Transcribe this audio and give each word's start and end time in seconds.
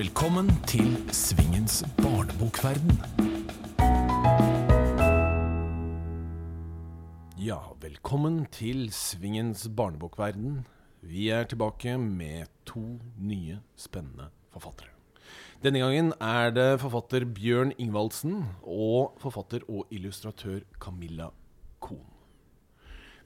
Velkommen 0.00 0.46
til 0.64 0.94
Svingens 1.12 1.82
barnebokverden. 1.98 2.94
Ja, 7.36 7.58
velkommen 7.82 8.46
til 8.48 8.86
Svingens 8.96 9.66
barnebokverden. 9.76 10.62
Vi 11.04 11.28
er 11.28 11.44
tilbake 11.44 11.98
med 11.98 12.48
to 12.64 12.80
nye 13.18 13.58
spennende 13.76 14.30
forfattere. 14.48 14.88
Denne 15.60 15.82
gangen 15.84 16.14
er 16.16 16.48
det 16.56 16.80
forfatter 16.80 17.26
Bjørn 17.28 17.74
Ingvaldsen 17.76 18.38
og 18.62 19.20
forfatter 19.20 19.68
og 19.68 19.84
illustratør 19.90 20.62
Camilla 20.80 21.28
Kohn. 21.84 22.08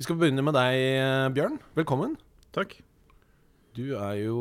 Vi 0.00 0.08
skal 0.08 0.18
begynne 0.18 0.42
med 0.42 0.58
deg, 0.58 1.38
Bjørn. 1.38 1.60
Velkommen. 1.78 2.18
Takk. 2.50 2.74
Du 3.74 3.88
er 3.98 4.20
jo 4.22 4.38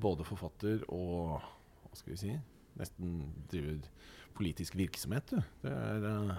både 0.00 0.26
forfatter 0.28 0.82
og 0.92 1.38
hva 1.40 1.96
skal 1.96 2.12
vi 2.12 2.20
si 2.20 2.34
nesten 2.78 3.20
driver 3.50 3.86
politisk 4.34 4.74
virksomhet, 4.76 5.30
du. 5.30 5.40
Du 5.62 5.68
er 5.70 6.04
uh, 6.04 6.32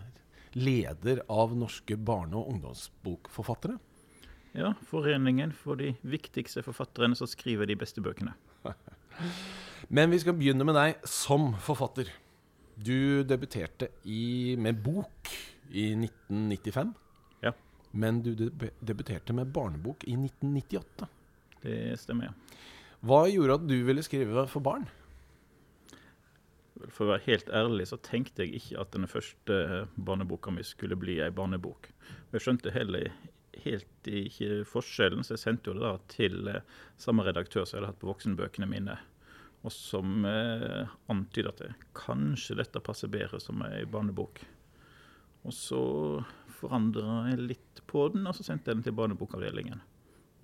leder 0.55 1.21
av 1.31 1.55
norske 1.55 1.97
barne- 1.97 2.35
og 2.37 2.51
ungdomsbokforfattere. 2.53 3.77
Ja, 4.55 4.73
Foreningen 4.87 5.51
for 5.55 5.79
de 5.79 5.93
viktigste 6.07 6.63
forfatterne 6.63 7.15
som 7.17 7.27
skriver 7.27 7.67
de 7.67 7.75
beste 7.79 8.03
bøkene. 8.03 8.35
Men 9.95 10.11
vi 10.11 10.19
skal 10.23 10.37
begynne 10.37 10.67
med 10.67 10.77
deg 10.77 11.01
som 11.07 11.53
forfatter. 11.63 12.11
Du 12.75 13.23
debuterte 13.27 13.89
i, 14.03 14.55
med 14.59 14.79
bok 14.83 15.31
i 15.71 15.91
1995. 15.95 16.93
Ja. 17.43 17.51
Men 17.95 18.21
du 18.23 18.33
debuterte 18.35 19.35
med 19.35 19.51
barnebok 19.55 20.03
i 20.07 20.15
1998. 20.19 21.07
Det 21.65 21.97
stemmer, 21.99 22.29
ja. 22.29 22.61
Hva 23.05 23.25
gjorde 23.29 23.59
at 23.59 23.65
du 23.69 23.75
ville 23.85 24.03
skrive 24.05 24.45
for 24.49 24.65
barn? 24.65 24.87
For 26.91 27.05
å 27.05 27.13
være 27.13 27.25
helt 27.27 27.49
ærlig 27.55 27.87
så 27.89 27.99
tenkte 28.03 28.45
jeg 28.45 28.59
ikke 28.59 28.81
at 28.81 28.91
denne 28.93 29.09
første 29.09 29.85
barneboka 29.95 30.53
mi 30.53 30.65
skulle 30.65 30.97
bli 30.99 31.19
ei 31.23 31.31
barnebok. 31.33 31.89
Jeg 32.33 32.43
skjønte 32.43 32.73
heller 32.75 33.09
helt 33.63 34.09
ikke 34.09 34.63
forskjellen, 34.69 35.23
så 35.25 35.35
jeg 35.35 35.43
sendte 35.45 35.71
jo 35.71 35.77
det 35.77 35.85
da 35.85 35.93
til 36.11 36.49
eh, 36.51 36.63
samme 37.01 37.25
redaktør 37.25 37.63
som 37.63 37.77
jeg 37.77 37.81
hadde 37.81 37.91
hatt 37.93 38.01
på 38.01 38.09
voksenbøkene 38.09 38.69
mine, 38.69 38.97
og 39.65 39.73
som 39.73 40.27
eh, 40.29 40.91
antyda 41.11 41.53
at 41.53 41.63
det, 41.63 41.71
kanskje 41.97 42.59
dette 42.59 42.83
passer 42.85 43.11
bedre 43.11 43.39
som 43.41 43.63
ei 43.65 43.85
barnebok. 43.89 44.43
Og 45.45 45.53
så 45.55 45.81
forandra 46.59 47.25
jeg 47.31 47.49
litt 47.53 47.83
på 47.89 48.07
den, 48.13 48.25
og 48.27 48.37
så 48.37 48.45
sendte 48.45 48.71
jeg 48.71 48.79
den 48.79 48.87
til 48.87 48.97
barnebokavdelingen. 48.97 49.81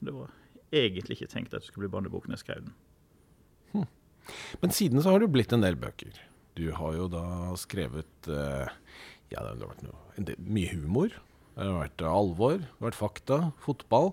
Det 0.02 0.14
var 0.16 0.34
egentlig 0.72 1.18
ikke 1.20 1.32
tenkt 1.32 1.54
at 1.54 1.62
det 1.62 1.70
skulle 1.70 1.88
bli 1.88 1.96
barnebok 1.96 2.28
når 2.28 2.38
jeg 2.38 2.46
skrev 2.46 2.66
den. 2.66 2.76
Men 4.62 4.74
siden 4.76 5.02
så 5.02 5.12
har 5.12 5.20
det 5.20 5.30
jo 5.30 5.36
blitt 5.36 5.54
en 5.56 5.66
del 5.66 5.78
bøker. 5.80 6.14
Du 6.58 6.68
har 6.76 6.96
jo 6.98 7.08
da 7.12 7.26
skrevet 7.60 8.30
eh, 8.30 8.72
Ja, 9.32 9.42
det 9.42 9.50
har 9.50 9.60
vært 9.64 9.84
noe, 9.86 10.00
en 10.20 10.28
del, 10.28 10.40
mye 10.44 10.72
humor. 10.76 11.14
Det 11.56 11.68
har 11.68 11.78
vært 11.80 12.06
alvor, 12.08 12.58
det 12.60 12.70
har 12.78 12.90
vært 12.90 13.00
fakta, 13.00 13.38
fotball. 13.64 14.12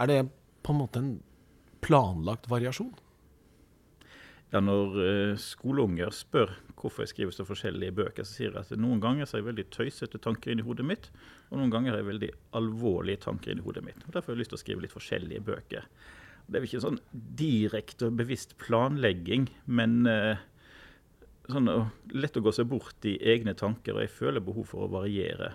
Er 0.00 0.10
det 0.10 0.20
på 0.64 0.74
en 0.74 0.80
måte 0.80 1.02
en 1.02 1.12
planlagt 1.84 2.48
variasjon? 2.50 2.92
Ja, 4.54 4.62
når 4.62 5.00
eh, 5.02 5.34
skoleunger 5.42 6.14
spør 6.14 6.54
hvorfor 6.84 7.04
jeg 7.04 7.14
skriver 7.14 7.34
så 7.34 7.46
forskjellige 7.48 7.96
bøker, 7.96 8.26
så 8.26 8.36
sier 8.36 8.50
jeg 8.52 8.60
at 8.60 8.80
noen 8.80 9.00
ganger 9.02 9.26
så 9.26 9.36
har 9.36 9.42
jeg 9.42 9.50
veldig 9.50 9.66
tøysete 9.72 10.20
tanker 10.22 10.52
inni 10.52 10.66
hodet 10.66 10.84
mitt, 10.86 11.08
og 11.50 11.58
noen 11.58 11.72
ganger 11.72 11.94
har 11.94 12.02
jeg 12.02 12.10
veldig 12.10 12.30
alvorlige 12.60 13.22
tanker 13.24 13.54
inni 13.54 13.64
hodet 13.64 13.84
mitt. 13.86 14.04
Og 14.04 14.12
Derfor 14.12 14.32
har 14.32 14.36
jeg 14.36 14.44
lyst 14.44 14.52
til 14.54 14.60
å 14.60 14.64
skrive 14.64 14.84
litt 14.84 14.94
forskjellige 14.94 15.44
bøker. 15.46 15.88
Det 16.44 16.58
er 16.58 16.64
jo 16.64 16.68
ikke 16.68 16.80
en 16.82 16.84
sånn 16.84 17.02
direkte 17.40 18.10
og 18.10 18.18
bevisst 18.20 18.52
planlegging, 18.60 19.48
men 19.64 20.02
eh, 20.10 20.42
sånn 21.48 21.70
lett 22.12 22.36
å 22.36 22.44
gå 22.44 22.52
seg 22.52 22.68
bort 22.68 23.08
i 23.08 23.16
egne 23.32 23.56
tanker, 23.56 23.96
og 23.96 24.04
jeg 24.04 24.12
føler 24.12 24.44
behov 24.44 24.68
for 24.72 24.84
å 24.84 24.92
variere. 24.92 25.54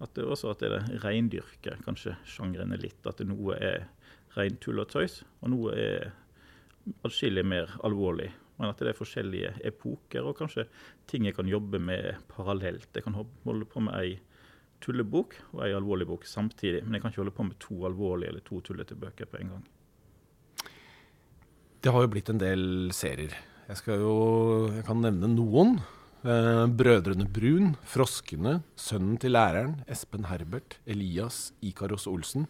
At 0.00 0.14
det 0.14 0.24
er 0.24 0.32
også 0.32 0.54
at 0.54 0.62
det 0.62 1.02
reindyrker 1.02 1.82
kanskje 1.84 2.14
sjangrene 2.24 2.78
litt. 2.80 3.02
At 3.10 3.20
noe 3.26 3.58
er 3.58 3.88
rein 4.36 4.56
tull 4.62 4.80
og 4.80 4.88
tøys, 4.92 5.20
og 5.42 5.52
noe 5.52 5.74
er 5.76 6.12
atskillig 7.04 7.44
mer 7.44 7.74
alvorlig. 7.84 8.30
Men 8.60 8.74
at 8.74 8.80
det 8.82 8.92
er 8.92 8.98
forskjellige 8.98 9.54
epoker, 9.70 10.26
og 10.28 10.36
kanskje 10.36 10.66
ting 11.08 11.24
jeg 11.24 11.36
kan 11.38 11.48
jobbe 11.48 11.80
med 11.80 12.20
parallelt. 12.28 12.90
Jeg 12.92 13.06
kan 13.06 13.16
holde 13.16 13.68
på 13.68 13.80
med 13.86 13.96
ei 13.96 14.18
tullebok 14.84 15.36
og 15.54 15.62
ei 15.64 15.72
alvorlig 15.76 16.06
bok 16.08 16.26
samtidig, 16.28 16.82
men 16.84 16.96
jeg 16.96 17.02
kan 17.02 17.12
ikke 17.12 17.22
holde 17.22 17.36
på 17.36 17.46
med 17.48 17.60
to 17.62 17.78
alvorlige 17.88 18.32
eller 18.32 18.44
to 18.44 18.60
tullete 18.64 18.96
bøker 19.00 19.28
på 19.30 19.40
en 19.40 19.54
gang. 19.54 19.64
Det 21.80 21.92
har 21.94 22.04
jo 22.04 22.12
blitt 22.12 22.28
en 22.28 22.40
del 22.40 22.62
serier. 22.92 23.32
Jeg, 23.70 23.80
jo, 24.02 24.68
jeg 24.74 24.84
kan 24.84 25.00
nevne 25.00 25.30
noen. 25.32 25.78
Eh, 26.20 26.64
Brødrene 26.76 27.24
Brun, 27.32 27.76
Froskene, 27.88 28.58
Sønnen 28.76 29.16
til 29.20 29.32
læreren, 29.32 29.78
Espen 29.88 30.26
Herbert, 30.28 30.76
Elias 30.84 31.54
Ikaros 31.64 32.04
Olsen. 32.10 32.44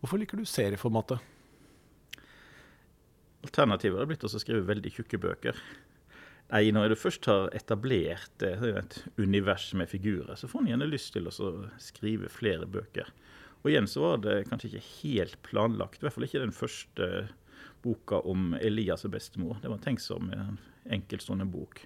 Hvorfor 0.00 0.18
liker 0.18 0.40
du 0.40 0.48
serieformatet? 0.48 1.22
Alternativet 3.46 3.96
hadde 3.96 4.10
blitt 4.10 4.26
å 4.26 4.32
skrive 4.32 4.66
veldig 4.68 4.92
tjukke 4.92 5.20
bøker. 5.20 5.56
Nei, 6.50 6.64
når 6.74 6.90
du 6.90 6.98
først 6.98 7.28
har 7.30 7.52
etablert 7.54 8.42
et 8.42 8.96
univers 9.20 9.68
med 9.78 9.88
figurer, 9.88 10.34
så 10.34 10.48
får 10.50 10.64
en 10.64 10.72
gjerne 10.72 10.88
lyst 10.90 11.12
til 11.14 11.30
å 11.30 11.50
skrive 11.80 12.30
flere 12.32 12.66
bøker. 12.66 13.12
Og 13.62 13.70
igjen 13.70 13.86
så 13.90 14.02
var 14.02 14.22
det 14.24 14.48
kanskje 14.48 14.72
ikke 14.72 14.88
helt 14.88 15.38
planlagt, 15.46 16.00
i 16.00 16.06
hvert 16.06 16.16
fall 16.16 16.26
ikke 16.26 16.42
den 16.42 16.56
første 16.56 17.08
boka 17.84 18.18
om 18.28 18.54
Elias 18.60 19.06
og 19.06 19.14
bestemor. 19.14 19.60
Det 19.62 19.70
var 19.70 19.80
tenkt 19.84 20.04
som 20.04 20.30
en 20.34 20.58
enkeltstående 20.90 21.46
bok. 21.48 21.84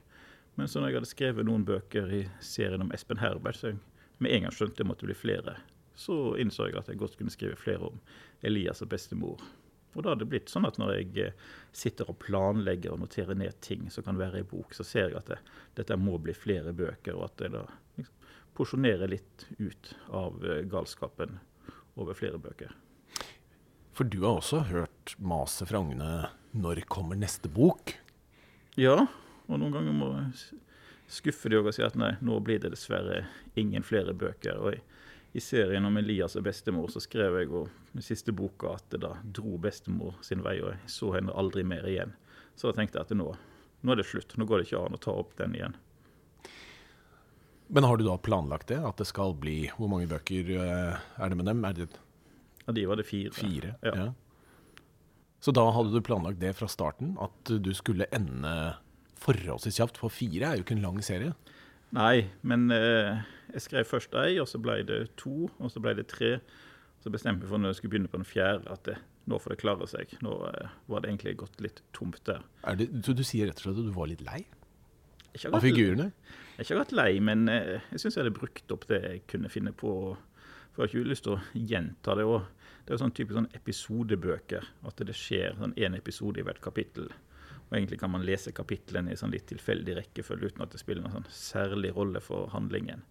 Men 0.55 0.71
så 0.71 0.81
når 0.81 0.91
jeg 0.91 0.99
hadde 1.01 1.11
skrevet 1.11 1.49
noen 1.49 1.67
bøker 1.67 2.11
i 2.15 2.23
serien 2.43 2.83
om 2.83 2.93
Espen 2.95 3.21
Herbert, 3.21 3.59
så 3.59 3.73
jeg 3.73 3.81
med 4.23 4.33
en 4.33 4.47
gang 4.47 4.55
skjønte 4.55 4.81
det 4.81 4.89
måtte 4.89 5.09
bli 5.09 5.17
flere, 5.19 5.59
så 5.99 6.39
innså 6.41 6.71
jeg 6.71 6.79
at 6.79 6.89
jeg 6.91 7.01
godt 7.03 7.19
kunne 7.19 7.35
skrive 7.35 7.59
flere 7.59 7.91
om 7.91 8.01
Elias 8.47 8.83
og 8.83 8.91
bestemor. 8.95 9.43
Og 9.94 10.03
da 10.03 10.12
har 10.12 10.19
det 10.21 10.28
blitt 10.31 10.50
sånn 10.50 10.66
at 10.69 10.78
når 10.81 10.93
jeg 10.97 11.10
eh, 11.22 11.49
sitter 11.75 12.10
og 12.10 12.19
planlegger 12.22 12.94
og 12.94 13.03
noterer 13.05 13.38
ned 13.38 13.59
ting 13.65 13.88
som 13.94 14.06
kan 14.06 14.19
være 14.19 14.43
i 14.43 14.49
bok, 14.50 14.75
så 14.75 14.87
ser 14.87 15.12
jeg 15.12 15.21
at 15.21 15.32
det, 15.32 15.41
dette 15.78 15.99
må 15.99 16.19
bli 16.22 16.34
flere 16.37 16.75
bøker, 16.77 17.16
og 17.16 17.28
at 17.31 17.47
jeg 17.47 17.55
da 17.55 17.65
liksom 17.99 18.31
porsjonerer 18.55 19.10
litt 19.10 19.47
ut 19.59 19.93
av 20.15 20.43
eh, 20.47 20.62
galskapen 20.71 21.38
over 21.99 22.19
flere 22.19 22.41
bøker. 22.43 22.75
For 23.94 24.06
du 24.10 24.25
har 24.25 24.41
også 24.41 24.65
hørt 24.72 25.15
maset 25.22 25.71
fra 25.71 25.78
Agne 25.78 26.31
'Når 26.55 26.84
kommer 26.91 27.19
neste 27.19 27.49
bok'? 27.50 27.94
Ja, 28.78 29.06
og 29.47 29.59
noen 29.59 29.75
ganger 29.75 29.94
må 29.94 30.09
jeg 30.15 30.59
skuffe 31.11 31.50
de 31.50 31.59
og 31.59 31.71
si 31.75 31.82
at 31.82 31.97
nei, 31.99 32.15
nå 32.22 32.41
blir 32.43 32.59
det 32.62 32.72
dessverre 32.75 33.25
ingen 33.59 33.82
flere 33.87 34.15
bøker. 34.15 34.59
Og 34.59 34.75
i, 34.75 34.81
i 35.34 35.41
serien 35.43 35.84
om 35.84 35.97
Elias 35.99 36.37
og 36.39 36.45
bestemor 36.47 36.93
så 36.95 37.00
skrev 37.03 37.41
jeg 37.41 37.49
jo 37.50 37.65
siste 38.03 38.31
boka 38.34 38.77
at 38.77 38.84
det 38.95 39.00
da 39.03 39.17
dro 39.25 39.56
bestemor 39.59 40.21
sin 40.22 40.45
vei, 40.47 40.61
og 40.62 40.71
jeg 40.71 40.93
så 40.95 41.11
henne 41.17 41.34
aldri 41.34 41.65
mer 41.67 41.87
igjen. 41.91 42.15
Så 42.55 42.71
da 42.71 42.77
tenkte 42.78 43.00
jeg 43.00 43.09
at 43.09 43.17
nå, 43.19 43.33
nå 43.83 43.93
er 43.93 43.99
det 43.99 44.06
slutt. 44.06 44.37
Nå 44.39 44.47
går 44.47 44.62
det 44.62 44.69
ikke 44.69 44.84
an 44.87 44.94
å 44.94 45.03
ta 45.03 45.17
opp 45.19 45.34
den 45.41 45.56
igjen. 45.59 45.75
Men 47.75 47.89
har 47.89 47.99
du 47.99 48.06
da 48.06 48.15
planlagt 48.23 48.71
det? 48.71 48.78
At 48.78 49.00
det 49.00 49.09
skal 49.09 49.33
bli 49.41 49.71
Hvor 49.75 49.89
mange 49.91 50.06
bøker 50.06 50.50
eh, 50.55 51.06
er 51.19 51.33
det 51.33 51.39
med 51.41 51.49
dem? 51.49 51.65
Er 51.65 51.78
det 51.78 51.89
ja, 52.65 52.73
de 52.73 52.87
var 52.87 52.97
det 53.00 53.06
fire. 53.09 53.33
fire? 53.34 53.75
Ja. 53.83 54.12
Så 55.41 55.53
da 55.53 55.67
hadde 55.75 55.93
du 55.93 56.00
planlagt 56.05 56.41
det 56.41 56.55
fra 56.56 56.69
starten? 56.71 57.17
At 57.21 57.50
du 57.50 57.73
skulle 57.77 58.06
ende 58.15 58.55
forholdsvis 59.21 59.81
kjapt? 59.81 59.99
For 60.00 60.12
fire 60.12 60.53
er 60.53 60.61
jo 60.61 60.65
ikke 60.65 60.78
en 60.78 60.87
lang 60.87 61.03
serie. 61.05 61.34
Nei, 61.94 62.31
men 62.47 62.71
eh, 62.73 63.21
jeg 63.53 63.65
skrev 63.66 63.88
først 63.88 64.15
ei, 64.19 64.38
og 64.43 64.49
så 64.50 64.60
ble 64.62 64.81
det 64.87 65.00
to, 65.21 65.49
og 65.59 65.72
så 65.72 65.82
ble 65.82 65.94
det 65.99 66.06
tre. 66.12 66.38
Så 67.05 67.12
bestemte 67.12 67.44
jeg 67.44 67.53
for 67.53 67.60
når 67.60 67.75
jeg 67.75 67.82
skulle 67.82 67.94
begynne 67.94 68.10
på 68.10 68.21
den 68.21 68.28
fjerde, 68.28 68.65
at 68.72 68.84
det, 68.88 68.97
nå 69.28 69.38
får 69.41 69.55
det 69.55 69.60
klare 69.60 69.88
seg. 69.91 70.15
Nå 70.25 70.37
eh, 70.49 70.76
var 70.88 71.05
det 71.05 71.11
egentlig 71.11 71.37
gått 71.43 71.61
litt 71.64 71.82
tomt 71.96 72.23
der. 72.29 72.44
Er 72.64 72.79
det, 72.81 72.88
så 73.05 73.17
du 73.17 73.25
sier 73.26 73.50
rett 73.50 73.61
og 73.61 73.67
slett 73.67 73.82
at 73.82 73.91
du 73.91 73.96
var 73.96 74.08
litt 74.11 74.25
lei 74.25 74.43
av 75.50 75.61
figurene? 75.64 76.12
Jeg 76.55 76.61
har 76.61 76.67
ikke 76.69 76.81
vært 76.81 76.96
lei, 76.96 77.11
men 77.26 77.49
eh, 77.50 77.76
jeg 77.93 78.00
syns 78.02 78.17
jeg 78.17 78.23
hadde 78.23 78.37
brukt 78.37 78.75
opp 78.75 78.87
det 78.91 79.00
jeg 79.02 79.23
kunne 79.32 79.50
finne 79.52 79.75
på. 79.76 79.93
For 80.75 80.85
jeg 80.85 80.87
har 80.87 80.93
ikke 80.93 81.12
lyst 81.12 81.26
til 81.26 81.37
å 81.37 81.64
gjenta 81.73 82.17
det. 82.19 82.26
Og 82.31 82.47
det 82.85 82.93
er 82.93 82.97
jo 82.97 83.02
sånn 83.05 83.14
typisk 83.17 83.38
sånn 83.38 83.52
episodebøker. 83.58 84.69
At 84.88 85.05
det 85.05 85.17
skjer 85.19 85.58
sånn 85.58 85.76
én 85.81 85.99
episode 85.99 86.40
i 86.40 86.47
hvert 86.47 86.62
kapittel. 86.64 87.11
Og 87.64 87.76
egentlig 87.79 87.99
kan 88.00 88.12
man 88.12 88.25
lese 88.26 88.52
kapitlene 88.55 89.12
i 89.12 89.19
sånn 89.19 89.32
litt 89.35 89.49
tilfeldig 89.50 89.97
rekkefølge 89.99 90.52
uten 90.52 90.64
at 90.64 90.75
det 90.75 90.81
spiller 90.82 91.05
noen 91.05 91.19
sånn 91.19 91.32
særlig 91.35 91.94
rolle 91.97 92.23
for 92.23 92.52
handlingen. 92.55 93.02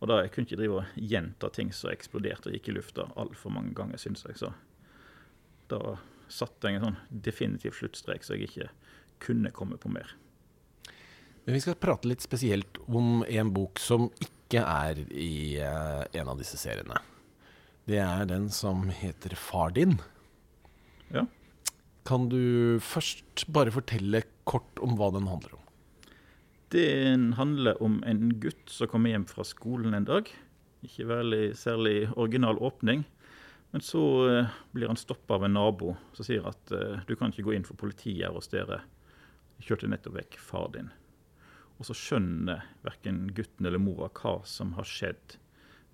Og 0.00 0.10
da 0.10 0.20
jeg 0.20 0.32
kunne 0.34 0.48
ikke 0.48 0.58
drive 0.60 0.82
og 0.82 0.98
gjenta 1.00 1.48
ting 1.54 1.72
som 1.72 1.92
eksploderte 1.92 2.50
og 2.50 2.56
gikk 2.56 2.68
i 2.68 2.76
lufta 2.76 3.08
altfor 3.16 3.54
mange 3.54 3.72
ganger, 3.76 4.00
syns 4.00 4.26
jeg. 4.26 4.36
Så 4.36 4.52
da 5.72 5.96
satte 6.28 6.68
jeg 6.68 6.80
en 6.80 6.88
sånn 6.90 7.00
definitiv 7.24 7.76
sluttstrek, 7.78 8.26
så 8.26 8.36
jeg 8.36 8.50
ikke 8.50 8.70
kunne 9.24 9.52
komme 9.56 9.78
på 9.80 9.90
mer. 9.92 10.12
Men 11.46 11.54
vi 11.54 11.62
skal 11.62 11.78
prate 11.78 12.08
litt 12.10 12.24
spesielt 12.24 12.80
om 12.90 13.22
en 13.22 13.52
bok 13.54 13.80
som 13.80 14.08
ikke 14.18 14.62
er 14.66 15.00
i 15.14 15.56
eh, 15.62 16.02
en 16.18 16.32
av 16.32 16.40
disse 16.40 16.58
seriene. 16.58 16.98
Det 17.86 18.00
er 18.02 18.26
den 18.26 18.48
som 18.50 18.88
heter 18.90 19.36
Far 19.38 19.70
din. 19.74 19.94
Ja. 21.14 21.22
Kan 22.06 22.26
du 22.32 22.82
først 22.82 23.46
bare 23.54 23.74
fortelle 23.74 24.24
kort 24.46 24.82
om 24.82 24.98
hva 24.98 25.12
den 25.14 25.30
handler 25.30 25.54
om. 25.54 25.65
Den 26.74 27.32
handler 27.38 27.82
om 27.82 28.00
en 28.06 28.40
gutt 28.40 28.70
som 28.70 28.88
kommer 28.90 29.12
hjem 29.12 29.26
fra 29.30 29.44
skolen 29.46 29.94
en 29.94 30.06
dag. 30.08 30.30
Ikke 30.82 31.06
veldig 31.06 31.54
særlig 31.58 32.08
original 32.16 32.58
åpning. 32.58 33.04
Men 33.70 33.82
så 33.84 34.02
eh, 34.30 34.54
blir 34.74 34.90
han 34.90 34.98
stoppa 34.98 35.34
av 35.34 35.44
en 35.44 35.54
nabo 35.54 35.94
som 36.16 36.26
sier 36.26 36.46
at 36.48 36.72
eh, 36.74 37.02
du 37.06 37.14
kan 37.14 37.30
ikke 37.30 37.44
gå 37.46 37.54
inn 37.54 37.66
for 37.66 37.78
politiet 37.78 38.34
hos 38.34 38.50
dere. 38.50 38.80
Jeg 39.58 39.68
kjørte 39.68 39.90
nettopp 39.92 40.18
vekk 40.18 40.38
far 40.42 40.70
din. 40.74 40.90
Og 41.78 41.86
så 41.86 41.94
skjønner 41.94 42.64
verken 42.86 43.26
gutten 43.36 43.68
eller 43.68 43.82
mora 43.82 44.10
hva 44.10 44.40
som 44.48 44.74
har 44.78 44.88
skjedd. 44.88 45.38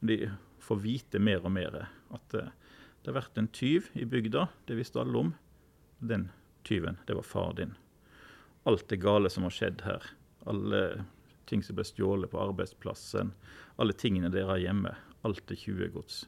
De 0.00 0.18
får 0.62 0.80
vite 0.84 1.20
mer 1.20 1.44
og 1.44 1.52
mer 1.52 1.78
at 1.82 2.38
eh, 2.38 2.52
det 3.02 3.10
har 3.10 3.18
vært 3.18 3.40
en 3.40 3.50
tyv 3.52 3.90
i 3.98 4.06
bygda. 4.08 4.46
Det 4.64 4.78
visste 4.78 5.02
alle 5.02 5.20
om. 5.20 5.36
Den 5.98 6.30
tyven, 6.64 6.96
det 7.06 7.18
var 7.18 7.26
far 7.26 7.56
din. 7.58 7.76
Alt 8.64 8.88
det 8.88 9.02
gale 9.02 9.28
som 9.30 9.44
har 9.44 9.52
skjedd 9.52 9.82
her, 9.82 10.06
alle 10.48 11.04
ting 11.46 11.62
som 11.62 11.76
ble 11.76 11.84
stjålet 11.84 12.30
på 12.30 12.40
arbeidsplassen, 12.40 13.32
alle 13.76 13.96
tingene 13.98 14.30
dere 14.32 14.54
har 14.54 14.62
hjemme, 14.62 14.94
alt 15.26 15.50
er 15.50 15.58
tjuvegods. 15.58 16.24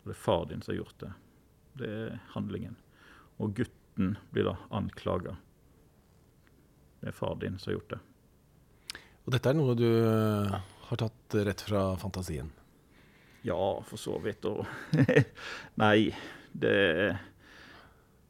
Og 0.00 0.10
det 0.10 0.16
er 0.16 0.22
far 0.22 0.46
din 0.50 0.62
som 0.62 0.74
har 0.74 0.80
gjort 0.82 1.02
det. 1.02 1.12
Det 1.80 1.90
er 1.90 2.20
handlingen. 2.34 2.76
Og 3.40 3.54
gutten 3.56 4.16
blir 4.34 4.48
da 4.48 4.56
anklaga. 4.74 5.36
Det 7.00 7.12
er 7.12 7.16
far 7.16 7.36
din 7.40 7.58
som 7.58 7.70
har 7.70 7.78
gjort 7.78 7.94
det. 7.94 8.00
Og 9.24 9.34
dette 9.34 9.50
er 9.50 9.56
noe 9.56 9.76
du 9.78 9.88
eh, 9.88 10.56
har 10.90 11.00
tatt 11.00 11.36
rett 11.46 11.64
fra 11.64 11.84
fantasien? 12.00 12.50
Ja, 13.46 13.56
for 13.86 14.00
så 14.00 14.18
vidt. 14.20 14.44
Og 14.48 14.66
Nei, 15.82 16.10
det, 16.52 16.76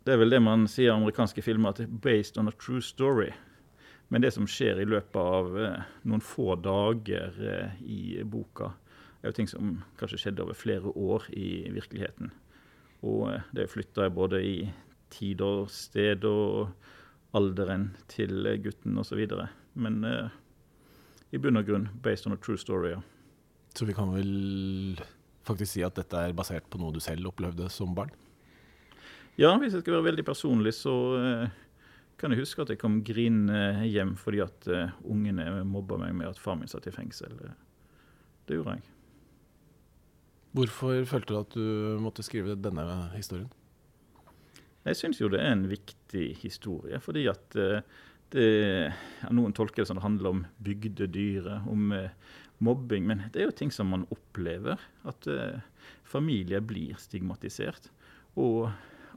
det 0.05 0.15
er 0.15 0.21
vel 0.21 0.35
det 0.35 0.43
man 0.45 0.67
sier 0.71 0.93
i 0.93 0.97
amerikanske 0.97 1.43
filmer, 1.43 1.73
at 1.73 1.83
det 1.83 1.89
er 1.89 2.03
based 2.05 2.39
on 2.39 2.51
a 2.51 2.55
true 2.55 2.83
story. 2.85 3.31
Men 4.11 4.25
det 4.25 4.33
som 4.35 4.47
skjer 4.51 4.81
i 4.83 4.89
løpet 4.89 5.19
av 5.21 5.57
eh, 5.59 5.91
noen 6.11 6.23
få 6.25 6.57
dager 6.59 7.37
eh, 7.47 7.83
i 7.87 8.01
boka, 8.27 8.73
er 9.21 9.31
jo 9.31 9.37
ting 9.37 9.51
som 9.51 9.77
kanskje 10.01 10.19
skjedde 10.25 10.45
over 10.45 10.59
flere 10.59 10.91
år 10.91 11.29
i 11.37 11.71
virkeligheten. 11.71 12.33
Og 13.07 13.29
eh, 13.31 13.47
det 13.55 13.71
flytta 13.71 14.11
både 14.15 14.43
i 14.43 14.57
tid 15.15 15.43
og 15.47 15.71
sted 15.75 16.27
og 16.27 16.73
alderen 17.37 17.93
til 18.11 18.51
gutten 18.65 18.99
osv. 18.99 19.23
Men 19.79 20.03
eh, 20.07 20.35
i 21.31 21.39
bunn 21.39 21.61
og 21.61 21.71
grunn 21.71 21.89
based 22.03 22.27
on 22.27 22.35
a 22.35 22.41
true 22.43 22.59
story. 22.59 22.97
Ja. 22.97 23.03
Så 23.79 23.87
vi 23.87 23.95
kan 23.95 24.11
vel 24.11 24.99
faktisk 25.47 25.77
si 25.77 25.85
at 25.87 25.99
dette 25.99 26.19
er 26.19 26.37
basert 26.37 26.67
på 26.71 26.81
noe 26.81 26.95
du 26.95 27.01
selv 27.03 27.31
opplevde 27.31 27.71
som 27.73 27.95
barn? 27.95 28.11
Ja, 29.39 29.55
hvis 29.57 29.73
jeg 29.73 29.85
skal 29.85 29.97
være 29.97 30.11
veldig 30.11 30.27
personlig, 30.27 30.75
så 30.77 30.95
eh, 31.17 31.61
kan 32.21 32.35
jeg 32.35 32.43
huske 32.43 32.65
at 32.65 32.73
jeg 32.73 32.81
kom 32.81 33.01
grinende 33.07 33.87
hjem 33.89 34.13
fordi 34.21 34.43
at 34.45 34.69
uh, 34.69 34.93
ungene 35.09 35.63
mobba 35.69 35.97
meg 36.03 36.13
med 36.19 36.29
at 36.29 36.41
far 36.41 36.59
min 36.61 36.69
satt 36.71 36.89
i 36.91 36.95
fengsel. 36.95 37.33
Det 38.49 38.59
gjorde 38.59 38.77
jeg. 38.77 38.85
Hvorfor 40.57 41.07
følte 41.07 41.33
du 41.33 41.39
at 41.39 41.57
du 41.57 41.99
måtte 42.03 42.27
skrive 42.27 42.59
denne 42.59 42.85
historien? 43.15 43.49
Jeg 44.85 44.99
syns 44.99 45.21
jo 45.21 45.29
det 45.31 45.43
er 45.45 45.53
en 45.55 45.67
viktig 45.71 46.27
historie, 46.41 47.01
fordi 47.05 47.27
at 47.31 47.57
uh, 47.57 47.81
det, 48.35 48.47
Noen 49.35 49.55
tolker 49.57 49.83
det 49.83 49.91
som 49.91 49.99
det 49.99 50.05
handler 50.05 50.31
om 50.31 50.45
bygdedyret, 50.65 51.67
om 51.71 51.93
uh, 51.97 52.37
mobbing, 52.61 53.07
men 53.09 53.25
det 53.33 53.43
er 53.43 53.49
jo 53.49 53.59
ting 53.63 53.73
som 53.73 53.89
man 53.93 54.05
opplever. 54.13 54.81
At 55.09 55.25
familier 56.05 56.61
blir 56.61 56.99
stigmatisert. 57.01 57.89
Og 58.37 58.69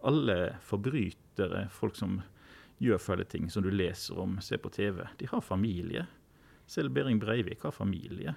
alle 0.08 0.56
forbrytere, 0.64 1.66
folk 1.76 2.00
som 2.00 2.22
gjør 2.84 3.02
fæle 3.02 3.26
ting 3.30 3.50
som 3.52 3.64
du 3.64 3.72
leser 3.72 4.20
om, 4.20 4.38
ser 4.44 4.60
på 4.64 4.72
TV. 4.74 5.04
De 5.20 5.30
har 5.32 5.42
familie. 5.42 6.06
Selv 6.68 6.94
Behring 6.96 7.20
Breivik 7.20 7.64
har 7.64 7.76
familie. 7.76 8.36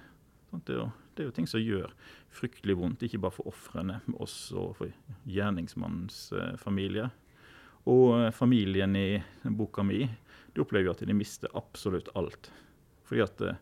Det 0.51 0.73
er, 0.73 0.79
jo, 0.79 0.89
det 1.13 1.23
er, 1.23 1.27
jo, 1.27 1.35
ting 1.35 1.47
som 1.49 1.61
gjør 1.61 1.91
fryktelig 2.31 2.77
vondt, 2.79 3.03
ikke 3.03 3.19
bare 3.19 3.35
for 3.35 3.49
ofrene, 3.51 3.99
men 4.05 4.19
også 4.23 4.69
for 4.77 4.93
gjerningsmannens 5.27 6.21
eh, 6.31 6.53
familie. 6.61 7.09
Og 7.87 8.15
eh, 8.15 8.31
familien 8.35 8.95
i 8.95 9.19
boka 9.43 9.83
mi 9.83 10.05
de 10.57 10.63
opplever 10.63 10.87
jo 10.87 10.95
at 10.95 11.03
de 11.05 11.13
mister 11.13 11.51
absolutt 11.59 12.09
alt. 12.17 12.51
Fordi 13.05 13.21
at 13.25 13.43
eh, 13.43 13.59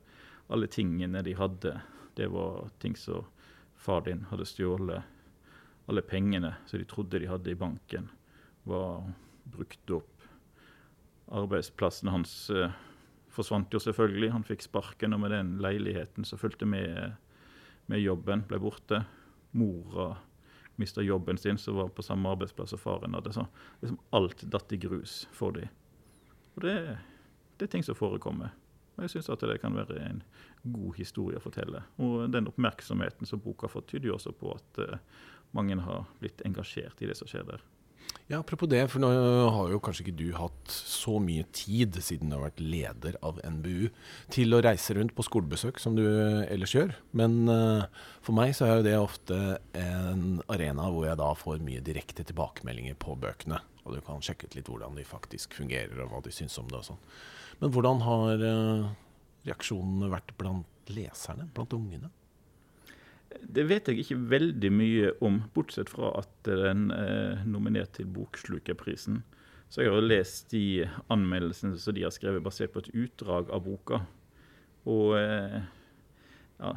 alle 0.54 0.70
tingene 0.72 1.24
de 1.26 1.34
hadde, 1.36 1.74
det 2.16 2.30
var 2.32 2.70
ting 2.80 2.96
som 2.96 3.26
far 3.76 4.06
din 4.06 4.24
hadde 4.30 4.46
stjålet. 4.48 5.04
Alle 5.90 6.06
pengene 6.06 6.54
som 6.70 6.80
de 6.80 6.88
trodde 6.90 7.20
de 7.20 7.30
hadde 7.30 7.52
i 7.52 7.58
banken, 7.60 8.08
var 8.64 9.10
brukt 9.44 9.92
opp 9.94 10.14
arbeidsplassen 11.27 12.12
hans 12.13 12.50
eh, 12.50 12.74
forsvant 13.33 13.74
jo 13.74 13.81
selvfølgelig. 13.81 14.31
Han 14.33 14.48
fikk 14.48 14.66
sparken, 14.66 15.16
og 15.16 15.24
med 15.24 15.33
den 15.36 15.56
leiligheten 15.63 16.27
som 16.27 16.42
fulgte 16.42 16.68
med, 16.69 17.16
med 17.92 18.04
jobben, 18.04 18.45
ble 18.50 18.62
borte. 18.62 19.04
Mora 19.56 20.13
mista 20.75 21.01
jobben 21.01 21.38
sin, 21.38 21.57
som 21.57 21.75
var 21.75 21.89
på 21.95 22.04
samme 22.04 22.30
arbeidsplass 22.30 22.69
som 22.69 22.80
faren 22.80 23.16
hadde. 23.16 23.33
Så 23.33 23.45
liksom 23.81 24.00
alt 24.10 24.42
datt 24.51 24.74
i 24.74 24.77
grus 24.77 25.24
for 25.31 25.56
dem. 25.56 25.72
Og 26.56 26.66
det, 26.68 26.75
det 27.57 27.68
er 27.68 27.72
ting 27.72 27.86
som 27.86 27.95
forekommer. 27.95 28.54
Og 28.95 29.04
jeg 29.04 29.16
syns 29.16 29.31
det 29.42 29.60
kan 29.60 29.75
være 29.75 30.00
en 30.00 30.22
god 30.63 30.95
historie 31.00 31.39
å 31.39 31.44
fortelle. 31.44 31.83
Og 32.00 32.30
den 32.31 32.48
oppmerksomheten 32.48 33.27
som 33.27 33.44
boka 33.44 33.68
har 33.68 33.75
fått, 33.75 33.89
tyder 33.92 34.12
jo 34.12 34.18
også 34.18 34.31
på 34.36 34.54
at 34.56 34.80
uh, 34.83 35.00
mange 35.56 35.75
har 35.83 36.06
blitt 36.22 36.44
engasjert 36.48 37.01
i 37.04 37.10
det 37.10 37.18
som 37.19 37.27
skjer 37.27 37.44
der. 37.48 37.63
Ja, 38.25 38.39
Apropos 38.39 38.66
det, 38.66 38.80
for 38.89 39.04
nå 39.04 39.10
har 39.54 39.68
jo 39.69 39.77
kanskje 39.86 40.07
ikke 40.07 40.18
du 40.18 40.30
hatt 40.33 40.72
så 40.74 41.19
mye 41.22 41.44
tid, 41.54 41.94
siden 42.01 42.31
du 42.31 42.33
har 42.39 42.48
vært 42.48 42.63
leder 42.63 43.19
av 43.22 43.38
NBU, 43.45 43.92
til 44.33 44.57
å 44.57 44.63
reise 44.66 44.95
rundt 44.98 45.13
på 45.13 45.25
skolebesøk 45.27 45.77
som 45.81 45.94
du 45.94 46.01
ellers 46.07 46.74
gjør. 46.74 46.95
Men 47.13 47.44
uh, 47.45 47.86
for 48.25 48.33
meg 48.33 48.56
så 48.57 48.66
er 48.66 48.80
jo 48.80 48.88
det 48.88 48.95
ofte 48.98 49.38
en 49.77 50.42
arena 50.50 50.89
hvor 50.89 51.06
jeg 51.06 51.22
da 51.22 51.30
får 51.38 51.62
mye 51.68 51.86
direkte 51.86 52.25
tilbakemeldinger 52.25 52.98
på 52.98 53.13
bøkene. 53.22 53.62
Og 53.86 53.94
du 53.94 54.01
kan 54.01 54.25
sjekke 54.25 54.50
ut 54.50 54.57
litt 54.57 54.74
hvordan 54.74 54.98
de 54.98 55.06
faktisk 55.06 55.54
fungerer, 55.62 55.94
og 56.01 56.10
hva 56.10 56.25
de 56.25 56.33
syns 56.33 56.57
om 56.57 56.72
det 56.72 56.81
og 56.81 56.89
sånn. 56.89 57.04
Men 57.62 57.77
hvordan 57.77 58.06
har 58.10 58.42
uh, 58.42 58.92
reaksjonene 59.45 60.10
vært 60.18 60.33
blant 60.42 60.95
leserne, 60.98 61.45
blant 61.54 61.77
ungene? 61.77 62.10
Det 63.42 63.66
vet 63.69 63.88
jeg 63.89 64.04
ikke 64.04 64.19
veldig 64.31 64.72
mye 64.74 65.13
om, 65.25 65.42
bortsett 65.56 65.89
fra 65.92 66.12
at 66.19 66.31
den 66.48 66.89
er 66.94 67.42
nominert 67.50 67.95
til 67.98 68.10
Bokslukerprisen. 68.12 69.24
Så 69.69 69.81
jeg 69.81 69.92
har 69.92 70.06
lest 70.06 70.51
de 70.54 70.86
anmeldelsene 71.12 71.77
som 71.82 71.96
de 71.96 72.05
har 72.05 72.13
skrevet 72.13 72.44
basert 72.46 72.74
på 72.74 72.84
et 72.84 72.91
utdrag 72.94 73.50
av 73.53 73.63
boka. 73.65 74.03
Og 74.86 75.15
eh, 75.17 75.58
ja, 76.62 76.75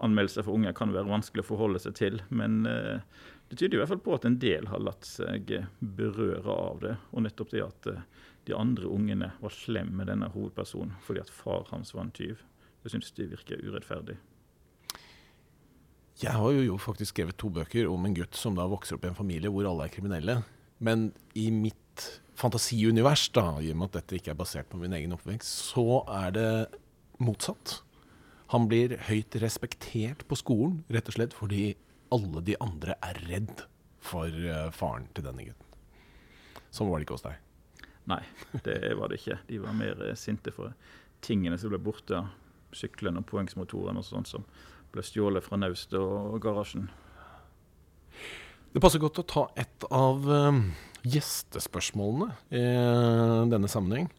anmeldelser 0.00 0.46
for 0.46 0.56
unge 0.56 0.72
kan 0.76 0.94
være 0.94 1.10
vanskelig 1.10 1.44
å 1.44 1.50
forholde 1.50 1.82
seg 1.82 1.98
til, 2.00 2.22
men 2.32 2.64
eh, 2.68 3.04
det 3.50 3.58
tyder 3.58 3.76
i 3.76 3.82
hvert 3.82 3.92
fall 3.92 4.02
på 4.04 4.16
at 4.16 4.26
en 4.28 4.38
del 4.40 4.70
har 4.70 4.82
latt 4.82 5.06
seg 5.06 5.52
berøre 5.80 6.54
av 6.54 6.80
det. 6.84 6.96
Og 7.12 7.26
nettopp 7.26 7.52
det 7.52 7.64
at 7.66 7.90
eh, 7.92 8.02
de 8.48 8.56
andre 8.56 8.88
ungene 8.88 9.32
var 9.42 9.54
slemme 9.54 10.00
med 10.00 10.08
denne 10.10 10.30
hovedpersonen 10.32 10.96
fordi 11.04 11.22
at 11.22 11.32
far 11.34 11.68
hans 11.74 11.92
var 11.94 12.06
en 12.06 12.14
tyv. 12.16 12.40
Det 12.80 12.92
syns 12.94 13.12
de 13.12 13.28
virker 13.28 13.60
urettferdig. 13.60 14.16
Jeg 16.20 16.36
har 16.36 16.52
jo 16.52 16.76
faktisk 16.80 17.14
skrevet 17.14 17.38
to 17.40 17.48
bøker 17.48 17.88
om 17.88 18.04
en 18.04 18.14
gutt 18.16 18.36
som 18.36 18.56
da 18.58 18.66
vokser 18.68 18.98
opp 18.98 19.06
i 19.06 19.10
en 19.10 19.16
familie 19.16 19.48
hvor 19.52 19.68
alle 19.68 19.86
er 19.86 19.92
kriminelle. 19.94 20.40
Men 20.84 21.10
i 21.36 21.46
mitt 21.52 22.04
fantasiunivers, 22.40 23.28
da, 23.36 23.54
i 23.60 23.70
og 23.72 23.80
med 23.80 23.90
at 23.90 24.00
dette 24.00 24.18
ikke 24.18 24.34
er 24.34 24.40
basert 24.40 24.68
på 24.68 24.80
min 24.80 24.92
egen 24.96 25.14
oppvekst, 25.16 25.72
så 25.72 26.02
er 26.20 26.34
det 26.36 26.50
motsatt. 27.20 27.80
Han 28.52 28.66
blir 28.68 28.96
høyt 29.08 29.36
respektert 29.40 30.24
på 30.28 30.36
skolen, 30.40 30.80
rett 30.92 31.08
og 31.08 31.16
slett 31.16 31.36
fordi 31.36 31.74
alle 32.12 32.42
de 32.44 32.56
andre 32.60 32.96
er 33.06 33.20
redd 33.30 33.64
for 34.02 34.28
uh, 34.28 34.68
faren 34.74 35.06
til 35.14 35.28
denne 35.28 35.46
gutten. 35.46 35.78
Sånn 36.74 36.90
var 36.90 36.98
det 36.98 37.06
ikke 37.06 37.18
hos 37.18 37.26
deg? 37.28 37.38
Nei, 38.10 38.22
det 38.66 38.92
var 38.98 39.12
det 39.12 39.20
ikke. 39.20 39.38
De 39.48 39.60
var 39.62 39.76
mer 39.76 40.00
uh, 40.02 40.16
sinte 40.18 40.52
for 40.52 40.74
tingene 41.24 41.60
som 41.60 41.72
ble 41.72 41.80
borte. 41.80 42.24
Syklene 42.76 43.22
og 43.22 43.28
poengsmotoren 43.30 43.98
og 43.98 44.06
sånt 44.06 44.30
som 44.30 44.44
ble 44.94 45.04
stjålet 45.06 45.44
fra 45.44 45.58
naustet 45.60 45.98
og 46.00 46.38
garasjen. 46.42 46.88
Det 48.70 48.82
passer 48.82 49.02
godt 49.02 49.22
å 49.22 49.26
ta 49.26 49.44
et 49.58 49.86
av 49.90 50.26
um, 50.26 50.60
gjestespørsmålene 51.02 52.34
i 52.54 52.64
denne 53.50 53.70
sammenheng. 53.70 54.10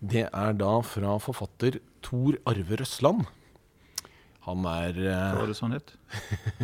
Det 0.00 0.24
er 0.26 0.56
da 0.58 0.72
fra 0.86 1.18
forfatter 1.22 1.78
Tor 2.02 2.38
Arve 2.48 2.80
Røsland. 2.80 3.26
Han 4.48 4.64
er 4.66 4.96
uh, 4.96 5.10
Hva 5.36 5.42
var 5.42 5.50
det 5.50 5.58
sånn 5.58 5.76
het? 5.76 5.92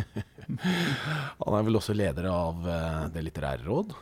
han 1.43 1.57
er 1.59 1.67
vel 1.67 1.77
også 1.77 1.93
leder 1.95 2.25
av 2.31 2.63
uh, 2.65 3.03
Det 3.13 3.21
litterære 3.23 3.63
råd 3.67 3.93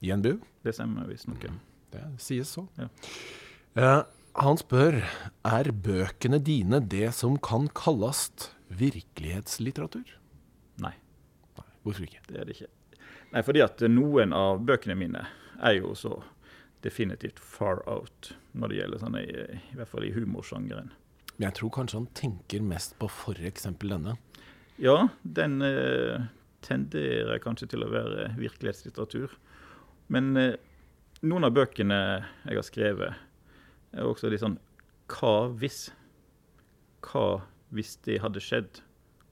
i 0.00 0.14
NBU. 0.16 0.38
Det 0.64 0.72
stemmer 0.74 1.10
visstnok. 1.10 1.44
Ja. 1.44 1.52
Det 1.90 2.06
sies 2.22 2.54
så. 2.56 2.64
Ja. 2.80 2.88
Uh, 3.76 4.00
han 4.40 4.58
spør 4.60 5.02
er 5.44 5.70
bøkene 5.74 6.40
dine 6.42 6.80
det 6.80 7.10
som 7.18 7.36
kan 7.42 7.68
kalles 7.76 8.28
virkelighetslitteratur? 8.70 10.16
Nei. 10.82 10.94
Nei. 11.58 11.68
Hvorfor 11.84 12.06
ikke? 12.06 12.22
Det 12.28 12.38
er 12.40 12.48
det 12.48 12.56
ikke. 12.58 12.70
Nei, 13.30 13.42
fordi 13.46 13.62
at 13.64 13.82
noen 13.90 14.34
av 14.36 14.62
bøkene 14.66 14.96
mine 14.98 15.24
er 15.60 15.76
jo 15.78 15.94
så 15.98 16.16
definitivt 16.84 17.38
far 17.38 17.82
out 17.90 18.32
når 18.56 18.72
det 18.72 18.80
gjelder 18.80 19.02
sånn, 19.02 19.18
i, 19.20 19.28
i 19.28 19.76
hvert 19.78 19.90
fall 19.90 20.06
i 20.06 20.14
humorsjangeren. 20.14 20.90
Men 21.36 21.46
jeg 21.48 21.56
tror 21.60 21.72
kanskje 21.76 22.00
han 22.00 22.10
tenker 22.16 22.64
mest 22.64 22.96
på 23.00 23.08
f.eks. 23.08 23.68
denne. 23.80 24.16
Ja, 24.80 24.96
den 25.22 25.60
eh, 25.64 26.26
tenderer 26.64 27.40
kanskje 27.42 27.70
til 27.72 27.84
å 27.84 27.90
være 27.92 28.30
virkelighetslitteratur. 28.40 29.36
Men 30.12 30.32
eh, 30.40 30.56
noen 31.20 31.46
av 31.48 31.54
bøkene 31.56 32.00
jeg 32.46 32.56
har 32.56 32.66
skrevet, 32.66 33.26
er 33.90 34.06
også 34.06 34.30
litt 34.30 34.42
sånn 34.42 34.60
Hva 35.10 35.50
hvis? 35.58 35.88
Hva 37.02 37.42
hvis 37.74 37.96
det 38.06 38.20
hadde 38.24 38.42
skjedd? 38.42 38.80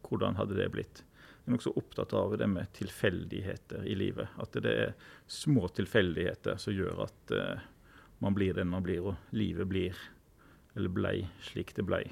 Hvordan 0.07 0.39
hadde 0.39 0.57
det 0.59 0.69
blitt? 0.73 1.03
Jeg 1.49 1.51
er 1.51 1.57
nokså 1.57 1.73
opptatt 1.81 2.13
av 2.17 2.37
det 2.39 2.47
med 2.51 2.71
tilfeldigheter 2.77 3.87
i 3.89 3.97
livet. 3.97 4.29
At 4.37 4.57
det 4.63 4.73
er 4.73 4.95
små 5.33 5.69
tilfeldigheter 5.73 6.59
som 6.61 6.77
gjør 6.77 7.07
at 7.07 7.33
uh, 7.33 7.67
man 8.21 8.37
blir 8.37 8.55
den 8.55 8.69
man 8.69 8.85
blir, 8.85 9.07
og 9.11 9.33
livet 9.33 9.69
blir, 9.71 9.97
eller 10.77 10.93
blei, 10.93 11.17
slik 11.49 11.73
det 11.77 11.87
blei. 11.89 12.03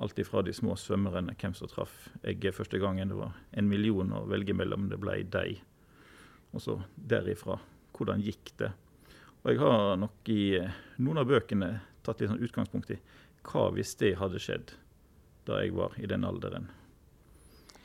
Alt 0.00 0.20
ifra 0.20 0.42
de 0.44 0.52
små 0.56 0.76
svømmerne, 0.80 1.34
hvem 1.40 1.56
som 1.56 1.70
traff 1.72 2.10
egget 2.20 2.56
første 2.56 2.78
gangen. 2.80 3.10
Det 3.10 3.18
var 3.18 3.34
en 3.50 3.68
million 3.68 4.12
å 4.16 4.26
velge 4.28 4.56
mellom, 4.56 4.90
det 4.92 5.00
blei 5.00 5.22
deg. 5.24 5.62
Og 6.52 6.62
så 6.64 6.76
derifra, 6.94 7.58
hvordan 7.96 8.22
gikk 8.24 8.52
det? 8.60 8.70
Og 9.40 9.54
jeg 9.54 9.60
har 9.62 9.96
nok 9.96 10.28
i 10.32 10.42
eh, 10.58 10.78
noen 11.00 11.22
av 11.22 11.28
bøkene 11.30 11.72
tatt 12.04 12.20
litt 12.20 12.28
sånn 12.28 12.44
utgangspunkt 12.44 12.92
i 12.92 13.00
hva 13.48 13.70
hvis 13.72 13.94
det 14.00 14.18
hadde 14.20 14.40
skjedd 14.42 14.74
da 15.48 15.60
jeg 15.62 15.74
var 15.76 15.96
i 16.00 16.08
den 16.10 16.26
alderen. 16.26 16.68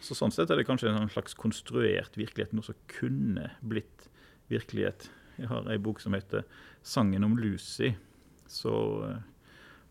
Så 0.05 0.13
Sånn 0.17 0.33
sett 0.33 0.51
er 0.53 0.59
det 0.59 0.67
kanskje 0.67 0.91
en 0.91 1.09
slags 1.09 1.33
konstruert 1.37 2.17
virkelighet, 2.19 2.53
noe 2.53 2.67
som 2.67 2.77
kunne 2.91 3.49
blitt 3.65 4.09
virkelighet. 4.51 5.07
Jeg 5.39 5.49
har 5.49 5.65
ei 5.71 5.79
bok 5.81 5.99
som 5.99 6.13
heter 6.13 6.45
'Sangen 6.83 7.25
om 7.25 7.37
Lucy', 7.37 7.95
som 8.47 9.03
uh, 9.03 9.17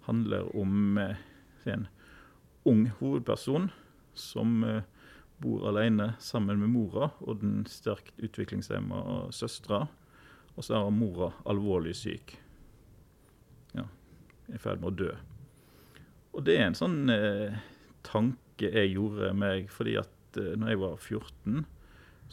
handler 0.06 0.56
om 0.56 0.98
uh, 0.98 1.16
en 1.64 1.88
ung 2.64 2.86
hovedperson 3.00 3.70
som 4.14 4.62
uh, 4.64 4.82
bor 5.42 5.66
alene 5.68 6.14
sammen 6.20 6.60
med 6.60 6.70
mora 6.70 7.10
og 7.20 7.40
den 7.40 7.66
sterkt 7.66 8.14
utviklingshemma 8.22 9.32
søstera. 9.32 9.88
Og 10.54 10.64
så 10.64 10.78
er 10.78 10.90
mora 10.94 11.32
alvorlig 11.44 11.96
syk. 11.98 12.38
Ja, 13.74 13.88
i 14.46 14.58
ferd 14.58 14.80
med 14.80 14.92
å 14.92 14.98
dø. 15.02 15.14
Og 16.34 16.42
det 16.46 16.58
er 16.58 16.68
en 16.68 16.78
sånn 16.78 17.10
eh, 17.12 17.54
tanke 18.06 18.70
jeg 18.70 18.94
gjorde 18.94 19.32
meg 19.38 19.70
fordi 19.72 19.96
at 20.00 20.38
eh, 20.40 20.54
når 20.58 20.74
jeg 20.74 20.82
var 20.82 20.96
14, 20.98 21.64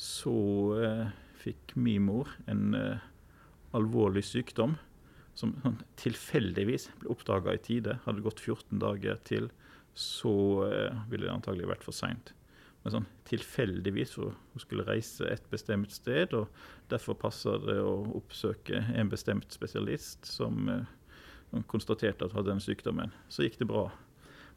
så 0.01 0.37
eh, 0.81 1.07
fikk 1.41 1.75
min 1.77 2.07
mor 2.09 2.31
en 2.49 2.75
eh, 2.77 3.03
alvorlig 3.77 4.23
sykdom 4.27 4.77
som 5.37 5.53
sånn, 5.63 5.79
tilfeldigvis 6.01 6.89
ble 7.01 7.11
oppdaga 7.13 7.55
i 7.55 7.63
tide. 7.63 7.97
Hadde 8.05 8.19
det 8.19 8.27
gått 8.27 8.43
14 8.43 8.81
dager 8.81 9.19
til, 9.27 9.49
så 9.97 10.35
eh, 10.67 11.01
ville 11.11 11.27
det 11.27 11.33
antagelig 11.33 11.69
vært 11.71 11.85
for 11.87 11.95
seint. 11.95 12.33
Men 12.81 12.95
sånn 12.95 13.09
tilfeldigvis 13.29 14.15
for 14.17 14.33
hun 14.33 14.63
skulle 14.63 14.87
reise 14.87 15.27
et 15.29 15.43
bestemt 15.53 15.93
sted, 15.93 16.33
og 16.33 16.49
derfor 16.91 17.17
passer 17.21 17.61
det 17.67 17.77
å 17.83 17.99
oppsøke 18.17 18.81
en 18.97 19.11
bestemt 19.11 19.53
spesialist 19.53 20.25
som 20.27 20.65
eh, 20.71 20.89
som 21.51 21.67
konstaterte 21.67 22.25
at 22.25 22.31
hun 22.31 22.41
hadde 22.41 22.53
den 22.55 22.63
sykdommen. 22.63 23.11
Så 23.29 23.45
gikk 23.45 23.59
det 23.59 23.67
bra. 23.69 23.89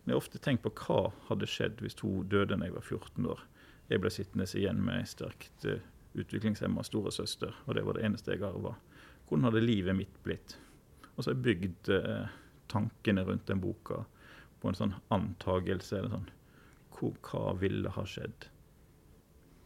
Men 0.03 0.13
jeg 0.13 0.15
har 0.15 0.23
ofte 0.23 0.41
tenkt 0.43 0.65
på 0.65 0.73
hva 0.85 1.11
hadde 1.29 1.49
skjedd 1.51 1.83
hvis 1.83 1.99
hun 2.03 2.29
døde 2.31 2.55
da 2.55 2.69
jeg 2.69 2.77
var 2.77 2.87
14 2.87 3.29
år. 3.35 3.43
Jeg 3.91 4.01
ble 4.01 4.13
sittende 4.13 4.47
igjen 4.49 4.81
med 4.85 5.03
ei 5.03 5.09
sterkt 5.09 5.67
uh, 5.69 5.81
utviklingshemma 6.15 6.85
storesøster, 6.87 7.53
og 7.67 7.77
det 7.77 7.83
var 7.85 7.99
det 7.99 8.07
eneste 8.07 8.33
jeg 8.33 8.47
arva. 8.47 8.77
Hvordan 9.27 9.49
hadde 9.49 9.65
livet 9.65 9.99
mitt 9.99 10.15
blitt? 10.25 10.57
Og 11.15 11.23
så 11.23 11.31
har 11.31 11.37
jeg 11.37 11.45
bygd 11.47 11.91
eh, 11.95 12.33
tankene 12.71 13.25
rundt 13.27 13.47
den 13.49 13.61
boka 13.63 14.03
på 14.61 14.71
en 14.71 14.79
sånn 14.79 14.95
antagelse. 15.15 15.99
eller 15.99 16.13
sånn, 16.13 16.29
Hva 16.95 17.55
ville 17.59 17.91
ha 17.95 18.05
skjedd? 18.07 18.49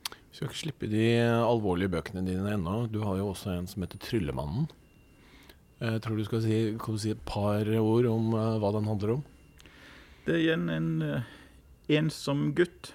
Vi 0.08 0.36
skal 0.36 0.48
ikke 0.48 0.60
slippe 0.60 0.90
de 0.90 1.06
alvorlige 1.24 1.92
bøkene 1.96 2.24
dine 2.26 2.54
ennå. 2.54 2.86
Du 2.92 3.00
har 3.04 3.18
jo 3.18 3.30
også 3.32 3.56
en 3.56 3.66
som 3.66 3.82
heter 3.82 3.98
'Tryllemannen'. 3.98 4.68
Jeg 5.78 6.02
tror 6.02 6.18
du 6.18 6.24
skal 6.26 6.42
si, 6.42 6.56
kan 6.80 6.96
du 6.96 7.00
si 7.02 7.12
et 7.14 7.26
par 7.28 7.68
ord 7.78 8.08
om 8.10 8.32
uh, 8.34 8.56
hva 8.58 8.72
den 8.74 8.88
handler 8.90 9.18
om. 9.18 9.20
Det 10.26 10.34
er 10.34 10.40
igjen 10.42 10.66
en 10.74 10.88
uh, 11.04 11.28
ensom 11.94 12.48
gutt 12.58 12.92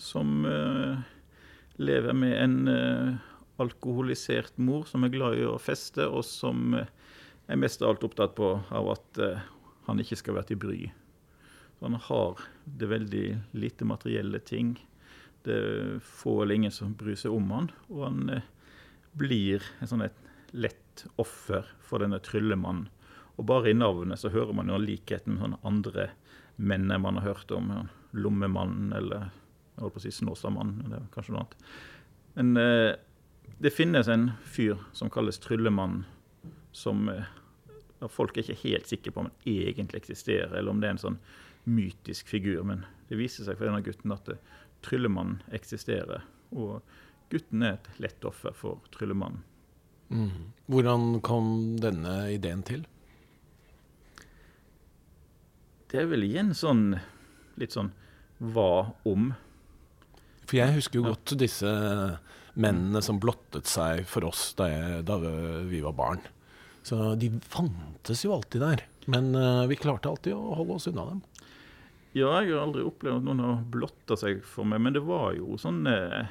som 0.00 0.44
lever 1.80 2.12
med 2.12 2.34
en 2.36 2.56
alkoholisert 3.56 4.58
mor 4.60 4.82
som 4.84 5.06
er 5.06 5.12
glad 5.14 5.38
i 5.40 5.46
å 5.48 5.54
feste, 5.56 6.04
og 6.04 6.20
som 6.28 6.74
er 6.76 7.56
mest 7.56 7.80
av 7.80 7.94
alt 7.94 8.04
opptatt 8.04 8.34
på 8.36 8.50
av 8.60 8.90
at 8.92 9.20
han 9.86 10.02
ikke 10.02 10.18
skal 10.20 10.36
være 10.36 10.50
til 10.50 10.60
bry. 10.66 10.82
Han 11.80 11.96
har 12.10 12.44
det 12.66 12.90
veldig 12.92 13.24
lite 13.56 13.88
materielle 13.88 14.42
ting. 14.44 14.74
Det 15.48 15.56
er 15.56 15.96
få 16.04 16.42
eller 16.42 16.60
ingen 16.60 16.76
som 16.76 16.92
bryr 16.92 17.16
seg 17.16 17.32
om 17.32 17.48
han, 17.56 17.72
og 17.88 18.04
han 18.04 18.20
blir 19.16 19.64
en 19.80 19.94
sånn 19.94 20.04
et 20.04 20.25
lett 20.56 21.04
offer 21.20 21.68
for 21.84 22.02
denne 22.02 22.20
tryllemannen. 22.24 22.88
Og 23.36 23.44
bare 23.50 23.70
i 23.70 23.76
navnet 23.76 24.20
så 24.20 24.32
hører 24.32 24.56
man 24.56 24.70
jo 24.72 24.78
likheten 24.80 25.34
med 25.34 25.44
sånne 25.44 25.60
andre 25.68 26.10
menn 26.56 26.88
man 26.88 27.20
har 27.20 27.34
hørt 27.34 27.52
om. 27.52 27.68
Lommemannen 28.16 28.94
eller 28.96 29.28
jeg 29.76 29.84
holdt 29.84 29.92
på 29.92 30.00
å 30.00 30.04
si 30.06 30.12
Snåsamannen, 30.16 30.86
eller 30.86 31.08
kanskje 31.12 31.34
noe 31.34 31.42
annet. 31.42 31.56
Men 32.38 32.60
eh, 32.60 32.92
det 33.60 33.72
finnes 33.76 34.08
en 34.08 34.30
fyr 34.48 34.78
som 34.96 35.10
kalles 35.12 35.38
Tryllemannen, 35.44 36.06
som 36.72 37.10
eh, 37.12 37.28
folk 38.08 38.36
er 38.36 38.46
ikke 38.46 38.62
helt 38.62 38.88
sikre 38.88 39.12
på 39.12 39.20
om 39.20 39.28
han 39.28 39.50
egentlig 39.52 40.00
eksisterer, 40.00 40.54
eller 40.56 40.72
om 40.72 40.80
det 40.80 40.88
er 40.88 40.96
en 40.96 41.02
sånn 41.02 41.18
mytisk 41.68 42.32
figur. 42.32 42.62
Men 42.64 42.86
det 43.10 43.20
viser 43.20 43.44
seg 43.44 43.58
for 43.58 43.68
denne 43.68 43.84
gutten 43.84 44.16
at 44.16 44.32
eh, 44.32 44.40
Tryllemannen 44.86 45.42
eksisterer. 45.56 46.24
Og 46.56 46.80
gutten 47.28 47.68
er 47.68 47.76
et 47.76 48.00
lett 48.00 48.24
offer 48.28 48.56
for 48.56 48.80
Tryllemannen. 48.96 49.44
Mm. 50.12 50.52
Hvordan 50.70 51.20
kom 51.26 51.48
denne 51.82 52.18
ideen 52.34 52.62
til? 52.66 52.84
Det 55.90 56.02
er 56.02 56.08
vel 56.10 56.26
igjen 56.26 56.52
sånn 56.56 56.96
litt 57.56 57.74
sånn 57.76 57.92
hva 58.42 58.92
om? 59.08 59.30
For 60.46 60.58
jeg 60.58 60.76
husker 60.76 61.00
jo 61.00 61.10
godt 61.10 61.36
disse 61.40 61.70
mennene 62.56 63.02
som 63.04 63.20
blottet 63.20 63.68
seg 63.68 64.04
for 64.08 64.26
oss 64.28 64.50
da, 64.58 64.68
jeg, 64.70 65.04
da 65.08 65.18
vi 65.68 65.82
var 65.84 65.96
barn. 65.96 66.22
Så 66.86 67.14
de 67.18 67.32
fantes 67.42 68.22
jo 68.24 68.34
alltid 68.36 68.62
der. 68.62 68.84
Men 69.10 69.32
uh, 69.34 69.66
vi 69.70 69.78
klarte 69.78 70.10
alltid 70.10 70.36
å 70.36 70.54
holde 70.60 70.78
oss 70.78 70.86
unna 70.90 71.06
dem. 71.08 71.22
Ja, 72.16 72.30
jeg 72.40 72.54
har 72.54 72.62
aldri 72.62 72.84
opplevd 72.86 73.20
at 73.20 73.26
noen 73.26 73.42
har 73.44 73.64
blotta 73.70 74.16
seg 74.18 74.40
for 74.46 74.68
meg, 74.68 74.80
men 74.82 74.94
det 74.96 75.02
var 75.04 75.34
jo 75.36 75.58
sånn 75.60 75.82
uh, 75.84 76.30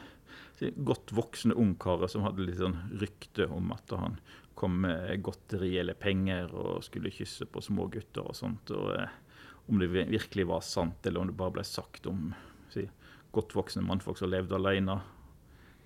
godt 0.59 1.11
voksne 1.11 1.55
ungkarer 1.59 2.07
som 2.11 2.23
hadde 2.23 2.45
litt 2.45 2.59
sånn 2.61 2.77
rykte 3.01 3.47
om 3.51 3.73
at 3.75 3.91
han 3.95 4.19
kom 4.55 4.81
med 4.85 5.21
godteri 5.23 5.73
eller 5.81 5.97
penger 5.99 6.53
og 6.55 6.83
skulle 6.85 7.11
kysse 7.11 7.47
på 7.51 7.61
små 7.61 7.89
gutter 7.91 8.23
og 8.23 8.37
sånt. 8.37 8.71
og 8.71 8.93
eh, 8.95 9.17
Om 9.67 9.81
det 9.81 9.91
virkelig 9.91 10.47
var 10.47 10.63
sant, 10.63 11.05
eller 11.05 11.21
om 11.21 11.27
det 11.27 11.37
bare 11.37 11.57
ble 11.57 11.65
sagt 11.67 12.07
om 12.07 12.29
si, 12.71 12.85
godt 13.35 13.55
voksne 13.55 13.83
mannfolk 13.83 14.17
som 14.21 14.31
levde 14.31 14.55
alene. 14.55 14.99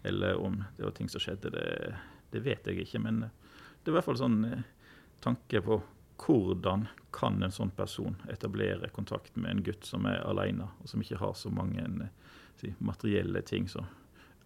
Eller 0.03 0.38
om 0.38 0.61
det 0.77 0.85
var 0.85 0.93
ting 0.95 1.09
som 1.09 1.23
skjedde, 1.23 1.49
det, 1.55 1.95
det 2.31 2.43
vet 2.45 2.67
jeg 2.69 2.85
ikke. 2.85 3.01
Men 3.01 3.23
eh, 3.25 3.55
det 3.81 3.89
er 3.89 3.95
i 3.95 3.97
hvert 3.97 4.09
fall 4.11 4.21
sånn 4.21 4.43
eh, 4.45 4.67
tanke 5.25 5.63
på 5.65 5.81
hvordan 6.19 6.85
kan 7.15 7.39
en 7.41 7.53
sånn 7.53 7.71
person 7.73 8.17
etablere 8.29 8.91
kontakt 8.93 9.38
med 9.39 9.51
en 9.51 9.63
gutt 9.63 9.88
som 9.88 10.05
er 10.05 10.19
alene, 10.27 10.67
og 10.77 10.91
som 10.91 11.01
ikke 11.01 11.21
har 11.21 11.33
så 11.33 11.49
mange 11.49 12.09
si, 12.59 12.73
materielle 12.83 13.41
ting 13.47 13.69
som 13.71 13.88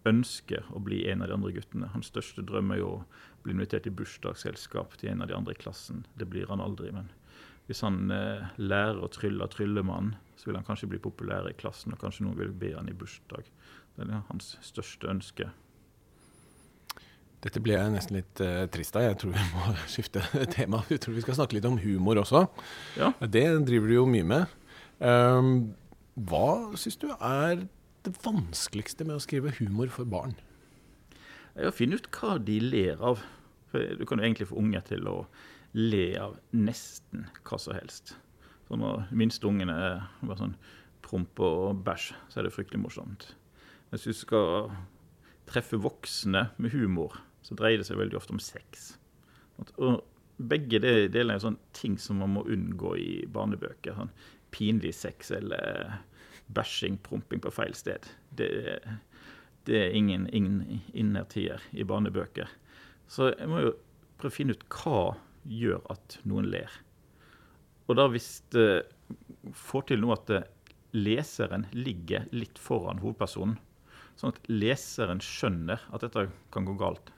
ønsker 0.08 0.66
å 0.74 0.80
bli 0.84 1.02
en 1.10 1.24
av 1.24 1.30
de 1.30 1.36
andre 1.36 1.52
guttene. 1.56 1.90
Hans 1.94 2.10
største 2.12 2.44
drøm 2.46 2.72
er 2.74 2.82
jo 2.82 2.90
å 2.98 3.02
bli 3.44 3.54
invitert 3.56 3.88
i 3.88 3.92
bursdagsselskap 3.94 4.98
til 5.00 5.12
en 5.12 5.24
av 5.24 5.30
de 5.30 5.36
andre 5.36 5.54
i 5.56 5.60
klassen. 5.60 6.04
Det 6.18 6.28
blir 6.30 6.48
han 6.50 6.62
aldri. 6.64 6.92
Men 6.94 7.10
hvis 7.68 7.80
han 7.84 8.12
eh, 8.12 8.46
lærer 8.60 9.00
å 9.00 9.10
trylle 9.12 9.48
tryllemann, 9.52 10.14
så 10.36 10.50
vil 10.50 10.58
han 10.58 10.66
kanskje 10.66 10.90
bli 10.92 11.00
populær 11.02 11.48
i 11.48 11.56
klassen, 11.56 11.94
og 11.94 12.00
kanskje 12.02 12.26
noen 12.26 12.40
vil 12.42 12.54
be 12.56 12.74
han 12.76 12.90
i 12.90 12.96
bursdag. 12.96 13.48
Det 13.94 14.08
er 14.08 14.24
hans 14.28 14.56
største 14.64 15.08
ønske. 15.12 15.48
Dette 17.44 17.60
ble 17.60 17.76
jeg 17.76 17.92
nesten 17.92 18.16
litt 18.16 18.40
uh, 18.40 18.64
trist 18.72 18.96
av. 18.96 19.04
Jeg 19.04 19.18
tror 19.20 19.34
vi 19.34 19.46
må 19.52 19.72
skifte 19.92 20.24
tema. 20.52 20.80
Jeg 20.88 21.02
tror 21.04 21.16
vi 21.16 21.24
skal 21.24 21.38
snakke 21.40 21.58
litt 21.58 21.68
om 21.68 21.80
humor 21.80 22.22
også. 22.22 22.46
Ja. 23.00 23.12
Det 23.20 23.46
driver 23.68 23.90
du 23.90 23.96
jo 23.98 24.06
mye 24.08 24.28
med. 24.28 24.60
Um, 25.04 25.74
hva 26.14 26.76
syns 26.78 26.96
du 27.02 27.10
er 27.12 27.66
det 28.04 28.18
vanskeligste 28.24 29.06
med 29.06 29.18
å 29.18 29.22
skrive 29.22 29.54
humor 29.58 29.90
for 29.92 30.08
barn? 30.08 30.36
Det 31.54 31.62
er 31.62 31.70
å 31.70 31.74
finne 31.74 31.98
ut 31.98 32.08
hva 32.16 32.36
de 32.42 32.58
ler 32.62 33.00
av. 33.02 33.22
For 33.70 33.98
du 33.98 34.04
kan 34.06 34.20
jo 34.20 34.26
egentlig 34.26 34.50
få 34.50 34.60
unger 34.60 34.84
til 34.86 35.08
å 35.10 35.18
le 35.74 36.06
av 36.20 36.38
nesten 36.54 37.26
hva 37.42 37.58
som 37.58 37.74
helst. 37.76 38.14
Så 38.68 38.78
når 38.80 39.08
minste 39.14 39.48
ungene 39.48 39.74
er 39.74 40.02
bare 40.22 40.40
sånn 40.40 40.56
promp 41.04 41.40
og 41.44 41.82
bæsj, 41.86 42.12
så 42.30 42.40
er 42.40 42.46
det 42.46 42.54
fryktelig 42.54 42.82
morsomt. 42.84 43.28
Hvis 43.92 44.08
du 44.08 44.16
skal 44.16 44.72
treffe 45.50 45.78
voksne 45.78 46.48
med 46.56 46.74
humor, 46.74 47.18
så 47.44 47.56
dreier 47.58 47.82
det 47.82 47.88
seg 47.88 48.00
veldig 48.00 48.18
ofte 48.18 48.34
om 48.34 48.42
sex. 48.42 48.94
Og 49.76 50.00
begge 50.38 50.80
deler 50.82 51.36
er 51.36 51.42
sånne 51.42 51.76
ting 51.76 51.98
som 52.00 52.22
man 52.22 52.32
må 52.34 52.46
unngå 52.50 52.94
i 52.98 53.10
barnebøker. 53.30 53.98
Sånn 53.98 54.14
pinlig 54.54 54.94
sex 54.96 55.30
eller 55.34 56.00
bæsjing, 56.54 56.98
promping 57.02 57.42
på 57.44 57.52
feil 57.54 57.74
sted. 57.76 58.06
Det, 58.36 58.48
det 59.68 59.80
er 59.80 59.96
ingen, 59.96 60.28
ingen 60.32 60.82
innertier 60.92 61.62
i 61.72 61.86
barnebøker. 61.88 62.50
Så 63.10 63.32
jeg 63.34 63.50
må 63.50 63.62
jo 63.64 63.76
prøve 64.18 64.32
å 64.32 64.36
finne 64.36 64.56
ut 64.56 64.66
hva 64.72 65.04
gjør 65.44 65.82
at 65.92 66.18
noen 66.24 66.48
ler. 66.52 66.72
Og 67.88 67.98
da 67.98 68.08
hvis 68.08 68.38
det 68.54 68.84
får 69.52 69.90
til 69.90 70.00
noe 70.04 70.16
at 70.16 70.32
leseren 70.94 71.66
ligger 71.74 72.28
litt 72.32 72.60
foran 72.60 73.02
hovedpersonen, 73.02 73.58
sånn 74.14 74.32
at 74.32 74.48
leseren 74.48 75.20
skjønner 75.24 75.82
at 75.92 76.04
dette 76.06 76.28
kan 76.54 76.68
gå 76.68 76.76
galt. 76.78 77.10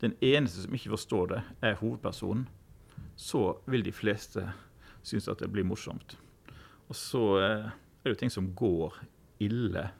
Den 0.00 0.16
eneste 0.20 0.66
som 0.66 0.74
ikke 0.76 0.94
forstår 0.94 1.30
det, 1.32 1.40
er 1.64 1.78
hovedpersonen. 1.80 2.46
Så 3.16 3.60
vil 3.68 3.84
de 3.84 3.92
fleste 3.92 4.44
synes 5.04 5.28
at 5.32 5.40
det 5.40 5.50
blir 5.52 5.66
morsomt. 5.66 6.16
Og 6.88 6.96
så 6.96 7.24
eh, 8.00 8.04
er 8.04 8.10
det 8.10 8.16
jo 8.16 8.20
ting 8.24 8.32
som 8.32 8.52
går 8.56 8.96
ille. 9.40 9.90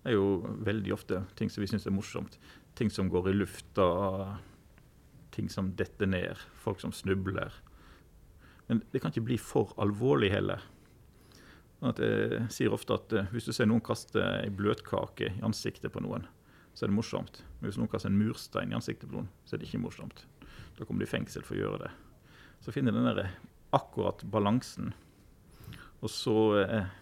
Det 0.00 0.12
er 0.12 0.16
jo 0.16 0.56
veldig 0.64 0.92
ofte 0.96 1.24
ting 1.36 1.50
som 1.52 1.64
vi 1.64 1.68
syns 1.68 1.86
er 1.88 1.94
morsomt. 1.94 2.38
Ting 2.78 2.90
som 2.92 3.10
går 3.12 3.30
i 3.30 3.36
lufta, 3.36 4.38
ting 5.34 5.50
som 5.52 5.72
detter 5.76 6.08
ned, 6.08 6.36
folk 6.62 6.80
som 6.80 6.92
snubler. 6.92 7.52
Men 8.68 8.82
det 8.92 9.02
kan 9.02 9.10
ikke 9.10 9.26
bli 9.26 9.38
for 9.40 9.74
alvorlig 9.82 10.30
heller. 10.32 10.62
Sånn 11.80 11.94
at 11.94 12.00
jeg 12.04 12.42
sier 12.52 12.74
ofte 12.76 12.96
at 12.96 13.12
eh, 13.16 13.30
hvis 13.32 13.48
du 13.48 13.54
ser 13.56 13.68
noen 13.70 13.84
kaste 13.84 14.20
ei 14.20 14.50
bløtkake 14.52 15.32
i 15.32 15.44
ansiktet 15.46 15.92
på 15.94 16.02
noen, 16.04 16.26
så 16.76 16.84
er 16.84 16.92
det 16.92 16.96
morsomt. 16.98 17.40
Men 17.58 17.70
hvis 17.70 17.80
noen 17.80 17.90
kaster 17.90 18.12
en 18.12 18.20
murstein 18.20 18.72
i 18.72 18.76
ansiktet 18.76 19.08
på 19.08 19.16
noen, 19.16 19.30
så 19.44 19.56
er 19.56 19.62
det 19.62 19.70
ikke 19.70 19.82
morsomt. 19.82 20.26
Da 20.76 20.86
kommer 20.86 21.02
de 21.02 21.08
i 21.08 21.12
fengsel 21.12 21.44
for 21.44 21.56
å 21.56 21.62
gjøre 21.62 21.82
det. 21.86 21.90
Så 22.60 22.74
finner 22.76 22.94
den 22.94 23.08
der 23.08 23.32
akkurat 23.76 24.22
balansen. 24.28 24.92
Og 26.00 26.12
så 26.12 26.36
eh, 26.60 26.92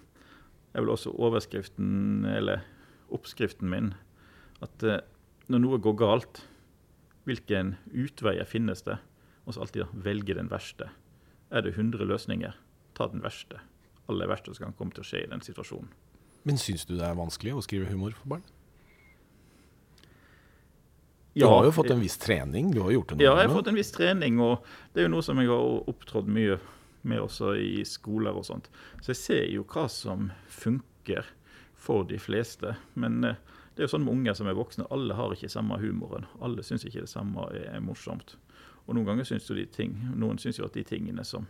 er 0.79 0.85
vel 0.85 0.95
også 0.95 1.13
overskriften, 1.19 2.25
eller 2.31 2.63
oppskriften 3.15 3.71
min, 3.73 3.93
at 4.65 4.85
eh, 4.87 5.01
når 5.51 5.63
noe 5.65 5.81
går 5.83 5.97
galt, 5.99 6.43
hvilken 7.29 7.75
utveier 7.93 8.49
finnes 8.49 8.85
det? 8.87 8.99
Og 9.49 9.57
så 9.57 9.65
alltid 9.65 9.95
velge 10.05 10.37
den 10.37 10.51
verste. 10.53 10.91
Er 11.51 11.65
det 11.65 11.75
100 11.75 12.05
løsninger, 12.05 12.57
ta 12.97 13.09
den 13.09 13.23
verste. 13.25 13.63
Aller 14.09 14.29
verste 14.29 14.53
som 14.55 14.69
kan 14.69 14.77
komme 14.77 14.93
til 14.97 15.05
å 15.05 15.09
skje 15.09 15.25
i 15.25 15.31
den 15.31 15.45
situasjonen. 15.45 15.89
Men 16.49 16.61
syns 16.61 16.85
du 16.89 16.95
det 16.97 17.05
er 17.05 17.17
vanskelig 17.19 17.57
å 17.57 17.65
skrive 17.65 17.89
humor 17.91 18.15
for 18.17 18.37
barn? 18.37 18.45
Du 21.35 21.45
Ja, 21.45 21.51
har 21.53 21.69
jo 21.69 21.73
fått 21.77 21.93
en 21.93 22.01
viss 22.03 22.17
trening. 22.19 22.73
Du 22.75 22.81
har 22.83 22.93
gjort 22.93 23.13
det 23.13 23.19
noe 23.19 23.25
Ja, 23.25 23.35
jeg 23.39 23.49
har 23.49 23.57
fått 23.57 23.69
en 23.71 23.79
viss 23.79 23.93
trening, 23.95 24.41
og 24.43 24.65
det 24.93 25.03
er 25.03 25.09
jo 25.09 25.15
noe 25.17 25.25
som 25.25 25.39
jeg 25.39 25.51
har 25.51 25.91
opptrådt 25.93 26.29
mye 26.35 26.57
med 27.03 27.23
også 27.23 27.55
i 27.61 27.85
skoler 27.87 28.37
og 28.37 28.47
sånt. 28.49 28.71
Så 29.01 29.13
jeg 29.13 29.21
ser 29.21 29.45
jo 29.53 29.67
hva 29.69 29.87
som 29.93 30.31
funker 30.51 31.27
for 31.79 32.07
de 32.09 32.19
fleste. 32.21 32.75
Men 32.99 33.23
eh, 33.25 33.39
det 33.75 33.85
er 33.85 33.87
jo 33.87 33.95
sånn 33.95 34.07
med 34.07 34.17
unger 34.17 34.35
som 34.35 34.51
er 34.51 34.59
voksne, 34.59 34.89
alle 34.95 35.15
har 35.15 35.35
ikke 35.35 35.51
samme 35.53 35.79
humoren. 35.83 36.27
Alle 36.43 36.65
syns 36.67 36.87
ikke 36.89 37.05
det 37.05 37.13
samme 37.13 37.47
er, 37.55 37.79
morsomt. 37.85 38.35
Og 38.89 38.97
noen 38.97 39.07
ganger 39.07 39.29
syns 39.29 39.47
jo 39.51 39.55
de 39.55 39.67
ting, 39.71 39.95
noen 40.19 40.41
syns 40.43 40.59
jo 40.59 40.67
at 40.67 40.75
de 40.75 40.83
tingene 40.87 41.23
som 41.27 41.47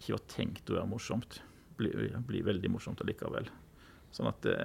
ikke 0.00 0.16
var 0.16 0.26
tenkt 0.32 0.72
å 0.72 0.78
være 0.78 0.90
morsomt, 0.90 1.40
blir, 1.78 2.16
blir 2.26 2.46
veldig 2.48 2.72
morsomt 2.72 3.00
allikevel. 3.04 3.46
Sånn 4.16 4.28
at 4.32 4.42
det, 4.42 4.56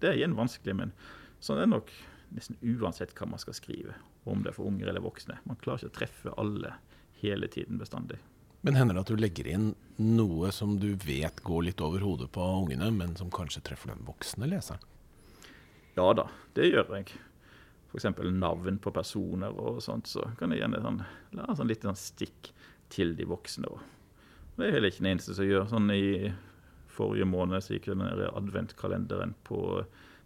det 0.00 0.08
er 0.08 0.16
igjen 0.16 0.38
vanskelig, 0.38 0.76
men 0.78 0.94
sånn 1.42 1.58
er 1.58 1.66
det 1.66 1.74
nok 1.74 1.92
nesten 2.34 2.58
uansett 2.62 3.14
hva 3.18 3.28
man 3.28 3.42
skal 3.42 3.56
skrive. 3.58 3.98
Om 4.24 4.42
det 4.42 4.54
er 4.54 4.56
for 4.56 4.70
unger 4.70 4.88
eller 4.88 5.04
voksne. 5.04 5.36
Man 5.44 5.58
klarer 5.60 5.84
ikke 5.84 5.92
å 5.92 5.98
treffe 5.98 6.38
alle 6.40 6.76
hele 7.20 7.50
tiden 7.52 7.78
bestandig. 7.82 8.18
Men 8.64 8.78
hender 8.78 8.96
det 8.96 9.02
at 9.04 9.10
du 9.12 9.20
legger 9.20 9.48
inn 9.52 9.66
noe 10.00 10.48
som 10.56 10.78
du 10.80 10.94
vet 11.04 11.42
går 11.44 11.66
litt 11.66 11.82
over 11.84 12.00
hodet 12.00 12.30
på 12.32 12.44
ungene, 12.62 12.88
men 12.96 13.12
som 13.18 13.28
kanskje 13.28 13.60
treffer 13.66 13.92
den 13.92 14.06
voksne 14.06 14.48
leseren? 14.48 14.80
Ja 15.98 16.06
da, 16.16 16.24
det 16.56 16.70
gjør 16.70 16.94
jeg. 16.96 17.12
F.eks. 17.90 18.08
navn 18.32 18.80
på 18.80 18.92
personer 18.96 19.52
og 19.52 19.82
sånt. 19.84 20.08
Så 20.08 20.24
kan 20.40 20.54
jeg 20.54 20.62
gjerne 20.62 20.80
sånn, 20.80 21.02
la 21.36 21.50
sånn 21.52 21.68
litt 21.68 21.84
sånn 21.84 21.98
stikk 21.98 22.54
til 22.94 23.12
de 23.18 23.28
voksne. 23.28 23.68
også. 23.68 23.92
det 24.56 24.66
er 24.66 24.74
heller 24.78 24.90
ikke 24.90 25.04
den 25.04 25.12
eneste 25.12 25.36
som 25.36 25.46
gjør. 25.46 25.68
Sånn 25.68 25.92
I 25.92 26.32
forrige 26.94 27.28
måned 27.28 27.62
så 27.62 27.76
gikk 27.76 27.92
den 27.92 28.06
der 28.06 28.32
adventkalenderen 28.32 29.36
på 29.44 29.60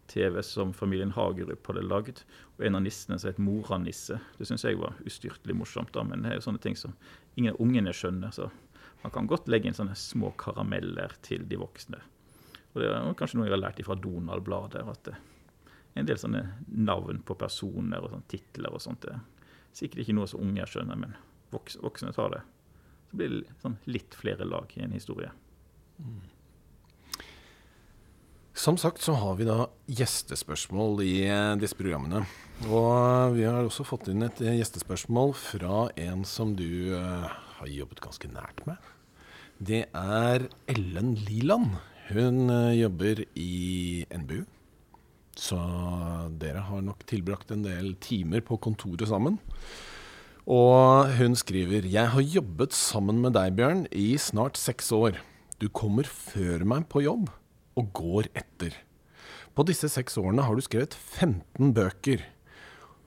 TV 0.09 0.41
som 0.47 0.75
familien 0.77 1.15
Hagerup 1.17 1.71
hadde 1.71 1.87
lagd. 1.87 2.23
Og 2.57 2.67
en 2.67 2.79
av 2.79 2.85
nissene 2.85 3.19
som 3.19 3.31
het 3.31 3.41
Moranisse. 3.43 4.21
Det 4.39 4.49
syns 4.49 4.67
jeg 4.67 4.81
var 4.81 4.99
ustyrtelig 5.07 5.57
morsomt, 5.57 5.93
da, 5.95 6.05
men 6.07 6.25
det 6.25 6.33
er 6.33 6.41
jo 6.41 6.47
sånne 6.49 6.63
ting 6.65 6.79
som 6.79 6.97
ingen 7.37 7.55
av 7.55 7.63
ungene 7.65 7.95
skjønner. 7.95 8.35
Så 8.35 8.51
man 9.05 9.15
kan 9.15 9.31
godt 9.31 9.51
legge 9.53 9.71
inn 9.71 9.77
sånne 9.77 9.97
små 9.99 10.33
karameller 10.41 11.17
til 11.27 11.45
de 11.49 11.61
voksne. 11.61 12.01
Og 12.75 12.83
det 12.83 12.93
er 12.93 13.19
kanskje 13.19 13.41
noe 13.41 13.49
jeg 13.49 13.57
har 13.57 13.65
lært 13.65 13.85
fra 13.87 13.97
Donald-bladet. 13.99 14.85
at 14.85 15.05
det 15.09 15.19
en 15.99 16.07
del 16.07 16.19
sånne 16.21 16.45
navn 16.67 17.23
på 17.27 17.37
personer 17.39 18.03
og 18.03 18.13
sånne 18.13 18.31
titler 18.31 18.75
og 18.75 18.83
sånt. 18.83 19.07
Er 19.11 19.21
sikkert 19.77 20.05
ikke 20.05 20.17
noe 20.19 20.31
som 20.31 20.43
unger 20.45 20.71
skjønner, 20.71 20.99
men 20.99 21.17
voksne 21.53 22.15
tar 22.15 22.35
det. 22.37 22.43
Så 23.11 23.19
blir 23.19 23.35
det 23.35 23.61
sånn 23.63 23.79
litt 23.89 24.17
flere 24.19 24.47
lag 24.47 24.75
i 24.77 24.85
en 24.85 24.95
historie. 24.95 25.33
Som 28.59 28.75
sagt 28.75 28.99
så 28.99 29.13
har 29.15 29.37
vi 29.39 29.45
da 29.47 29.69
gjestespørsmål 29.87 31.05
i 31.05 31.13
eh, 31.31 31.53
disse 31.61 31.77
programmene. 31.79 32.25
Og 32.67 33.37
vi 33.37 33.45
har 33.47 33.63
også 33.63 33.87
fått 33.87 34.09
inn 34.11 34.27
et 34.27 34.41
eh, 34.43 34.57
gjestespørsmål 34.59 35.31
fra 35.39 35.85
en 35.95 36.25
som 36.27 36.57
du 36.59 36.91
eh, 36.97 37.29
har 37.61 37.71
jobbet 37.71 38.03
ganske 38.03 38.33
nært 38.33 38.65
med. 38.67 38.83
Det 39.63 39.85
er 39.87 40.49
Ellen 40.75 41.15
Liland. 41.29 41.79
Hun 42.11 42.51
jobber 42.75 43.23
i 43.39 44.03
NBU. 44.11 44.43
Så 45.39 45.63
dere 46.43 46.67
har 46.67 46.83
nok 46.83 47.07
tilbrakt 47.07 47.55
en 47.55 47.63
del 47.63 47.93
timer 48.03 48.43
på 48.43 48.59
kontoret 48.59 49.07
sammen. 49.07 49.39
Og 50.51 51.15
hun 51.21 51.39
skriver 51.39 51.87
Jeg 51.87 52.11
har 52.11 52.33
jobbet 52.35 52.75
sammen 52.75 53.23
med 53.23 53.39
deg, 53.39 53.55
Bjørn, 53.55 53.87
i 53.95 54.17
snart 54.19 54.59
seks 54.59 54.91
år. 54.91 55.23
Du 55.63 55.69
kommer 55.71 56.11
før 56.11 56.67
meg 56.67 56.91
på 56.91 57.07
jobb 57.07 57.29
og 57.79 57.93
går 57.97 58.29
etter. 58.37 58.75
På 59.55 59.65
disse 59.67 59.91
seks 59.91 60.19
årene 60.21 60.45
har 60.47 60.59
du 60.59 60.63
skrevet 60.63 60.95
15 60.95 61.73
bøker. 61.77 62.25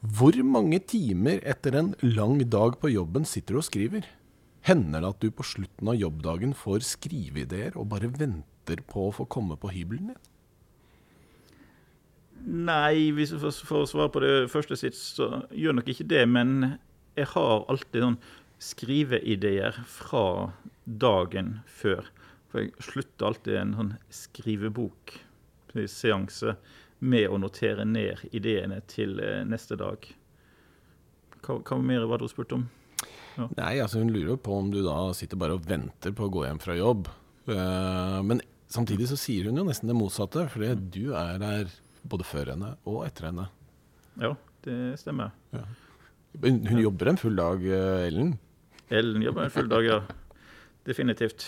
Hvor 0.01 0.35
mange 0.47 0.79
timer 0.81 1.43
etter 1.47 1.77
en 1.77 1.93
lang 2.01 2.41
dag 2.49 2.79
på 2.81 2.89
jobben 2.89 3.27
sitter 3.27 3.55
du 3.55 3.61
og 3.61 3.67
skriver? 3.67 4.07
Hender 4.65 5.01
det 5.01 5.11
at 5.13 5.21
du 5.21 5.29
på 5.33 5.45
slutten 5.45 5.89
av 5.89 5.97
jobbdagen 5.97 6.55
får 6.57 6.83
skriveideer 6.85 7.77
og 7.77 7.89
bare 7.93 8.09
venter 8.13 8.81
på 8.89 9.07
å 9.07 9.15
få 9.15 9.27
komme 9.29 9.57
på 9.61 9.71
hybelen 9.73 10.11
din? 10.11 10.21
Nei, 12.41 13.11
hvis 13.13 13.35
jeg 13.35 13.53
får 13.69 13.85
svare 13.89 14.09
på 14.13 14.21
det 14.23 14.49
første 14.49 14.77
sitt, 14.79 14.97
så 14.97 15.43
gjør 15.53 15.77
nok 15.77 15.91
ikke 15.93 16.07
det. 16.09 16.23
Men 16.29 16.79
jeg 17.17 17.29
har 17.35 17.67
alltid 17.69 18.05
sånn 18.05 18.17
skriveideer 18.61 19.77
fra 19.89 20.25
dagen 20.85 21.59
før. 21.69 22.09
For 22.51 22.59
jeg 22.61 22.71
slutter 22.83 23.25
alltid 23.29 23.55
en 23.61 23.73
sånn 23.77 23.93
skrivebokseanse 24.11 26.49
med 27.01 27.25
å 27.31 27.37
notere 27.41 27.83
ned 27.87 28.17
ideene 28.35 28.81
til 28.91 29.19
eh, 29.23 29.47
neste 29.47 29.75
dag. 29.79 29.97
Hva, 31.41 31.53
hva 31.57 31.77
mer 31.81 32.05
var 32.09 32.17
det 32.19 32.25
hun 32.27 32.35
spurte 32.35 32.55
om? 32.59 32.65
Nei, 33.55 33.79
altså 33.79 33.99
hun 34.01 34.13
lurer 34.13 34.37
på 34.43 34.51
om 34.59 34.67
du 34.73 34.79
da 34.85 35.13
sitter 35.17 35.37
bare 35.39 35.55
og 35.57 35.65
venter 35.65 36.11
på 36.13 36.25
å 36.27 36.33
gå 36.33 36.41
hjem 36.45 36.59
fra 36.61 36.75
jobb. 36.77 37.07
Eh, 37.49 38.19
men 38.27 38.41
samtidig 38.71 39.07
så 39.09 39.17
sier 39.19 39.43
hun 39.49 39.57
jo 39.57 39.65
nesten 39.67 39.89
det 39.89 39.97
motsatte, 39.97 40.45
fordi 40.51 40.69
du 40.93 41.05
er 41.17 41.39
der 41.41 41.63
både 42.03 42.23
før 42.27 42.45
henne 42.53 42.69
og 42.89 43.05
etter 43.07 43.23
henne. 43.29 43.45
Ja, 44.21 44.31
det 44.67 44.77
stemmer. 45.01 45.29
Ja. 45.55 45.63
Hun 46.41 46.79
jobber 46.79 47.05
en 47.11 47.19
full 47.19 47.35
dag, 47.39 47.59
eh, 47.65 48.07
Ellen. 48.07 48.35
Ellen 48.91 49.21
jobber 49.23 49.43
en 49.47 49.55
full 49.55 49.69
dag, 49.71 49.83
ja. 49.87 49.99
Definitivt. 50.87 51.39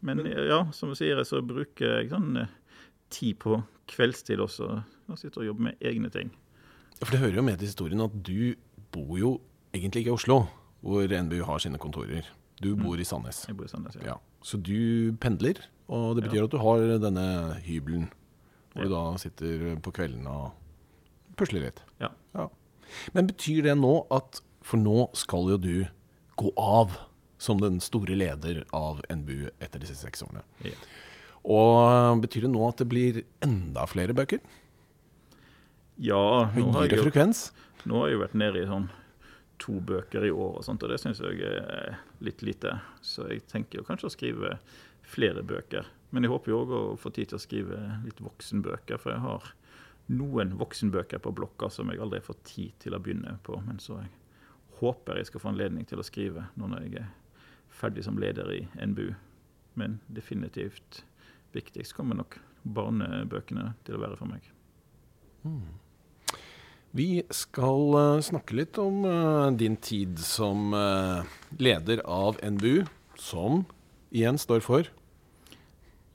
Men 0.00 0.24
ja, 0.24 0.62
som 0.72 0.92
du 0.92 0.96
sier, 0.98 1.20
så 1.28 1.42
bruker 1.44 2.00
jeg 2.00 2.10
sånn 2.12 2.38
eh, 2.40 2.52
tid 3.12 3.38
på 3.42 3.60
kveldstid 3.90 4.40
også. 4.40 4.68
Og 5.10 5.18
sitter 5.20 5.42
og 5.42 5.50
jobber 5.50 5.68
med 5.70 5.84
egne 5.84 6.10
ting. 6.14 6.30
For 7.00 7.12
det 7.12 7.22
hører 7.22 7.40
jo 7.40 7.44
med 7.46 7.60
til 7.60 7.70
historien 7.70 8.04
at 8.04 8.14
du 8.26 8.54
bor 8.94 9.16
jo 9.18 9.34
egentlig 9.76 10.04
ikke 10.04 10.12
i 10.12 10.16
Oslo, 10.18 10.38
hvor 10.84 11.04
NBU 11.08 11.42
har 11.48 11.62
sine 11.62 11.80
kontorer. 11.80 12.28
Du 12.60 12.74
bor 12.76 13.00
i 13.00 13.06
Sandnes. 13.08 13.44
Jeg 13.48 13.56
bor 13.56 13.68
i 13.68 13.72
Sandnes, 13.72 13.96
ja. 14.00 14.12
Ja. 14.12 14.16
Så 14.44 14.60
du 14.60 15.12
pendler, 15.20 15.62
og 15.88 16.16
det 16.16 16.26
betyr 16.26 16.46
at 16.46 16.52
du 16.52 16.60
har 16.60 16.84
denne 17.00 17.26
hybelen, 17.64 18.08
hvor 18.72 18.86
du 18.86 18.92
da 18.92 19.02
sitter 19.20 19.78
på 19.82 19.92
kvelden 19.96 20.28
og 20.30 20.52
pusler 21.40 21.66
litt. 21.66 21.80
Ja. 22.00 22.12
Men 23.16 23.28
betyr 23.30 23.64
det 23.68 23.76
nå 23.80 23.94
at 24.12 24.42
For 24.60 24.76
nå 24.76 25.06
skal 25.16 25.46
jo 25.54 25.56
du 25.56 25.76
gå 26.36 26.50
av 26.60 26.92
som 27.40 27.60
den 27.62 27.80
store 27.80 28.16
leder 28.18 28.64
av 28.76 29.00
NBU 29.08 29.48
etter 29.58 29.80
disse 29.80 29.96
seks 29.96 30.24
årene. 30.26 30.42
Ja. 30.66 30.76
Og 31.48 32.20
betyr 32.20 32.44
det 32.44 32.52
nå 32.52 32.66
at 32.68 32.82
det 32.82 32.88
blir 32.90 33.22
enda 33.44 33.86
flere 33.88 34.16
bøker? 34.16 34.42
Ja, 36.00 36.50
nå 36.52 36.66
har, 36.72 36.82
Høyere 36.82 36.90
jeg 36.92 37.00
jo, 37.00 37.06
frekvens? 37.08 37.46
nå 37.88 38.02
har 38.02 38.10
jeg 38.10 38.18
jo 38.18 38.24
vært 38.24 38.36
nede 38.40 38.60
i 38.60 38.68
sånn 38.68 38.90
to 39.60 39.76
bøker 39.84 40.24
i 40.24 40.32
år, 40.32 40.54
og 40.60 40.64
sånt, 40.64 40.84
og 40.84 40.92
det 40.92 41.00
syns 41.00 41.20
jeg 41.20 41.42
er 41.44 41.98
litt 42.24 42.44
lite. 42.44 42.78
Så 43.04 43.26
jeg 43.28 43.44
tenker 43.48 43.80
jo 43.80 43.86
kanskje 43.88 44.08
å 44.08 44.14
skrive 44.14 44.54
flere 45.04 45.44
bøker. 45.44 45.88
Men 46.10 46.24
jeg 46.24 46.32
håper 46.32 46.52
jo 46.52 46.60
òg 46.62 46.72
å 46.76 46.82
få 47.00 47.12
tid 47.14 47.30
til 47.30 47.36
å 47.36 47.42
skrive 47.42 47.80
litt 48.04 48.20
voksenbøker, 48.24 49.00
for 49.00 49.12
jeg 49.12 49.24
har 49.24 49.50
noen 50.10 50.56
voksenbøker 50.58 51.20
på 51.22 51.32
blokka 51.36 51.68
som 51.70 51.92
jeg 51.92 52.00
aldri 52.02 52.20
har 52.20 52.26
fått 52.26 52.42
tid 52.48 52.72
til 52.82 52.96
å 52.96 53.02
begynne 53.02 53.36
på, 53.46 53.60
men 53.66 53.78
så 53.82 54.00
jeg 54.00 54.10
håper 54.80 55.20
jeg 55.20 55.28
skal 55.28 55.44
få 55.44 55.52
anledning 55.52 55.84
til 55.86 56.00
å 56.00 56.06
skrive 56.06 56.48
nå 56.58 56.70
når 56.72 56.86
jeg 56.86 57.02
er 57.02 57.10
ferdig 57.80 58.04
som 58.06 58.18
leder 58.20 58.50
i 58.52 58.62
NBU. 58.78 59.12
Men 59.80 59.98
definitivt 60.12 61.04
viktigst 61.54 61.96
kommer 61.96 62.18
nok 62.20 62.38
barnebøkene 62.62 63.72
til 63.86 63.96
å 63.96 64.02
være 64.02 64.18
for 64.20 64.30
meg. 64.30 64.44
Mm. 65.46 65.80
Vi 66.96 67.22
skal 67.30 67.94
uh, 67.94 68.22
snakke 68.24 68.56
litt 68.58 68.78
om 68.82 69.04
uh, 69.06 69.48
din 69.54 69.76
tid 69.78 70.18
som 70.22 70.74
uh, 70.74 71.22
leder 71.62 72.02
av 72.02 72.40
NBU, 72.42 72.82
som 73.20 73.62
igjen 74.10 74.40
står 74.40 74.64
for 74.66 74.88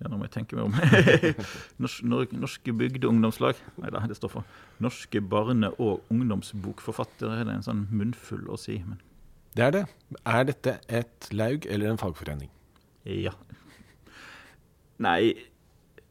Ja, 0.02 0.10
nå 0.10 0.20
må 0.20 0.28
jeg 0.28 0.34
tenke 0.36 0.58
meg 0.58 0.68
om. 0.68 0.76
norske, 1.82 2.36
norske 2.36 2.74
bygdeungdomslag. 2.76 3.62
Nei 3.80 3.94
da, 3.96 4.04
det 4.04 4.18
står 4.20 4.34
for 4.34 4.84
Norske 4.84 5.22
barne- 5.24 5.72
og 5.80 6.04
ungdomsbokforfattere. 6.12 7.46
Det 7.46 7.54
er 7.54 7.56
en 7.56 7.64
sånn 7.70 7.86
munnfull 7.96 8.44
å 8.52 8.60
si. 8.60 8.82
Men. 8.84 9.00
Det 9.56 9.64
er 9.64 9.72
det. 9.72 9.84
Er 10.28 10.48
dette 10.50 10.78
et 10.92 11.28
laug 11.32 11.66
eller 11.72 11.94
en 11.94 12.00
fagforening? 12.00 12.50
Ja. 13.08 13.32
Nei, 15.00 15.32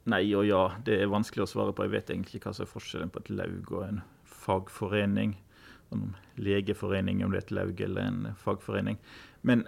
nei 0.09 0.23
og 0.33 0.47
ja. 0.49 0.65
Det 0.87 0.97
er 0.97 1.13
vanskelig 1.13 1.45
å 1.45 1.51
svare 1.51 1.75
på. 1.77 1.85
Jeg 1.85 1.93
vet 1.93 2.13
egentlig 2.15 2.41
hva 2.45 2.55
som 2.57 2.65
er 2.65 2.73
forskjellen 2.73 3.13
på 3.13 3.21
et 3.21 3.33
laug 3.35 3.73
og 3.75 3.83
en 3.85 4.01
fagforening. 4.45 5.37
Om 5.93 6.15
legeforening, 6.41 7.21
om 7.23 7.35
det 7.35 7.43
er 7.43 7.45
et 7.45 7.57
laug 7.59 7.85
eller 7.85 8.09
en 8.09 8.23
fagforening. 8.41 8.97
Men 9.45 9.67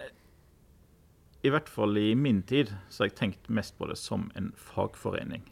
i 1.45 1.53
hvert 1.53 1.69
fall 1.69 1.93
i 2.01 2.15
min 2.17 2.41
tid 2.49 2.73
så 2.89 3.03
har 3.03 3.11
jeg 3.11 3.19
tenkt 3.21 3.53
mest 3.53 3.77
på 3.77 3.87
det 3.91 3.99
som 4.01 4.31
en 4.35 4.49
fagforening. 4.57 5.45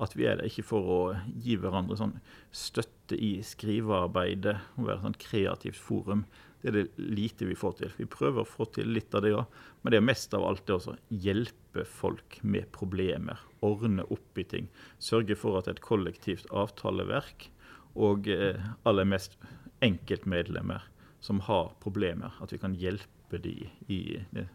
At 0.00 0.16
vi 0.16 0.24
er 0.30 0.38
der 0.38 0.48
ikke 0.48 0.64
for 0.66 0.88
å 0.94 1.00
gi 1.36 1.58
hverandre 1.60 1.98
sånn 2.00 2.16
støtte 2.54 3.18
i 3.18 3.42
skrivearbeidet 3.44 4.56
og 4.78 4.88
være 4.88 5.02
sånn 5.04 5.20
kreativt 5.20 5.78
forum. 5.82 6.24
Det 6.60 6.70
er 6.70 6.76
det 6.76 6.86
lite 6.98 7.46
vi 7.46 7.54
får 7.58 7.76
til. 7.78 7.92
Vi 8.00 8.08
prøver 8.10 8.42
å 8.42 8.48
få 8.48 8.66
til 8.74 8.90
litt 8.90 9.14
av 9.14 9.22
det 9.22 9.34
òg, 9.36 9.58
men 9.82 9.94
det 9.94 10.00
er 10.00 10.08
mest 10.08 10.34
av 10.34 10.46
alt 10.46 10.64
det 10.66 10.74
å 10.74 10.96
hjelpe 11.08 11.84
folk 11.86 12.40
med 12.42 12.66
problemer. 12.74 13.38
Ordne 13.66 14.06
opp 14.10 14.40
i 14.40 14.46
ting. 14.46 14.66
Sørge 14.98 15.38
for 15.38 15.60
at 15.60 15.70
et 15.70 15.82
kollektivt 15.84 16.50
avtaleverk 16.50 17.48
og 17.98 18.26
eh, 18.30 18.58
aller 18.88 19.06
mest 19.08 19.38
enkeltmedlemmer 19.84 20.82
som 21.22 21.40
har 21.46 21.72
problemer, 21.82 22.34
at 22.42 22.52
vi 22.52 22.60
kan 22.62 22.74
hjelpe 22.78 23.38
de 23.42 23.54
i 23.86 24.02
det. 24.34 24.48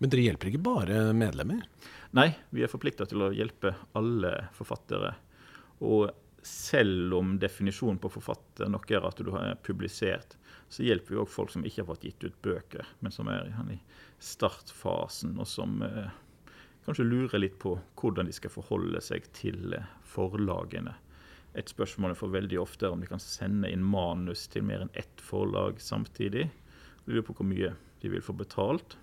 Men 0.00 0.10
dere 0.10 0.26
hjelper 0.26 0.50
ikke 0.50 0.64
bare 0.64 0.98
medlemmer? 1.16 1.62
Nei, 2.16 2.30
vi 2.52 2.64
er 2.64 2.72
forplikta 2.72 3.06
til 3.08 3.24
å 3.24 3.32
hjelpe 3.34 3.72
alle 3.96 4.32
forfattere. 4.56 5.14
Og 5.84 6.10
selv 6.44 7.14
om 7.16 7.36
definisjonen 7.40 8.00
på 8.02 8.10
forfatter 8.12 8.68
nok 8.68 8.90
er 8.92 9.06
at 9.08 9.22
du 9.24 9.30
har 9.32 9.54
publisert, 9.64 10.36
så 10.72 10.84
hjelper 10.86 11.14
vi 11.14 11.20
òg 11.22 11.30
folk 11.30 11.52
som 11.54 11.64
ikke 11.64 11.82
har 11.82 11.90
fått 11.92 12.06
gitt 12.08 12.24
ut 12.24 12.42
bøker, 12.42 12.88
men 13.00 13.14
som 13.14 13.28
er 13.30 13.50
i 13.70 13.78
startfasen, 14.22 15.36
og 15.38 15.48
som 15.48 15.82
eh, 15.84 16.10
kanskje 16.86 17.06
lurer 17.06 17.42
litt 17.42 17.58
på 17.62 17.76
hvordan 18.00 18.28
de 18.28 18.34
skal 18.36 18.52
forholde 18.52 19.00
seg 19.04 19.28
til 19.36 19.76
forlagene. 20.08 20.96
Et 21.54 21.70
spørsmål 21.70 22.14
jeg 22.14 22.20
får 22.24 22.34
veldig 22.34 22.60
ofte 22.60 22.86
er 22.88 22.94
om 22.96 23.02
de 23.02 23.08
kan 23.08 23.22
sende 23.22 23.70
inn 23.70 23.84
manus 23.86 24.48
til 24.50 24.66
mer 24.66 24.82
enn 24.82 24.94
ett 24.98 25.22
forlag 25.22 25.78
samtidig. 25.82 26.48
Jeg 26.50 27.12
lurer 27.12 27.26
på 27.28 27.36
hvor 27.38 27.46
mye 27.46 27.74
de 28.02 28.10
vil 28.10 28.24
få 28.24 28.34
betalt. 28.36 28.96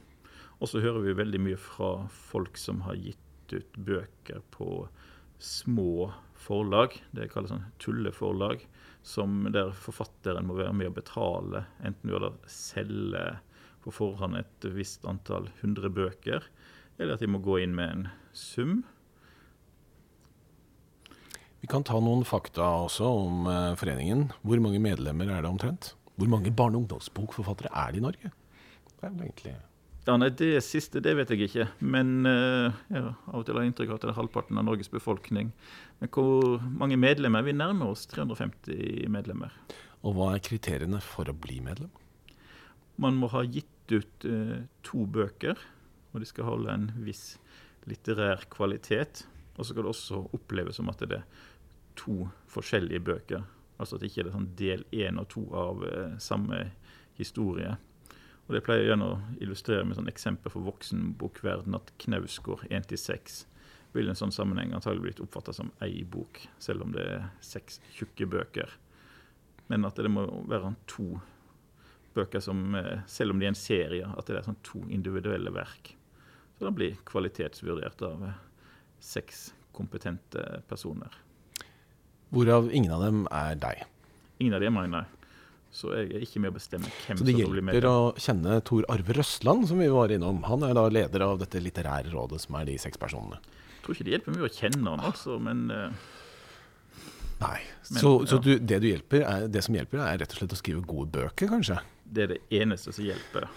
Og 0.60 0.70
så 0.70 0.82
hører 0.84 1.06
vi 1.06 1.18
veldig 1.18 1.40
mye 1.42 1.58
fra 1.58 1.94
folk 2.12 2.60
som 2.60 2.84
har 2.86 3.00
gitt 3.00 3.56
ut 3.56 3.80
bøker 3.88 4.44
på 4.54 4.86
små 5.42 6.12
forlag. 6.38 6.94
Det 7.16 7.32
kalles 7.32 7.54
sånn 7.54 7.66
tulleforlag. 7.82 8.62
Som 9.02 9.48
der 9.54 9.72
forfatteren 9.74 10.46
må 10.46 10.60
være 10.60 10.76
med 10.78 10.92
å 10.92 10.96
betale, 10.96 11.66
enten 11.82 12.14
ved 12.14 12.28
å 12.28 12.36
selge 12.50 13.26
på 13.82 13.94
forhånd 13.96 14.38
et 14.38 14.68
visst 14.76 15.08
antall 15.10 15.50
hundre 15.64 15.90
bøker, 15.90 16.46
eller 17.00 17.16
at 17.16 17.24
de 17.24 17.30
må 17.34 17.42
gå 17.42 17.58
inn 17.64 17.74
med 17.78 17.96
en 17.96 18.10
sum 18.38 18.82
vi 21.62 21.70
kan 21.70 21.84
ta 21.86 22.00
noen 22.02 22.24
fakta 22.26 22.66
også 22.88 23.06
om 23.06 23.44
uh, 23.46 23.74
foreningen. 23.78 24.32
Hvor 24.42 24.62
mange 24.64 24.82
medlemmer 24.82 25.30
er 25.30 25.44
det 25.44 25.50
omtrent? 25.52 25.92
Hvor 26.18 26.30
mange 26.30 26.50
barne- 26.50 26.80
og 26.80 26.88
ungdomsbokforfattere 26.88 27.70
er 27.70 27.92
det 27.94 28.02
i 28.02 28.06
Norge? 28.08 28.32
Det 28.90 29.06
er 29.06 29.12
vel 29.12 29.28
egentlig 29.28 29.54
ja, 30.08 30.16
nei, 30.18 30.32
Det 30.34 30.64
siste 30.66 30.98
det 31.06 31.14
vet 31.20 31.30
jeg 31.30 31.46
ikke. 31.46 31.68
Men 31.86 32.26
uh, 32.26 32.74
ja, 32.90 33.12
av 33.30 33.44
og 33.44 33.46
til 33.46 33.60
har 33.60 33.68
jeg 33.68 33.76
inntrykk 33.76 33.94
av 33.94 34.00
at 34.00 34.08
det 34.08 34.10
er 34.10 34.18
halvparten 34.18 34.58
av 34.58 34.66
Norges 34.66 34.90
befolkning. 34.90 35.52
Men 36.02 36.10
hvor 36.10 36.64
mange 36.66 36.98
medlemmer? 36.98 37.46
Vi 37.46 37.54
nærmer 37.54 37.92
oss 37.94 38.08
350 38.10 39.06
medlemmer. 39.14 39.54
Og 40.02 40.16
hva 40.18 40.32
er 40.34 40.42
kriteriene 40.42 40.98
for 41.06 41.30
å 41.30 41.36
bli 41.38 41.60
medlem? 41.62 41.92
Man 43.02 43.20
må 43.22 43.30
ha 43.34 43.44
gitt 43.46 43.94
ut 43.94 44.26
uh, 44.26 44.64
to 44.86 45.06
bøker, 45.06 45.62
og 46.12 46.24
de 46.24 46.28
skal 46.28 46.48
holde 46.48 46.74
en 46.74 46.90
viss 47.06 47.36
litterær 47.90 48.48
kvalitet. 48.54 49.28
Og 49.56 49.62
så 49.62 49.72
skal 49.72 49.86
det 49.86 49.94
også 49.94 50.24
oppleves 50.34 50.80
som 50.82 50.90
at 50.90 51.06
det 51.06 51.20
er 51.20 51.46
to 52.00 52.26
forskjellige 52.50 53.06
bøker. 53.06 53.46
Altså 53.78 53.98
at 53.98 54.02
det 54.02 54.12
ikke 54.12 54.26
er 54.26 54.34
sånn 54.34 54.52
del 54.58 54.84
én 54.94 55.22
og 55.22 55.30
to 55.34 55.46
av 55.58 55.86
eh, 55.86 56.18
samme 56.22 56.64
historie. 57.18 57.76
Og 58.48 58.56
Det 58.56 58.64
pleier 58.66 58.90
jeg 58.90 59.06
å 59.06 59.14
illustrere 59.42 59.86
med 59.86 59.98
sånn 59.98 60.10
eksempel 60.10 60.54
for 60.54 60.66
voksenbokverden 60.66 61.78
at 61.78 61.94
Knausgård 62.02 62.66
1-6 62.70 63.44
vil 63.94 64.08
i 64.08 64.14
en 64.14 64.20
sånn 64.20 64.34
sammenheng 64.34 64.74
antagelig 64.76 65.04
blitt 65.04 65.24
oppfatta 65.24 65.54
som 65.56 65.72
ei 65.84 66.04
bok, 66.08 66.40
selv 66.64 66.86
om 66.86 66.94
det 66.96 67.04
er 67.04 67.28
seks 67.44 67.82
tjukke 67.96 68.28
bøker. 68.32 68.72
Men 69.72 69.88
at 69.88 70.00
det 70.00 70.12
må 70.12 70.26
være 70.52 70.74
to 70.90 71.20
bøker 72.16 72.44
som, 72.44 72.76
eh, 72.76 73.04
selv 73.08 73.32
om 73.32 73.40
de 73.40 73.48
er 73.48 73.54
en 73.54 73.56
serie, 73.56 74.08
at 74.18 74.28
det 74.28 74.38
er 74.38 74.48
sånn 74.48 74.60
to 74.64 74.84
individuelle 74.90 75.52
verk. 75.52 75.96
Så 76.58 76.68
det 76.68 76.76
blir 76.76 76.98
kvalitetsvurdert 77.08 78.04
av 78.08 78.24
eh, 78.28 78.40
seks 79.00 79.54
kompetente 79.74 80.62
personer. 80.68 81.16
Hvorav 82.32 82.70
ingen 82.72 82.92
av 82.92 83.04
dem 83.04 83.26
er 83.32 83.56
deg. 83.60 83.84
Ingen 84.40 84.56
av 84.56 84.64
dem 84.64 84.78
er 84.78 84.92
meg. 84.92 85.18
Så 85.72 85.94
jeg 85.96 86.12
er 86.12 86.24
ikke 86.26 86.42
med 86.44 86.52
å 86.52 86.58
bestemme 86.58 86.90
hvem 87.06 87.18
som 87.18 87.26
blir 87.26 87.62
med. 87.64 87.72
Så 87.72 87.80
det 87.80 87.80
hjelper 87.80 87.88
å 87.88 88.14
kjenne 88.20 88.60
Tor 88.68 88.86
Arve 88.92 89.16
Røsland, 89.16 89.68
som 89.70 89.80
vi 89.80 89.88
var 89.92 90.12
innom. 90.12 90.44
Han 90.44 90.66
er 90.68 90.76
da 90.76 90.84
leder 90.92 91.24
av 91.24 91.40
dette 91.40 91.62
litterære 91.64 92.12
rådet, 92.12 92.42
som 92.44 92.58
er 92.60 92.68
de 92.68 92.76
seks 92.82 93.00
personene. 93.00 93.40
Tror 93.82 93.96
ikke 93.96 94.08
det 94.08 94.16
hjelper 94.16 94.36
mye 94.36 94.48
å 94.48 94.54
kjenne 94.54 94.94
han, 94.94 95.06
altså, 95.12 95.38
men 95.42 95.64
uh... 95.74 96.10
Nei. 97.42 97.58
Men, 97.90 97.98
så, 97.98 98.12
så 98.30 98.38
du, 98.38 98.52
det, 98.60 98.78
du 98.84 98.88
hjelper 98.92 99.26
er, 99.26 99.48
det 99.50 99.64
som 99.66 99.76
hjelper, 99.76 100.04
er 100.06 100.22
rett 100.22 100.36
og 100.36 100.42
slett 100.42 100.54
å 100.54 100.60
skrive 100.60 100.84
gode 100.86 101.10
bøker, 101.16 101.50
kanskje? 101.50 101.80
Det 102.06 102.26
er 102.26 102.34
det 102.36 102.40
eneste 102.62 102.94
som 102.94 103.08
hjelper. 103.08 103.48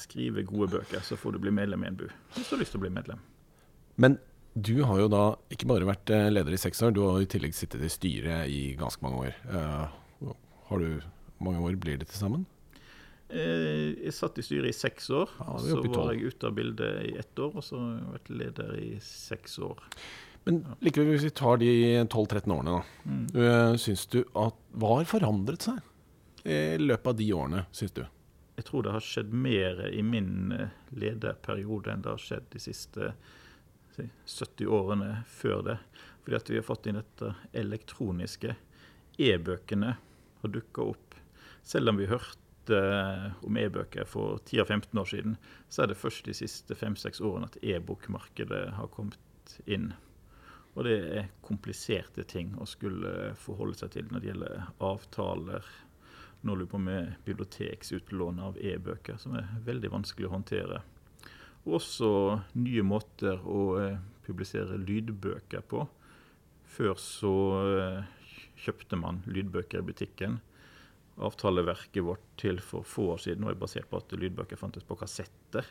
Skrive 0.00 0.46
gode 0.48 0.70
bøker, 0.78 1.04
så 1.04 1.18
får 1.20 1.36
du 1.36 1.42
bli 1.44 1.52
medlem 1.54 1.84
i 1.84 1.90
en 1.90 1.98
bu. 2.00 2.06
Hvis 2.34 2.48
du 2.48 2.56
har 2.56 2.62
lyst 2.62 2.72
til 2.74 2.80
å 2.80 2.86
bli 2.86 2.92
medlem. 2.94 3.20
Men 4.00 4.16
du 4.54 4.80
har 4.82 5.02
jo 5.02 5.10
da 5.12 5.24
ikke 5.52 5.68
bare 5.70 5.86
vært 5.86 6.10
eh, 6.14 6.30
leder 6.32 6.56
i 6.56 6.60
seks 6.60 6.80
år, 6.86 6.94
du 6.96 7.02
har 7.04 7.20
i 7.20 7.28
tillegg 7.30 7.54
sittet 7.54 7.84
i 7.84 7.92
styret 7.92 8.48
i 8.50 8.62
ganske 8.80 9.04
mange 9.04 9.28
år. 9.28 9.36
Uh, 9.52 10.32
har 10.70 10.82
du 10.82 11.04
mange 11.44 11.62
år 11.66 11.76
blir 11.80 12.00
det 12.00 12.08
til 12.10 12.22
sammen? 12.22 12.48
Eh, 13.30 13.92
jeg 14.06 14.14
satt 14.16 14.38
i 14.40 14.44
styret 14.44 14.72
i 14.72 14.76
seks 14.76 15.10
år. 15.14 15.30
Ja, 15.38 15.58
så 15.62 15.80
var 15.84 16.12
jeg 16.14 16.32
ute 16.32 16.48
av 16.48 16.56
bildet 16.56 17.04
i 17.06 17.14
ett 17.20 17.38
år, 17.38 17.54
og 17.54 17.64
så 17.64 17.78
har 17.78 17.92
jeg 17.94 18.14
vært 18.16 18.32
leder 18.42 18.72
i 18.80 18.90
seks 19.04 19.58
år. 19.66 19.82
Men 20.48 20.62
likevel, 20.80 21.12
hvis 21.14 21.28
vi 21.28 21.34
tar 21.36 21.60
de 21.60 21.72
12-13 22.06 22.54
årene, 22.54 22.78
da. 22.78 23.04
Mm. 23.04 23.26
Uh, 23.36 23.74
syns 23.78 24.06
du 24.08 24.22
at 24.40 24.56
Hva 24.80 24.94
har 24.96 25.10
forandret 25.10 25.68
seg 25.68 25.82
i 26.48 26.80
løpet 26.80 27.10
av 27.10 27.18
de 27.18 27.26
årene, 27.36 27.66
syns 27.76 27.92
du? 27.98 28.04
Jeg 28.56 28.66
tror 28.68 28.84
det 28.84 28.94
har 28.94 29.04
skjedd 29.04 29.34
mer 29.36 29.82
i 29.88 30.00
min 30.04 30.54
lederperiode 30.96 31.92
enn 31.92 32.02
det 32.04 32.14
har 32.14 32.22
skjedd 32.22 32.48
de 32.52 32.60
siste 32.60 33.12
70 33.96 34.66
årene 34.66 35.22
før 35.28 35.62
det. 35.68 35.76
Fordi 36.24 36.36
at 36.36 36.50
vi 36.50 36.58
har 36.58 36.66
fått 36.66 36.88
inn 36.88 36.98
dette 37.00 37.34
elektroniske. 37.56 38.56
E-bøkene 39.20 39.94
har 40.40 40.52
dukka 40.56 40.88
opp. 40.92 41.16
Selv 41.62 41.92
om 41.92 42.00
vi 42.00 42.08
hørte 42.10 42.38
eh, 42.38 42.49
om 42.68 43.56
e-bøker 43.56 44.04
for 44.04 44.42
10-15 44.44 45.00
år 45.00 45.08
siden, 45.08 45.36
så 45.72 45.82
er 45.82 45.90
det 45.90 45.96
først 45.96 46.28
de 46.28 46.34
siste 46.36 46.76
5-6 46.76 47.22
årene 47.24 47.48
at 47.48 47.56
e-bokmarkedet 47.64 48.66
har 48.76 48.90
kommet 48.92 49.56
inn. 49.64 49.92
Og 50.76 50.84
det 50.86 50.96
er 51.18 51.30
kompliserte 51.42 52.22
ting 52.28 52.52
å 52.60 52.66
skulle 52.68 53.32
forholde 53.40 53.78
seg 53.80 53.94
til 53.96 54.10
når 54.10 54.22
det 54.22 54.30
gjelder 54.30 54.68
avtaler. 54.86 55.70
Nå 56.46 56.54
lurer 56.54 56.68
vi 56.68 56.72
på 56.72 56.82
med 56.84 57.16
biblioteksutlån 57.26 58.38
av 58.44 58.58
e-bøker, 58.60 59.18
som 59.20 59.34
er 59.36 59.50
veldig 59.66 59.90
vanskelig 59.92 60.28
å 60.28 60.34
håndtere. 60.36 60.82
Og 61.66 61.76
også 61.80 62.12
nye 62.56 62.84
måter 62.86 63.42
å 63.44 63.64
eh, 63.80 63.98
publisere 64.24 64.78
lydbøker 64.80 65.66
på. 65.68 65.82
Før 66.70 66.94
så 67.02 67.34
eh, 67.82 68.06
kjøpte 68.60 68.96
man 69.00 69.20
lydbøker 69.28 69.82
i 69.82 69.88
butikken. 69.90 70.38
Avtaleverket 71.20 72.04
vårt 72.04 72.24
til 72.40 72.60
for 72.64 72.86
få 72.86 73.10
år 73.14 73.22
siden 73.24 73.46
er 73.48 73.58
basert 73.58 73.88
på 73.90 74.00
at 74.00 74.12
lydbøker 74.16 74.58
fantes 74.60 74.86
på 74.86 74.96
kassetter. 75.00 75.66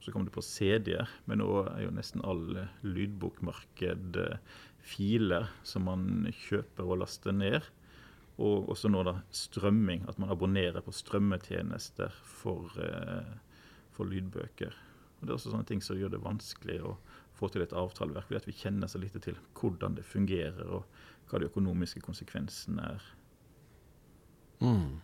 Så 0.00 0.12
kom 0.14 0.24
det 0.24 0.34
på 0.34 0.44
CD-er, 0.44 1.10
men 1.26 1.42
nå 1.42 1.48
er 1.66 1.82
jo 1.84 1.94
nesten 1.94 2.22
all 2.24 2.44
lydbokmarked 2.86 4.20
filer 4.88 5.48
som 5.66 5.88
man 5.88 6.28
kjøper 6.46 6.86
og 6.86 7.02
laster 7.02 7.34
ned. 7.34 7.66
Og 8.38 8.70
også 8.70 8.90
nå 8.90 9.02
da 9.06 9.16
strømming, 9.34 10.04
at 10.08 10.20
man 10.22 10.30
abonnerer 10.30 10.84
på 10.86 10.94
strømmetjenester 10.94 12.14
for, 12.22 12.70
eh, 12.78 13.32
for 13.90 14.06
lydbøker. 14.06 14.74
Og 15.18 15.26
Det 15.26 15.30
er 15.30 15.34
også 15.34 15.50
sånne 15.50 15.66
ting 15.66 15.82
som 15.82 15.98
gjør 15.98 16.12
det 16.14 16.22
vanskelig 16.22 16.80
å 16.86 16.96
få 17.34 17.50
til 17.50 17.62
et 17.62 17.74
avtaleverk, 17.74 18.28
fordi 18.28 18.36
at 18.36 18.46
vi 18.46 18.52
kjenner 18.52 18.86
så 18.86 19.00
lite 19.02 19.20
til 19.22 19.34
hvordan 19.58 19.96
det 19.96 20.06
fungerer, 20.06 20.66
og 20.70 20.84
hva 21.28 21.40
de 21.40 21.50
økonomiske 21.50 22.00
konsekvensene 22.00 22.94
er. 22.94 23.02
Mm. 24.64 25.00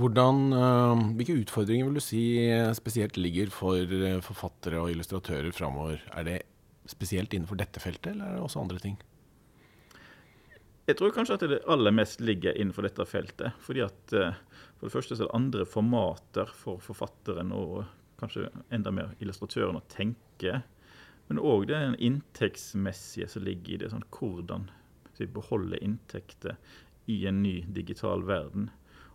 Hvordan, 0.00 0.40
uh, 0.54 1.02
hvilke 1.18 1.38
utfordringer 1.42 1.88
vil 1.88 1.98
du 1.98 2.04
si 2.04 2.22
spesielt 2.76 3.18
ligger 3.20 3.52
for 3.52 3.76
uh, 3.76 4.22
forfattere 4.24 4.80
og 4.80 4.92
illustratører 4.94 5.52
framover? 5.56 6.00
Er 6.16 6.26
det 6.26 6.38
spesielt 6.88 7.34
innenfor 7.36 7.60
dette 7.60 7.82
feltet, 7.82 8.14
eller 8.14 8.26
er 8.30 8.38
det 8.38 8.44
også 8.46 8.62
andre 8.62 8.80
ting? 8.82 8.98
Jeg 10.90 10.96
tror 10.98 11.12
kanskje 11.14 11.36
at 11.36 11.46
det 11.46 11.60
aller 11.70 11.94
mest 11.94 12.22
ligger 12.24 12.56
innenfor 12.56 12.82
dette 12.82 13.04
feltet. 13.06 13.52
fordi 13.60 13.84
at 13.84 14.14
uh, 14.16 14.34
For 14.78 14.88
det 14.88 14.94
første 14.96 15.16
så 15.16 15.24
er 15.24 15.28
det 15.28 15.38
andre 15.38 15.66
formater 15.66 16.50
for 16.56 16.80
forfatteren 16.82 17.52
og 17.52 17.84
kanskje 18.18 18.48
enda 18.72 18.90
mer 18.90 19.14
illustratøren 19.20 19.78
å 19.78 19.86
tenke. 19.92 20.62
Men 21.28 21.38
òg 21.38 21.68
det 21.70 21.78
inntektsmessige 22.02 23.28
som 23.28 23.44
ligger 23.44 23.74
i 23.74 23.80
det. 23.84 23.90
sånn 23.92 24.06
Hvordan 24.10 24.70
vi 25.20 25.26
beholder 25.28 25.82
inntekter 25.84 26.56
i 27.06 27.26
en 27.28 27.42
ny 27.42 27.60
digital 27.68 28.24
verden. 28.24 28.70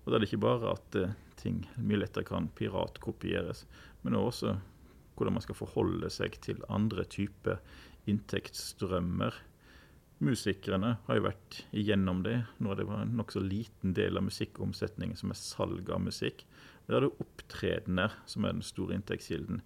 Og 0.05 0.11
da 0.11 0.17
er 0.17 0.23
det 0.23 0.29
ikke 0.29 0.45
bare 0.45 0.75
at 0.77 0.97
uh, 1.01 1.15
ting 1.41 1.63
mye 1.81 1.99
lettere 1.99 2.27
kan 2.27 2.51
piratkopieres, 2.57 3.65
men 4.05 4.17
også 4.19 4.55
hvordan 5.15 5.37
man 5.37 5.43
skal 5.43 5.57
forholde 5.57 6.09
seg 6.11 6.37
til 6.43 6.61
andre 6.69 7.05
typer 7.09 7.61
inntektsstrømmer. 8.09 9.35
Musikerne 10.23 10.95
har 11.07 11.17
jo 11.17 11.25
vært 11.25 11.59
igjennom 11.75 12.21
det. 12.25 12.37
Nå 12.63 12.71
er 12.71 12.79
det 12.79 12.87
en 12.91 13.17
nokså 13.19 13.41
liten 13.43 13.95
del 13.95 14.19
av 14.19 14.27
musikkomsetningen 14.27 15.17
som 15.19 15.31
er 15.31 15.39
salg 15.39 15.89
av 15.91 16.03
musikk. 16.03 16.45
Men 16.85 16.93
da 16.93 16.99
er 16.99 17.07
det 17.07 17.25
opptredener 17.25 18.15
som 18.29 18.45
er 18.45 18.55
den 18.55 18.65
store 18.65 18.95
inntektskilden. 18.97 19.61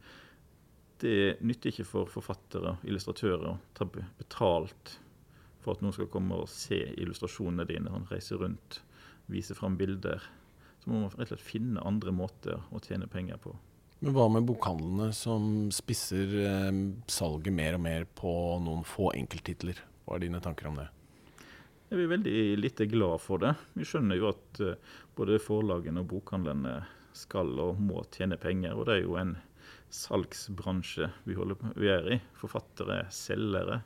Det 0.99 1.39
nytter 1.45 1.71
ikke 1.71 1.87
for 1.87 2.11
forfattere 2.11 2.75
og 2.75 2.87
illustratører 2.87 3.45
å 3.53 3.59
ta 3.77 3.87
betalt 3.89 4.97
for 5.63 5.75
at 5.75 5.83
noen 5.83 5.95
skal 5.95 6.09
komme 6.11 6.41
og 6.41 6.51
se 6.51 6.79
illustrasjonene 6.99 7.67
dine. 7.69 7.91
og 7.91 8.11
reise 8.11 8.37
rundt, 8.39 8.81
vise 9.29 9.55
fram 9.57 9.77
bilder. 9.79 10.23
Så 10.83 10.91
må 10.91 11.03
man 11.03 11.11
rett 11.13 11.29
og 11.29 11.35
slett 11.35 11.45
finne 11.45 11.83
andre 11.85 12.13
måter 12.15 12.61
å 12.71 12.81
tjene 12.83 13.09
penger 13.11 13.39
på. 13.41 13.55
Men 13.99 14.15
hva 14.15 14.29
med 14.31 14.45
bokhandlene 14.47 15.09
som 15.15 15.67
spisser 15.75 16.31
eh, 16.45 16.77
salget 17.11 17.55
mer 17.55 17.75
og 17.75 17.83
mer 17.83 18.05
på 18.15 18.31
noen 18.63 18.85
få 18.87 19.11
enkelttitler? 19.17 19.81
Hva 20.05 20.15
er 20.15 20.23
dine 20.23 20.39
tanker 20.43 20.69
om 20.69 20.79
det? 20.79 20.87
Jeg 21.89 22.05
er 22.05 22.11
veldig 22.11 22.39
lite 22.61 22.85
glad 22.87 23.17
for 23.23 23.41
det. 23.41 23.55
Vi 23.75 23.87
skjønner 23.87 24.19
jo 24.19 24.29
at 24.31 24.63
eh, 24.63 24.95
både 25.17 25.41
forlagene 25.43 26.05
og 26.05 26.11
bokhandlene 26.13 26.77
skal 27.17 27.51
og 27.59 27.79
må 27.83 28.05
tjene 28.13 28.39
penger. 28.39 28.77
Og 28.77 28.87
det 28.87 28.99
er 28.99 29.03
jo 29.03 29.19
en 29.19 29.35
salgsbransje 29.91 31.09
vi, 31.25 31.35
holder 31.35 31.75
vi 31.75 31.91
er 31.91 32.11
i. 32.15 32.19
Forfattere 32.39 33.01
er 33.01 33.13
selgere. 33.13 33.81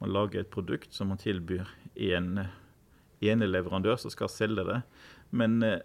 Man 0.00 0.12
lager 0.12 0.42
et 0.42 0.52
produkt 0.52 0.96
som 0.96 1.12
man 1.12 1.20
tilbyr 1.20 1.68
en 1.94 2.46
ene 3.20 3.48
leverandør 3.48 3.98
som 4.00 4.12
skal 4.12 4.32
selge 4.32 4.64
det. 4.66 4.80
Men 5.30 5.62
eh, 5.62 5.80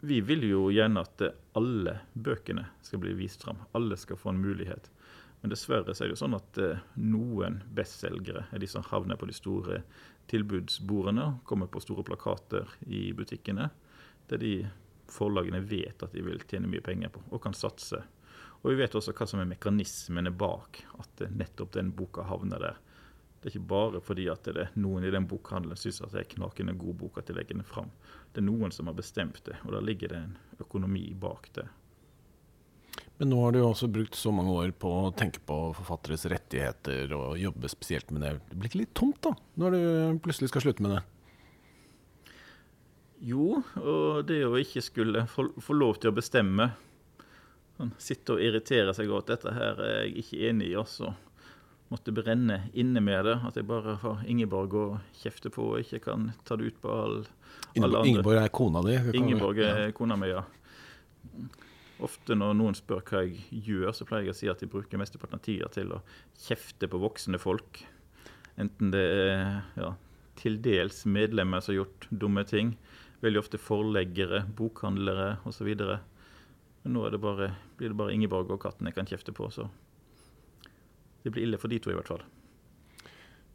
vi 0.00 0.20
vil 0.20 0.44
jo 0.48 0.66
gjerne 0.72 1.02
at 1.02 1.22
alle 1.56 1.98
bøkene 2.12 2.66
skal 2.84 3.02
bli 3.02 3.14
vist 3.16 3.44
fram. 3.44 3.62
Alle 3.76 3.96
skal 3.96 4.20
få 4.20 4.32
en 4.32 4.42
mulighet. 4.42 4.90
Men 5.40 5.52
dessverre 5.52 5.94
så 5.94 6.04
er 6.04 6.10
det 6.10 6.16
jo 6.16 6.22
sånn 6.24 6.36
at 6.38 6.58
eh, 6.62 6.82
noen 7.00 7.60
bestselgere 7.76 8.46
er 8.50 8.62
de 8.62 8.68
som 8.70 8.84
havner 8.88 9.18
på 9.20 9.28
de 9.28 9.36
store 9.36 9.82
tilbudsbordene, 10.30 11.36
kommer 11.46 11.70
på 11.70 11.82
store 11.84 12.04
plakater 12.06 12.70
i 12.86 13.12
butikkene. 13.16 13.68
Der 14.26 14.42
de 14.42 14.54
forlagene 15.12 15.60
vet 15.62 16.02
at 16.02 16.14
de 16.16 16.24
vil 16.26 16.42
tjene 16.50 16.70
mye 16.70 16.82
penger 16.82 17.12
på, 17.14 17.22
og 17.30 17.42
kan 17.44 17.54
satse. 17.54 18.00
Og 18.62 18.72
vi 18.72 18.80
vet 18.80 18.96
også 18.98 19.14
hva 19.14 19.28
som 19.28 19.42
er 19.42 19.46
mekanismene 19.46 20.32
bak 20.34 20.80
at 20.98 21.22
nettopp 21.30 21.76
den 21.76 21.92
boka 21.94 22.24
havner 22.26 22.62
der. 22.62 22.80
Det 23.46 23.52
er 23.52 23.60
ikke 23.60 23.68
bare 23.70 24.00
fordi 24.02 24.24
at 24.26 24.42
det 24.42 24.58
er 24.58 24.70
noen 24.74 25.04
i 25.06 25.10
den 25.14 25.26
bokhandelen 25.30 25.78
syns 25.78 26.00
at 26.02 26.10
det 26.10 26.24
er 26.24 26.32
knakende 26.32 26.72
god 26.74 26.96
bok 26.98 27.18
at 27.20 27.28
de 27.28 27.34
legger 27.36 27.54
den 27.54 27.66
fram. 27.68 27.92
Det 28.34 28.40
er 28.40 28.44
noen 28.48 28.72
som 28.74 28.88
har 28.90 28.96
bestemt 28.98 29.36
det, 29.46 29.54
og 29.62 29.70
da 29.70 29.78
ligger 29.86 30.10
det 30.10 30.18
en 30.18 30.32
økonomi 30.64 31.04
bak 31.14 31.44
det. 31.54 31.62
Men 33.20 33.30
nå 33.30 33.38
har 33.44 33.54
du 33.54 33.60
også 33.62 33.86
brukt 33.86 34.18
så 34.18 34.32
mange 34.34 34.50
år 34.50 34.72
på 34.74 34.90
å 34.90 35.12
tenke 35.14 35.38
på 35.46 35.58
forfatteres 35.76 36.26
rettigheter 36.32 37.14
og 37.14 37.38
jobbe 37.38 37.70
spesielt 37.70 38.10
med 38.10 38.24
det. 38.26 38.32
Det 38.48 38.58
blir 38.58 38.72
ikke 38.72 38.80
litt 38.80 38.96
tomt 38.98 39.20
da, 39.28 39.30
når 39.62 39.76
du 39.76 39.84
plutselig 40.24 40.50
skal 40.50 40.64
slutte 40.64 40.82
med 40.82 40.96
det? 40.96 41.04
Jo, 43.30 43.60
og 43.78 44.26
det 44.26 44.40
å 44.42 44.58
ikke 44.58 44.82
skulle 44.82 45.22
få, 45.30 45.52
få 45.62 45.78
lov 45.78 46.02
til 46.02 46.10
å 46.10 46.16
bestemme 46.18 46.72
sånn, 47.78 47.94
Sitte 48.02 48.34
og 48.34 48.42
irritere 48.42 48.90
seg 48.98 49.06
over 49.06 49.22
at 49.22 49.32
dette 49.36 49.54
her 49.54 49.78
er 49.86 49.96
jeg 50.00 50.24
ikke 50.24 50.42
enig 50.50 50.72
i, 50.72 50.76
også 50.82 51.14
måtte 51.88 52.12
brenne 52.12 52.60
inne 52.74 53.00
med 53.00 53.24
det. 53.28 53.36
At 53.46 53.58
jeg 53.58 53.66
bare 53.68 53.96
har 54.02 54.24
Ingeborg 54.28 54.74
å 54.76 54.86
kjefte 55.20 55.52
på 55.54 55.70
og 55.74 55.84
ikke 55.84 56.02
kan 56.08 56.30
ta 56.48 56.58
det 56.58 56.72
ut 56.72 56.80
på 56.82 56.92
all, 56.92 57.20
alle 57.76 57.86
andre. 57.86 58.10
Ingeborg 58.10 58.42
er 58.42 58.52
kona 58.54 58.82
di? 58.86 58.96
Ingeborg 59.18 59.62
er 59.62 59.82
ja. 59.86 59.92
kona 59.96 60.18
mi, 60.20 60.30
ja. 60.32 60.44
Ofte 62.04 62.36
når 62.36 62.56
noen 62.58 62.76
spør 62.76 63.04
hva 63.08 63.22
jeg 63.24 63.62
gjør, 63.64 63.92
så 63.96 64.06
pleier 64.08 64.28
jeg 64.28 64.34
å 64.34 64.40
si 64.40 64.50
at 64.52 64.62
jeg 64.62 64.72
bruker 64.72 65.00
mesteparten 65.00 65.38
av 65.38 65.44
tida 65.46 65.70
til 65.72 65.94
å 65.96 66.02
kjefte 66.44 66.90
på 66.92 67.00
voksne 67.00 67.40
folk. 67.40 67.80
Enten 68.60 68.92
det 68.92 69.04
er 69.04 69.46
ja, 69.78 69.94
til 70.36 70.60
dels 70.64 71.04
medlemmer 71.08 71.64
som 71.64 71.72
har 71.72 71.82
gjort 71.84 72.08
dumme 72.10 72.44
ting, 72.48 72.74
veldig 73.24 73.40
ofte 73.40 73.60
forleggere, 73.60 74.42
bokhandlere 74.58 75.36
osv. 75.48 75.72
Men 75.72 76.94
nå 76.94 77.08
det 77.10 77.20
bare, 77.22 77.50
blir 77.80 77.92
det 77.92 77.98
bare 77.98 78.12
Ingeborg 78.16 78.52
og 78.52 78.62
katten 78.66 78.88
jeg 78.90 78.98
kan 78.98 79.08
kjefte 79.08 79.32
på. 79.36 79.48
så 79.50 79.70
det 81.26 81.34
blir 81.34 81.48
ille 81.48 81.58
for 81.60 81.72
de 81.72 81.80
to, 81.82 81.90
i 81.90 81.98
hvert 81.98 82.10
fall. 82.14 82.22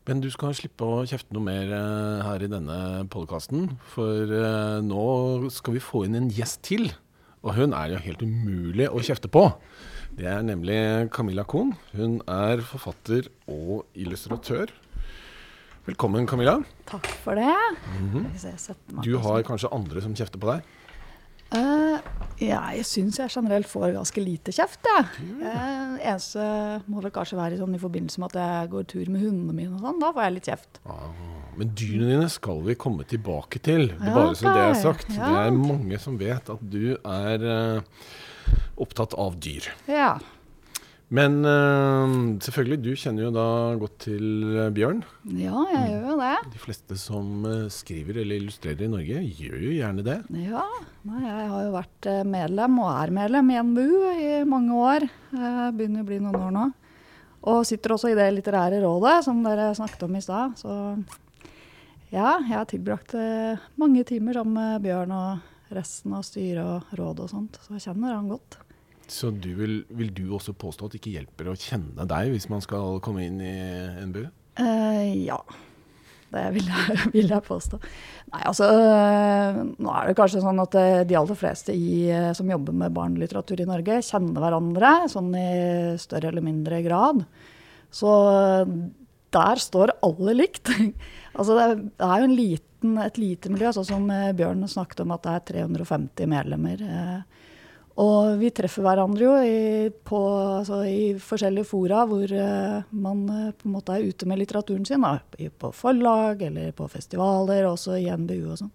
Men 0.10 0.20
du 0.24 0.28
skal 0.34 0.56
slippe 0.58 0.84
å 0.84 1.04
kjefte 1.08 1.32
noe 1.36 1.46
mer 1.46 1.70
uh, 1.72 2.24
her 2.26 2.44
i 2.44 2.50
denne 2.50 2.78
podkasten. 3.14 3.70
For 3.94 4.34
uh, 4.34 4.82
nå 4.84 5.06
skal 5.54 5.78
vi 5.78 5.84
få 5.84 6.04
inn 6.08 6.18
en 6.18 6.32
gjest 6.34 6.64
til. 6.68 6.90
Og 7.46 7.56
hun 7.58 7.74
er 7.78 7.94
jo 7.94 8.02
helt 8.02 8.24
umulig 8.26 8.90
å 8.90 9.02
kjefte 9.06 9.30
på. 9.32 9.46
Det 10.18 10.28
er 10.30 10.44
nemlig 10.46 10.78
Camilla 11.14 11.46
Kohn. 11.48 11.72
Hun 11.96 12.20
er 12.30 12.62
forfatter 12.66 13.30
og 13.50 13.88
illustratør. 13.98 14.74
Velkommen, 15.88 16.28
Camilla. 16.30 16.60
Takk 16.90 17.08
for 17.24 17.40
det. 17.40 17.56
Mm 17.98 18.10
-hmm. 18.28 19.02
Du 19.04 19.18
har 19.18 19.42
kanskje 19.44 19.74
andre 19.74 20.02
som 20.02 20.16
kjefter 20.16 20.40
på 20.40 20.52
deg? 20.52 20.62
Uh, 21.52 22.00
ja, 22.42 22.62
jeg 22.78 22.86
syns 22.88 23.20
jeg 23.20 23.32
generelt 23.34 23.68
får 23.70 23.92
ganske 23.98 24.24
lite 24.24 24.54
kjeft, 24.56 24.88
jeg. 24.88 25.28
Ja. 25.42 25.52
Uh, 25.52 25.96
eneste 26.00 26.46
må 26.90 27.04
vel 27.04 27.14
kanskje 27.14 27.40
være 27.40 27.60
sånn 27.60 27.76
i 27.78 27.82
forbindelse 27.82 28.24
med 28.24 28.32
at 28.32 28.42
jeg 28.42 28.72
går 28.72 28.88
tur 28.94 29.12
med 29.12 29.26
hundene 29.26 29.56
mine 29.58 29.76
og 29.76 29.86
sånn. 29.86 30.02
Da 30.02 30.12
får 30.16 30.26
jeg 30.26 30.36
litt 30.38 30.52
kjeft. 30.52 30.82
Ah, 30.88 31.08
men 31.60 31.74
dyrene 31.78 32.12
dine 32.16 32.30
skal 32.32 32.64
vi 32.66 32.78
komme 32.80 33.08
tilbake 33.10 33.62
til. 33.64 33.90
Det 33.94 34.10
er 34.10 34.18
bare 34.18 34.36
så 34.40 34.48
det 34.48 34.66
er 34.66 34.78
sagt. 34.80 35.12
Ja. 35.18 35.28
Det 35.28 35.42
er 35.46 35.58
mange 35.60 36.02
som 36.02 36.20
vet 36.22 36.54
at 36.56 36.68
du 36.74 36.96
er 36.96 37.46
uh, 37.46 38.06
opptatt 38.82 39.18
av 39.20 39.36
dyr. 39.44 39.68
Ja. 39.92 40.14
Men 41.12 41.42
uh, 41.44 42.12
selvfølgelig, 42.40 42.78
du 42.86 42.92
kjenner 42.96 43.26
jo 43.26 43.32
da 43.36 43.46
godt 43.80 43.98
til 44.06 44.28
uh, 44.56 44.70
Bjørn. 44.72 45.02
Ja, 45.36 45.66
jeg 45.74 45.90
gjør 45.90 46.06
jo 46.08 46.14
det. 46.22 46.36
De 46.54 46.62
fleste 46.64 46.98
som 47.00 47.44
uh, 47.44 47.66
skriver 47.74 48.22
eller 48.22 48.40
illustrerer 48.40 48.86
i 48.86 48.92
Norge, 48.94 49.24
gjør 49.42 49.58
jo 49.60 49.74
gjerne 49.76 50.06
det. 50.08 50.16
Ja, 50.46 50.64
Nei, 51.10 51.20
jeg 51.26 51.50
har 51.52 51.66
jo 51.66 51.74
vært 51.74 52.10
medlem, 52.30 52.80
og 52.80 52.94
er 52.94 53.14
medlem, 53.18 53.52
i 53.52 53.60
NBU 53.66 54.00
i 54.14 54.32
mange 54.48 54.80
år. 54.80 55.08
Jeg 55.34 55.76
begynner 55.76 56.06
å 56.06 56.10
bli 56.12 56.22
noen 56.22 56.40
år 56.40 56.56
nå. 56.56 56.66
Og 57.52 57.64
sitter 57.66 57.96
også 57.96 58.14
i 58.14 58.16
det 58.16 58.30
litterære 58.38 58.80
rådet, 58.84 59.18
som 59.26 59.42
dere 59.44 59.72
snakket 59.76 60.06
om 60.06 60.16
i 60.16 60.22
stad. 60.24 60.56
Så 60.62 60.76
ja, 62.14 62.38
jeg 62.38 62.54
har 62.54 62.68
tilbrakt 62.70 63.18
mange 63.82 64.06
timer 64.08 64.38
sammen 64.38 64.60
med 64.62 64.86
Bjørn 64.86 65.16
og 65.18 65.74
resten 65.76 66.14
av 66.16 66.28
styret 66.28 66.62
og 66.62 67.00
rådet 67.00 67.26
og 67.26 67.34
sånt, 67.34 67.58
så 67.66 67.76
jeg 67.76 67.90
kjenner 67.90 68.14
han 68.14 68.30
godt. 68.30 68.62
Så 69.12 69.32
du 69.36 69.50
vil, 69.58 69.82
vil, 69.92 70.14
du 70.16 70.30
også 70.32 70.56
påstå 70.56 70.88
at 70.88 70.94
det 70.94 71.02
ikke 71.02 71.18
hjelper 71.18 71.52
å 71.52 71.58
kjenne 71.60 72.06
deg 72.08 72.32
hvis 72.32 72.48
man 72.52 72.64
skal 72.64 73.02
komme 73.04 73.26
inn 73.28 73.42
i 73.44 73.56
NBU? 74.08 74.24
Uh, 74.60 74.64
eh, 74.64 75.10
ja. 75.28 75.40
Det 76.32 76.46
vil 76.56 76.70
jeg, 76.72 76.96
vil 77.18 77.34
jeg, 77.34 77.44
påstå. 77.44 77.82
Nei, 78.32 78.42
altså 78.48 78.70
Nå 78.72 79.92
er 79.92 80.08
det 80.08 80.16
kanskje 80.16 80.44
sånn 80.46 80.64
at 80.64 80.78
uh, 80.80 81.02
de 81.08 81.18
aller 81.20 81.40
fleste 81.40 81.76
i, 81.76 82.08
som 82.38 82.50
jobber 82.52 82.78
med 82.86 82.96
barnelitteratur 82.96 83.60
i 83.60 83.68
Norge, 83.68 84.00
kjenner 84.08 84.40
hverandre 84.46 84.94
sånn 85.12 85.30
i 85.36 85.52
større 86.00 86.32
eller 86.32 86.48
mindre 86.48 86.80
grad. 86.88 87.26
Så 87.92 88.16
der 89.32 89.62
står 89.62 89.94
alle 90.04 90.36
likt. 90.36 90.72
altså 91.38 91.58
det, 91.58 91.68
er, 91.98 92.16
jo 92.20 92.28
en 92.28 92.36
liten, 92.36 92.98
et 93.04 93.20
lite 93.22 93.52
miljø, 93.54 93.72
sånn 93.76 93.88
som 93.88 94.10
eh, 94.14 94.32
Bjørn 94.38 94.68
snakket 94.70 95.04
om 95.06 95.14
at 95.16 95.26
det 95.26 95.36
er 95.36 95.46
350 95.68 96.32
medlemmer. 96.32 96.84
Eh, 96.84 97.41
og 98.00 98.40
vi 98.40 98.50
treffer 98.56 98.86
hverandre 98.86 99.26
jo 99.26 99.32
i, 99.44 99.90
på, 99.92 100.20
altså 100.62 100.82
i 100.88 101.12
forskjellige 101.20 101.68
fora 101.68 102.06
hvor 102.08 102.32
uh, 102.32 102.84
man 102.96 103.24
uh, 103.28 103.48
på 103.52 103.68
en 103.68 103.74
måte 103.76 103.98
er 103.98 104.08
ute 104.08 104.28
med 104.30 104.40
litteraturen 104.40 104.86
sin. 104.88 105.04
Da. 105.04 105.20
På 105.60 105.74
forlag 105.76 106.42
eller 106.48 106.72
på 106.78 106.88
festivaler, 106.92 107.68
også 107.68 107.98
i 108.00 108.08
NBU 108.08 108.54
og 108.54 108.62
sånn. 108.62 108.72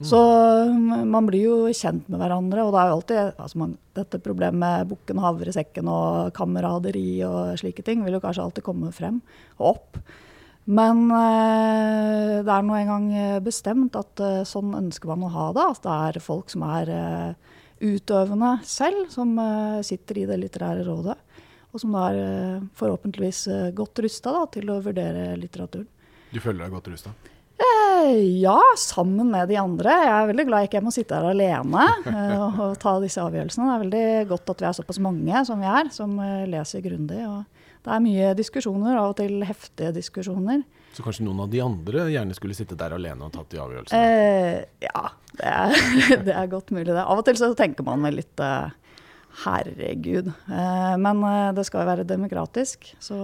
Mm. 0.00 0.06
Så 0.08 0.22
um, 0.66 0.88
man 1.12 1.28
blir 1.28 1.44
jo 1.46 1.58
kjent 1.76 2.08
med 2.10 2.18
hverandre. 2.18 2.64
Og 2.66 2.74
det 2.74 2.80
er 2.80 2.90
jo 2.90 2.96
alltid 2.96 3.20
altså 3.44 3.60
man, 3.62 3.76
dette 4.00 4.22
problemet 4.24 4.58
med 4.64 4.90
bukken 4.90 5.22
og 5.22 5.28
havresekken 5.28 5.92
og 5.92 6.34
kameraderi 6.34 7.20
og 7.28 7.54
slike 7.60 7.86
ting 7.86 8.02
vil 8.02 8.18
jo 8.18 8.22
kanskje 8.24 8.48
alltid 8.48 8.66
komme 8.66 8.90
frem 8.96 9.22
og 9.60 9.76
opp. 9.76 10.02
Men 10.66 11.06
uh, 11.06 12.42
det 12.42 12.50
er 12.50 12.66
nå 12.66 12.74
engang 12.82 13.08
bestemt 13.46 13.94
at 13.94 14.26
sånn 14.50 14.74
ønsker 14.82 15.14
man 15.14 15.28
å 15.30 15.32
ha 15.38 15.48
det. 15.54 15.70
At 15.70 15.82
det 15.86 15.96
er 16.10 16.22
folk 16.26 16.50
som 16.50 16.66
er 16.66 16.92
utøvende 17.80 18.58
selv, 18.66 19.08
som 19.12 19.32
uh, 19.40 19.80
sitter 19.86 20.22
i 20.22 20.28
det 20.28 20.38
litterære 20.42 20.84
rådet. 20.86 21.16
Og 21.70 21.82
som 21.82 21.94
da 21.94 22.06
er 22.10 22.20
uh, 22.20 22.68
forhåpentligvis 22.78 23.42
uh, 23.50 23.66
godt 23.76 24.02
rusta 24.04 24.34
til 24.54 24.72
å 24.72 24.80
vurdere 24.84 25.32
litteraturen. 25.40 25.88
Du 26.30 26.38
føler 26.42 26.66
deg 26.66 26.78
godt 26.78 26.94
rusta? 26.94 27.14
ja, 28.40 28.56
sammen 28.80 29.28
med 29.28 29.50
de 29.50 29.58
andre. 29.60 29.92
Jeg 29.92 30.12
er 30.14 30.28
veldig 30.30 30.44
glad 30.48 30.62
jeg 30.62 30.70
ikke 30.70 30.80
må 30.86 30.92
sitte 30.94 31.18
her 31.18 31.26
alene 31.28 31.82
og, 32.08 32.46
og, 32.48 32.70
ta 32.80 32.94
disse 33.02 33.20
avgjørelsene. 33.20 33.66
Det 33.66 33.74
er 33.74 33.82
veldig 33.82 34.30
godt 34.30 34.52
at 34.54 34.62
vi 34.62 34.68
er 34.70 34.76
såpass 34.78 35.00
mange 35.04 35.42
som 35.44 35.60
vi 35.60 35.68
er, 35.68 35.90
som 35.92 36.14
leser 36.48 36.80
grundig. 36.86 37.20
det 37.20 37.92
er 37.92 38.04
mye 38.06 38.30
diskusjoner, 38.38 38.96
av 38.96 39.12
og 39.12 39.18
til 39.20 39.44
heftige 39.44 39.92
diskusjoner. 39.98 40.64
Så 41.00 41.06
kanskje 41.06 41.24
noen 41.24 41.38
av 41.40 41.48
de 41.48 41.62
andre 41.64 42.02
gjerne 42.12 42.34
skulle 42.36 42.52
sitte 42.52 42.76
der 42.76 42.92
alene 42.92 43.24
og 43.24 43.32
tatt 43.32 43.48
de 43.54 43.60
avgjørelsene? 43.62 44.00
Eh, 44.04 44.56
ja, 44.84 45.04
det 45.38 45.48
er, 45.48 45.76
det 46.26 46.34
er, 46.36 46.48
godt 46.52 46.72
mulig, 46.76 46.90
det. 46.92 47.00
Av 47.00 47.16
og 47.16 47.24
til 47.24 47.38
så 47.40 47.48
tenker 47.56 47.86
man 47.86 48.04
vel 48.04 48.18
litt 48.20 48.42
eh, 48.44 48.98
herregud. 49.46 50.28
Eh, 50.28 50.96
men 51.00 51.22
eh, 51.24 51.52
det 51.56 51.64
skal 51.64 51.86
jo 51.86 51.88
være 51.88 52.04
demokratisk. 52.04 52.90
Så 53.00 53.16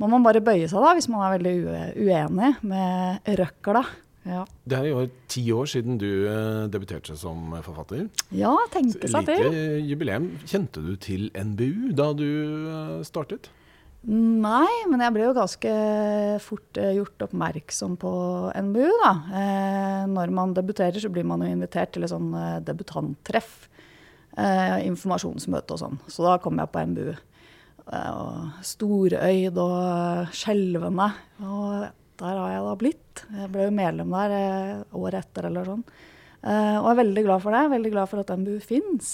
må 0.00 0.08
man 0.08 0.24
bare 0.24 0.40
bøye 0.40 0.70
seg 0.72 0.80
da, 0.80 0.94
hvis 0.96 1.10
man 1.12 1.26
er 1.26 1.34
veldig 1.36 1.52
uenig 2.00 2.54
med 2.64 3.28
røkla. 3.42 3.82
Ja. 4.24 4.46
Det 4.64 4.78
er 4.78 4.88
jo 4.88 5.02
ti 5.28 5.42
år 5.52 5.68
siden 5.68 5.98
du 6.00 6.08
uh, 6.24 6.64
debuterte 6.72 7.12
som 7.20 7.52
forfatter. 7.60 8.06
Ja, 8.32 8.54
tenkte 8.72 9.10
seg 9.12 9.28
til. 9.28 9.42
Lite 9.44 9.82
jubileum. 9.84 10.30
Kjente 10.48 10.80
du 10.80 10.94
til 10.96 11.28
NBU 11.36 11.92
da 11.92 12.08
du 12.16 12.24
uh, 12.24 13.02
startet? 13.04 13.50
Nei, 14.04 14.72
men 14.90 15.00
jeg 15.00 15.12
ble 15.14 15.24
jo 15.24 15.36
ganske 15.36 15.70
fort 16.44 16.76
eh, 16.80 16.92
gjort 16.98 17.24
oppmerksom 17.24 17.94
på 18.00 18.10
NBU. 18.66 18.88
da. 19.00 19.12
Eh, 19.40 20.00
når 20.12 20.32
man 20.34 20.52
debuterer, 20.56 21.00
så 21.00 21.08
blir 21.12 21.24
man 21.24 21.40
jo 21.40 21.48
invitert 21.48 21.94
til 21.94 22.04
et 22.04 22.12
sånn 22.12 22.32
eh, 22.36 22.58
debutanttreff. 22.64 23.70
Informasjonsmøte 24.34 25.76
og 25.76 25.78
sånn. 25.78 25.98
Så 26.10 26.24
da 26.26 26.32
kom 26.42 26.58
jeg 26.58 26.70
på 26.74 26.80
NBU. 26.90 27.12
Og 27.86 28.64
storøyd 28.66 29.60
og 29.62 30.32
skjelvende. 30.34 31.06
Og 31.46 31.84
der 32.18 32.40
har 32.40 32.50
jeg 32.50 32.64
da 32.66 32.72
blitt. 32.80 33.22
Jeg 33.30 33.52
ble 33.54 33.68
jo 33.68 33.76
medlem 33.76 34.10
der 34.16 34.34
året 34.90 35.20
etter 35.20 35.46
eller 35.46 35.70
sånn. 35.70 35.84
og 36.42 36.88
er 36.90 36.98
veldig 36.98 37.24
glad 37.28 37.44
for 37.46 37.54
det. 37.54 37.62
Veldig 37.76 37.94
glad 37.94 38.10
for 38.10 38.24
at 38.24 38.34
NBU 38.34 38.58
fins. 38.58 39.12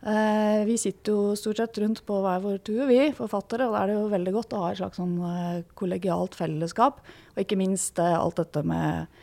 Eh, 0.00 0.64
vi 0.64 0.78
sitter 0.80 1.12
jo 1.12 1.32
stort 1.36 1.58
sett 1.60 1.78
rundt 1.82 2.00
på 2.08 2.20
hver 2.24 2.40
vår 2.40 2.62
tur, 2.64 2.86
vi 2.88 3.10
forfattere. 3.16 3.68
Og 3.68 3.76
da 3.76 3.82
er 3.82 3.90
det 3.90 3.98
jo 3.98 4.06
veldig 4.14 4.32
godt 4.36 4.56
å 4.56 4.62
ha 4.62 4.70
et 4.72 4.80
slags 4.80 5.00
sånn 5.00 5.18
eh, 5.28 5.66
kollegialt 5.76 6.38
fellesskap. 6.38 7.02
Og 7.34 7.42
ikke 7.42 7.60
minst 7.60 8.00
eh, 8.00 8.16
alt 8.16 8.40
dette 8.40 8.64
med 8.64 9.20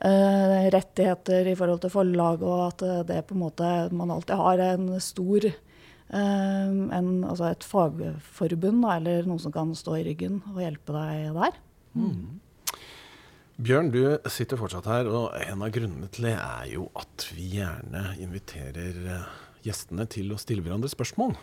eh, 0.00 0.70
rettigheter 0.72 1.52
i 1.52 1.56
forhold 1.58 1.84
til 1.84 1.92
forlag, 1.92 2.46
og 2.46 2.64
at 2.70 2.86
det 3.12 3.22
på 3.28 3.36
en 3.36 3.44
måte 3.44 3.70
Man 3.92 4.12
alltid 4.14 4.40
har 4.40 4.64
en 4.70 4.88
stor 5.04 5.50
eh, 5.50 6.16
en, 6.16 7.12
Altså 7.28 7.50
et 7.50 7.68
fagforbund, 7.68 8.82
da, 8.86 8.96
eller 8.96 9.28
noen 9.28 9.42
som 9.42 9.52
kan 9.52 9.76
stå 9.76 10.00
i 10.00 10.08
ryggen 10.08 10.40
og 10.54 10.64
hjelpe 10.64 10.96
deg 10.96 11.36
der. 11.36 11.62
Mm. 11.96 12.40
Bjørn, 13.56 13.88
du 13.88 14.02
sitter 14.28 14.58
fortsatt 14.60 14.88
her, 14.88 15.08
og 15.08 15.32
en 15.40 15.62
av 15.64 15.70
grunnene 15.72 16.08
til 16.12 16.28
det 16.28 16.34
er 16.36 16.66
jo 16.74 16.90
at 17.00 17.24
vi 17.32 17.54
gjerne 17.56 18.10
inviterer 18.20 18.98
gjestene 19.66 20.06
til 20.10 20.32
å 20.32 20.40
stille 20.40 20.64
hverandre 20.64 20.90
spørsmål. 20.92 21.34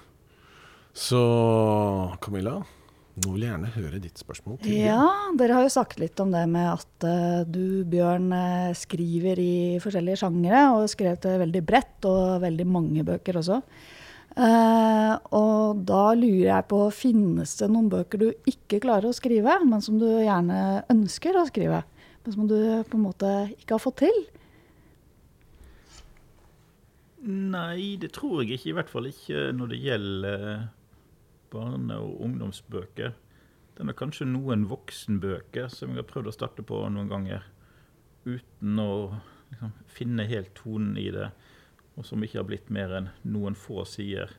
Så 0.93 1.19
Camilla, 2.21 2.59
nå 3.13 3.31
vil 3.33 3.43
jeg 3.45 3.51
gjerne 3.51 3.71
høre 3.75 3.99
ditt 4.01 4.21
spørsmål. 4.21 4.59
til 4.61 4.77
Ja, 4.87 5.05
Dere 5.37 5.57
har 5.57 5.65
jo 5.65 5.73
sagt 5.73 5.99
litt 6.01 6.17
om 6.21 6.31
det 6.33 6.43
med 6.49 6.65
at 6.71 7.05
uh, 7.05 7.41
du, 7.45 7.83
Bjørn, 7.89 8.31
uh, 8.33 8.73
skriver 8.77 9.41
i 9.41 9.55
forskjellige 9.83 10.23
sjangere. 10.23 10.63
Og 10.71 10.85
har 10.85 10.93
skrevet 10.93 11.27
veldig 11.43 11.61
bredt, 11.65 11.99
og 12.09 12.41
veldig 12.45 12.65
mange 12.69 13.05
bøker 13.05 13.37
også. 13.41 13.59
Uh, 14.33 15.13
og 15.37 15.83
da 15.85 16.07
lurer 16.17 16.47
jeg 16.47 16.69
på, 16.71 16.79
finnes 16.97 17.53
det 17.59 17.69
noen 17.69 17.91
bøker 17.91 18.21
du 18.21 18.29
ikke 18.49 18.81
klarer 18.81 19.11
å 19.11 19.13
skrive, 19.13 19.59
men 19.61 19.83
som 19.85 19.99
du 20.01 20.07
gjerne 20.09 20.81
ønsker 20.89 21.37
å 21.37 21.45
skrive? 21.49 21.83
Men 22.25 22.37
som 22.37 22.49
du 22.49 22.57
på 22.57 22.97
en 22.97 23.05
måte 23.05 23.33
ikke 23.59 23.75
har 23.75 23.83
fått 23.83 24.01
til? 24.07 24.23
Nei, 27.23 27.95
det 28.01 28.11
tror 28.17 28.41
jeg 28.41 28.57
ikke. 28.57 28.69
I 28.69 28.77
hvert 28.77 28.89
fall 28.91 29.07
ikke 29.07 29.43
når 29.55 29.69
det 29.71 29.79
gjelder 29.79 30.47
barne- 31.53 31.99
og 32.03 32.21
ungdomsbøker. 32.25 33.13
Det 33.73 33.85
er 33.87 33.95
kanskje 33.97 34.27
noen 34.27 34.67
voksenbøker 34.69 35.69
som 35.71 35.93
jeg 35.93 36.03
har 36.03 36.09
prøvd 36.09 36.29
å 36.29 36.35
starte 36.35 36.65
på 36.67 36.81
noen 36.91 37.07
ganger. 37.09 37.45
Uten 38.25 38.79
å 38.79 39.21
liksom, 39.53 39.71
finne 39.87 40.27
helt 40.27 40.53
tonen 40.59 40.97
i 40.99 41.09
det, 41.15 41.29
og 41.95 42.05
som 42.05 42.23
ikke 42.23 42.41
har 42.41 42.49
blitt 42.49 42.69
mer 42.73 42.93
enn 42.99 43.09
noen 43.23 43.55
få 43.55 43.85
sider. 43.87 44.35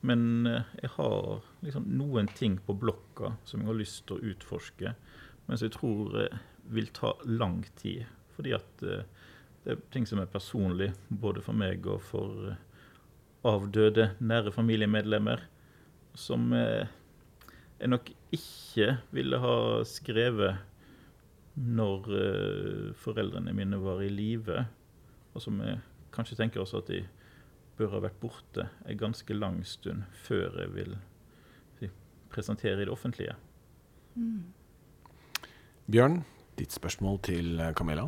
Men 0.00 0.46
eh, 0.48 0.64
jeg 0.80 0.94
har 0.96 1.42
liksom 1.60 1.84
noen 2.00 2.30
ting 2.32 2.56
på 2.64 2.78
blokka 2.80 3.34
som 3.44 3.60
jeg 3.60 3.68
har 3.68 3.80
lyst 3.80 4.06
til 4.08 4.16
å 4.16 4.32
utforske, 4.32 4.94
men 5.46 5.58
som 5.58 5.68
jeg 5.68 5.76
tror 5.76 6.16
eh, 6.22 6.38
vil 6.72 6.88
ta 6.96 7.12
lang 7.28 7.60
tid. 7.76 8.08
Fordi 8.36 8.56
at 8.56 8.86
eh, 8.88 9.04
det 9.64 9.74
er 9.74 9.82
ting 9.92 10.06
som 10.08 10.20
er 10.22 10.30
personlig, 10.30 10.90
både 11.08 11.42
for 11.44 11.56
meg 11.56 11.84
og 11.90 12.00
for 12.04 12.48
eh, 12.48 12.60
avdøde 13.48 14.10
nære 14.20 14.52
familiemedlemmer, 14.54 15.42
som 16.16 16.50
eh, 16.56 16.88
jeg 17.80 17.92
nok 17.92 18.10
ikke 18.32 18.96
ville 19.12 19.40
ha 19.42 19.54
skrevet 19.88 20.60
når 21.60 22.10
eh, 22.16 22.86
foreldrene 22.96 23.52
mine 23.56 23.80
var 23.82 24.00
i 24.04 24.08
live, 24.12 24.64
og 25.34 25.44
som 25.44 25.60
jeg 25.64 25.80
kanskje 26.14 26.40
tenker 26.40 26.64
også 26.64 26.80
at 26.80 26.92
de 26.92 27.02
bør 27.76 27.94
ha 27.94 28.02
vært 28.04 28.20
borte 28.20 28.66
en 28.88 28.98
ganske 29.00 29.36
lang 29.36 29.60
stund 29.68 30.08
før 30.24 30.62
jeg 30.62 30.74
vil 30.76 30.98
presentere 32.30 32.78
i 32.78 32.84
det 32.86 32.92
offentlige. 32.92 33.32
Mm. 34.14 34.44
Bjørn, 35.90 36.20
ditt 36.60 36.70
spørsmål 36.70 37.16
til 37.26 37.58
Camilla? 37.74 38.04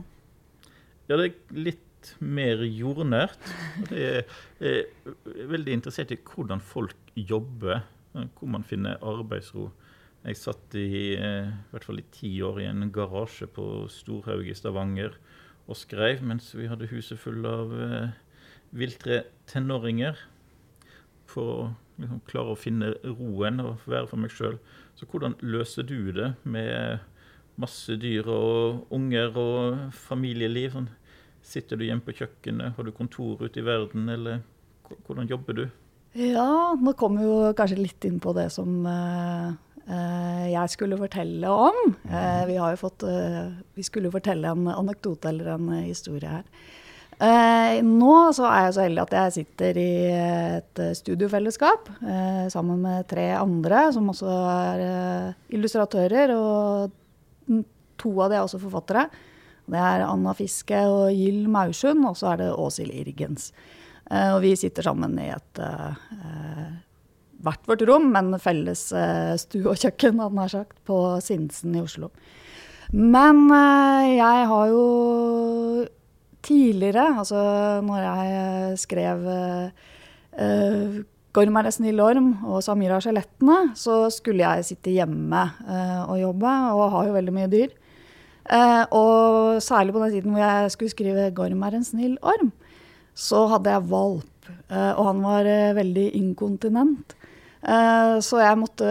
Ja, 1.12 1.18
det 1.20 1.26
er 1.28 1.64
litt 1.66 2.14
mer 2.24 2.62
jordnært. 2.64 3.50
Jeg 3.92 4.22
er 4.64 5.48
veldig 5.50 5.74
interessert 5.76 6.14
i 6.14 6.16
hvordan 6.16 6.62
folk 6.64 7.10
jobber, 7.12 7.82
hvor 8.14 8.48
man 8.48 8.64
finner 8.64 8.96
arbeidsro. 9.04 9.66
Jeg 10.24 10.38
satt 10.40 10.72
i, 10.80 11.12
eh, 11.18 11.50
i 11.50 11.68
hvert 11.74 11.84
fall 11.84 12.00
i 12.00 12.06
ti 12.16 12.30
år 12.40 12.62
i 12.62 12.68
en 12.70 12.86
garasje 12.94 13.44
på 13.44 13.90
Storhaug 13.92 14.48
i 14.48 14.56
Stavanger 14.56 15.18
og 15.68 15.76
skrev 15.76 16.22
mens 16.24 16.48
vi 16.56 16.70
hadde 16.70 16.88
huset 16.94 17.20
fullt 17.20 17.44
av 17.50 17.76
eh, 17.76 18.16
viltre 18.72 19.20
tenåringer. 19.52 20.16
For 21.28 21.52
å 21.52 21.68
liksom, 22.00 22.24
klare 22.24 22.56
å 22.56 22.62
finne 22.62 22.94
roen 23.04 23.60
og 23.66 23.84
være 23.84 24.08
for 24.08 24.24
meg 24.24 24.32
sjøl. 24.32 24.56
Så 24.96 25.04
hvordan 25.12 25.36
løser 25.44 25.84
du 25.84 26.08
det 26.16 26.32
med 26.48 27.04
masse 27.60 28.00
dyr 28.00 28.32
og 28.32 28.88
unger 28.96 29.36
og 29.36 29.88
familieliv? 30.08 30.72
Sånn 30.72 30.90
Sitter 31.42 31.78
du 31.78 31.84
hjemme 31.86 32.04
på 32.06 32.14
kjøkkenet? 32.16 32.76
Har 32.76 32.86
du 32.86 32.94
kontor 32.94 33.42
ute 33.42 33.60
i 33.60 33.66
verden, 33.66 34.06
eller 34.08 34.42
hvordan 35.06 35.28
jobber 35.30 35.58
du? 35.58 35.64
Ja, 36.12 36.74
nå 36.76 36.92
kommer 36.98 37.22
vi 37.22 37.28
jo 37.28 37.52
kanskje 37.56 37.80
litt 37.80 38.04
inn 38.04 38.18
på 38.20 38.34
det 38.36 38.50
som 38.52 38.84
uh, 38.84 39.48
uh, 39.88 40.44
jeg 40.50 40.72
skulle 40.74 41.00
fortelle 41.00 41.48
om. 41.48 41.80
Uh, 42.04 42.44
vi 42.50 42.58
har 42.60 42.74
jo 42.74 42.82
fått 42.82 43.06
Vi 43.74 43.86
skulle 43.86 44.12
fortelle 44.12 44.52
en 44.52 44.68
anekdote 44.74 45.32
eller 45.32 45.54
en 45.56 45.72
historie 45.86 46.28
her. 46.28 46.46
nå 47.86 48.14
så 48.34 48.46
er 48.48 48.64
jeg 48.66 48.74
så 48.76 48.84
heldig 48.84 49.02
at 49.02 49.12
jeg 49.16 49.34
sitter 49.36 49.78
i 49.78 49.90
et 50.12 50.80
studiofellesskap 50.98 51.90
sammen 52.50 52.80
med 52.82 53.06
tre 53.06 53.28
andre 53.36 53.84
som 53.94 54.08
også 54.10 54.32
er 54.52 54.82
illustratører, 55.54 56.32
og 56.34 57.62
to 58.00 58.14
av 58.24 58.32
de 58.32 58.40
er 58.40 58.42
også 58.42 58.58
forfattere. 58.64 59.06
Det 59.70 59.78
er 59.78 60.06
Anna 60.06 60.34
Fiske 60.36 60.80
og 60.90 61.12
Gyll 61.14 61.46
Maursund, 61.52 62.02
og 62.08 62.16
så 62.18 62.32
er 62.32 62.42
det 62.42 62.54
Åshild 62.54 62.94
Irgens. 62.94 63.52
Uh, 64.10 64.34
og 64.36 64.40
vi 64.44 64.56
sitter 64.58 64.84
sammen 64.84 65.14
i 65.22 65.30
et 65.32 65.62
uh, 65.62 65.94
hvert 67.42 67.68
vårt 67.68 67.82
rom, 67.88 68.10
men 68.14 68.34
felles 68.42 68.88
eh, 68.94 69.34
stue 69.40 69.72
og 69.72 69.78
kjøkken, 69.80 70.20
hadde 70.22 70.38
nær 70.38 70.52
sagt, 70.52 70.76
på 70.86 70.98
Sinsen 71.24 71.76
i 71.76 71.82
Oslo. 71.82 72.12
Men 72.92 73.46
eh, 73.50 74.18
jeg 74.18 74.48
har 74.52 74.66
jo 74.70 74.84
tidligere, 76.42 77.06
altså 77.22 77.40
når 77.86 78.04
jeg 78.06 78.36
eh, 78.42 78.76
skrev 78.82 79.26
uh, 79.30 81.00
Gorm 81.32 81.56
er 81.56 81.68
en 81.68 81.72
snill 81.72 82.00
orm 82.04 82.26
og 82.44 82.60
Samira 82.64 82.98
skjelettene, 83.00 83.72
så 83.78 84.10
skulle 84.12 84.44
jeg 84.44 84.66
sitte 84.68 84.92
hjemme 84.92 85.40
og 86.04 86.18
jobbe, 86.20 86.50
og 86.76 86.90
har 86.92 87.06
jo 87.08 87.14
veldig 87.14 87.32
mye 87.32 87.48
dyr. 87.48 87.70
Uh, 88.50 88.84
og 88.90 89.62
særlig 89.62 89.94
på 89.94 90.02
den 90.02 90.14
tiden 90.16 90.34
hvor 90.34 90.42
jeg 90.42 90.70
skulle 90.74 90.92
skrive 90.92 91.30
'Gorm 91.30 91.62
er 91.62 91.76
en 91.78 91.84
snill 91.86 92.16
orm', 92.22 92.52
så 93.14 93.46
hadde 93.46 93.70
jeg 93.70 93.90
valp. 93.90 94.50
Uh, 94.70 94.92
og 94.98 95.04
han 95.06 95.22
var 95.22 95.50
veldig 95.78 96.08
inkontinent. 96.18 97.14
så 97.62 98.40
jeg 98.42 98.58
måtte 98.58 98.86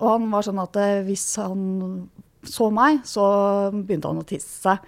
Og 0.00 0.08
han 0.10 0.30
var 0.30 0.42
sånn 0.44 0.58
at 0.60 0.74
hvis 1.06 1.36
han 1.40 2.10
så 2.44 2.68
meg, 2.68 2.98
så 3.08 3.70
begynte 3.72 4.10
han 4.10 4.20
å 4.20 4.26
tisse. 4.28 4.60
seg. 4.60 4.78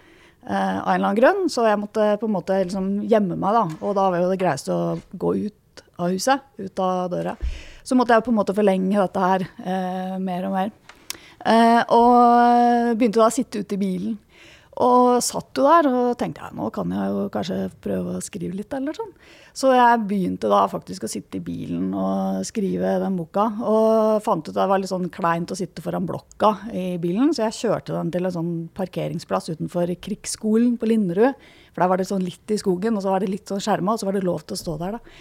av 0.45 0.93
en 0.93 1.01
eller 1.01 1.09
annen 1.09 1.17
grunn, 1.17 1.49
så 1.49 1.65
jeg 1.65 1.81
måtte 1.81 2.19
på 2.21 2.27
en 2.27 2.35
måte 2.37 2.65
liksom 2.65 3.09
gjemme 3.09 3.37
meg. 3.37 3.55
da, 3.55 3.65
Og 3.81 3.95
da 3.95 4.11
var 4.11 4.19
jo 4.21 4.29
det 4.29 4.39
greieste 4.43 4.73
å 4.73 5.01
gå 5.17 5.47
ut 5.47 5.83
av 5.99 6.11
huset, 6.11 6.41
ut 6.59 6.79
av 6.79 7.11
døra. 7.11 7.37
Så 7.85 7.97
måtte 7.97 8.17
jeg 8.17 8.25
på 8.25 8.33
en 8.33 8.39
måte 8.39 8.57
forlenge 8.57 8.97
dette 8.97 9.21
her 9.21 9.45
uh, 9.45 10.19
mer 10.23 10.49
og 10.49 10.57
mer. 10.57 10.73
Uh, 11.45 11.83
og 11.93 12.95
begynte 12.99 13.21
da 13.21 13.29
å 13.29 13.35
sitte 13.35 13.61
ute 13.65 13.77
i 13.77 13.81
bilen. 13.81 14.21
Og 14.83 15.21
satt 15.23 15.55
jo 15.55 15.69
der 15.69 15.87
og 15.87 16.17
tenkte 16.19 16.43
ja, 16.43 16.49
nå 16.51 16.67
kan 16.75 16.91
jeg 16.91 17.11
jo 17.13 17.27
kanskje 17.31 17.59
prøve 17.85 18.17
å 18.17 18.23
skrive 18.25 18.57
litt, 18.59 18.73
eller 18.75 18.97
sånn. 18.97 19.13
Så 19.55 19.71
jeg 19.71 20.01
begynte 20.11 20.51
da 20.51 20.65
faktisk 20.67 21.07
å 21.07 21.11
sitte 21.11 21.39
i 21.39 21.45
bilen 21.45 21.93
og 21.95 22.41
skrive 22.49 22.97
den 22.99 23.15
boka. 23.21 23.45
Og 23.63 24.25
fant 24.25 24.43
ut 24.43 24.51
at 24.51 24.59
det 24.59 24.67
var 24.73 24.83
litt 24.83 24.91
sånn 24.91 25.07
kleint 25.15 25.55
å 25.55 25.59
sitte 25.59 25.85
foran 25.85 26.09
blokka 26.09 26.51
i 26.75 26.87
bilen, 27.03 27.31
så 27.31 27.47
jeg 27.47 27.59
kjørte 27.61 27.95
den 27.95 28.11
til 28.17 28.27
en 28.27 28.35
sånn 28.35 28.53
parkeringsplass 28.75 29.53
utenfor 29.53 29.95
Krigsskolen 30.03 30.75
på 30.81 30.91
Linderud. 30.91 31.39
For 31.71 31.85
der 31.85 31.93
var 31.93 32.03
det 32.03 32.11
sånn 32.11 32.27
litt 32.27 32.51
i 32.51 32.59
skogen, 32.59 32.99
og 32.99 33.07
så 33.07 33.15
var 33.15 33.23
det 33.23 33.31
litt 33.31 33.51
sånn 33.51 33.63
skjerma, 33.63 33.95
og 33.95 34.03
så 34.03 34.11
var 34.11 34.19
det 34.19 34.27
lov 34.27 34.43
til 34.43 34.59
å 34.59 34.63
stå 34.65 34.79
der, 34.83 34.99
da. 34.99 35.19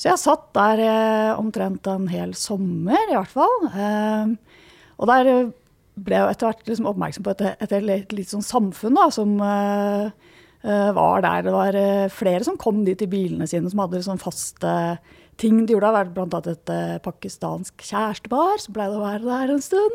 Så 0.00 0.08
jeg 0.08 0.20
satt 0.20 0.46
der 0.56 0.80
eh, 0.80 1.30
omtrent 1.36 1.88
en 1.92 2.06
hel 2.08 2.30
sommer, 2.36 3.00
i 3.08 3.16
hvert 3.16 3.32
fall. 3.32 3.56
Eh, 3.68 4.60
og 5.00 5.08
der 5.08 5.32
ble 5.98 6.20
etter 6.24 6.48
hvert 6.48 6.68
liksom 6.68 6.88
oppmerksom 6.90 7.24
på 7.26 7.34
et, 7.34 7.46
et, 7.60 7.72
et, 7.76 8.12
litt 8.16 8.30
sånn 8.30 8.44
samfunn 8.44 8.96
da, 8.98 9.08
som 9.14 9.36
uh, 9.42 10.10
uh, 10.64 10.90
var 10.96 11.24
der. 11.26 11.46
Det 11.46 11.54
var 11.54 11.78
uh, 11.78 12.06
flere 12.12 12.44
som 12.46 12.58
kom 12.60 12.84
dit 12.86 13.02
i 13.04 13.10
bilene 13.10 13.48
sine, 13.50 13.70
som 13.72 13.82
hadde 13.84 14.02
sånn 14.06 14.22
faste 14.22 14.74
ting 15.40 15.62
de 15.64 15.74
gjorde. 15.74 15.92
Det 16.10 16.16
var 16.16 16.26
annet 16.26 16.50
et 16.52 16.72
pakistansk 17.04 17.86
kjærestepar 17.86 18.60
som 18.60 18.76
pleide 18.76 18.98
å 18.98 19.04
være 19.04 19.24
der 19.24 19.54
en 19.54 19.64
stund. 19.64 19.94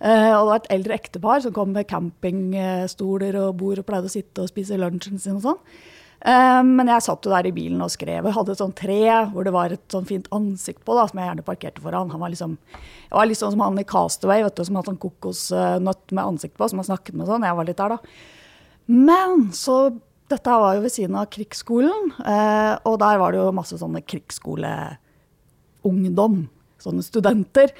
og 0.00 0.38
det 0.40 0.46
var 0.48 0.56
et 0.56 0.70
eldre 0.72 0.96
ektepar 0.96 1.42
som 1.44 1.52
kom 1.52 1.74
med 1.76 1.88
campingstoler 1.90 3.36
og 3.42 3.58
bord 3.60 3.82
og 3.82 3.88
pleide 3.90 4.08
å 4.08 4.14
sitte 4.14 4.46
og 4.46 4.48
spise 4.48 4.78
lunsjen 4.80 5.20
sin 5.20 5.36
og 5.36 5.44
sånn. 5.44 5.60
Men 6.24 6.88
jeg 6.88 7.02
satt 7.04 7.26
jo 7.26 7.30
der 7.30 7.46
i 7.46 7.52
bilen 7.54 7.82
og 7.84 7.90
skrev. 7.92 8.24
Jeg 8.24 8.34
hadde 8.34 8.52
et 8.54 8.62
sånt 8.62 8.78
tre 8.78 9.00
hvor 9.30 9.44
det 9.46 9.52
var 9.54 9.70
et 9.74 9.92
sånn 9.92 10.06
fint 10.08 10.26
ansikt 10.34 10.82
på, 10.82 10.94
da, 10.96 11.04
som 11.06 11.18
jeg 11.20 11.28
gjerne 11.28 11.44
parkerte 11.46 11.82
foran. 11.84 12.10
Han 12.10 12.22
var 12.22 12.30
liksom, 12.32 12.52
jeg 13.04 13.16
var 13.18 13.26
litt 13.28 13.38
sånn 13.38 13.52
som 13.54 13.62
han 13.62 13.78
i 13.78 13.84
Castaway, 13.86 14.40
vet 14.42 14.56
du, 14.56 14.64
som 14.66 14.76
hadde 14.80 14.90
sånn 14.90 15.04
kokosnøtt 15.04 16.06
med 16.16 16.24
ansikt 16.24 16.56
på, 16.58 16.64
som 16.72 16.80
han 16.80 16.88
snakket 16.88 17.14
med 17.20 17.28
sånn. 17.28 17.46
Jeg 17.46 17.56
var 17.60 17.66
litt 17.68 17.82
der, 17.82 17.92
da. 17.94 17.98
Men 18.86 19.30
så 19.54 19.74
Dette 20.26 20.50
var 20.58 20.74
jo 20.74 20.82
ved 20.82 20.90
siden 20.90 21.14
av 21.20 21.30
krigsskolen, 21.30 22.10
og 22.18 22.94
der 22.98 23.14
var 23.22 23.30
det 23.30 23.38
jo 23.38 23.54
masse 23.54 23.78
sånne 23.78 24.02
krigsskoleungdom. 24.10 26.50
Sånne 26.82 27.02
studenter. 27.06 27.70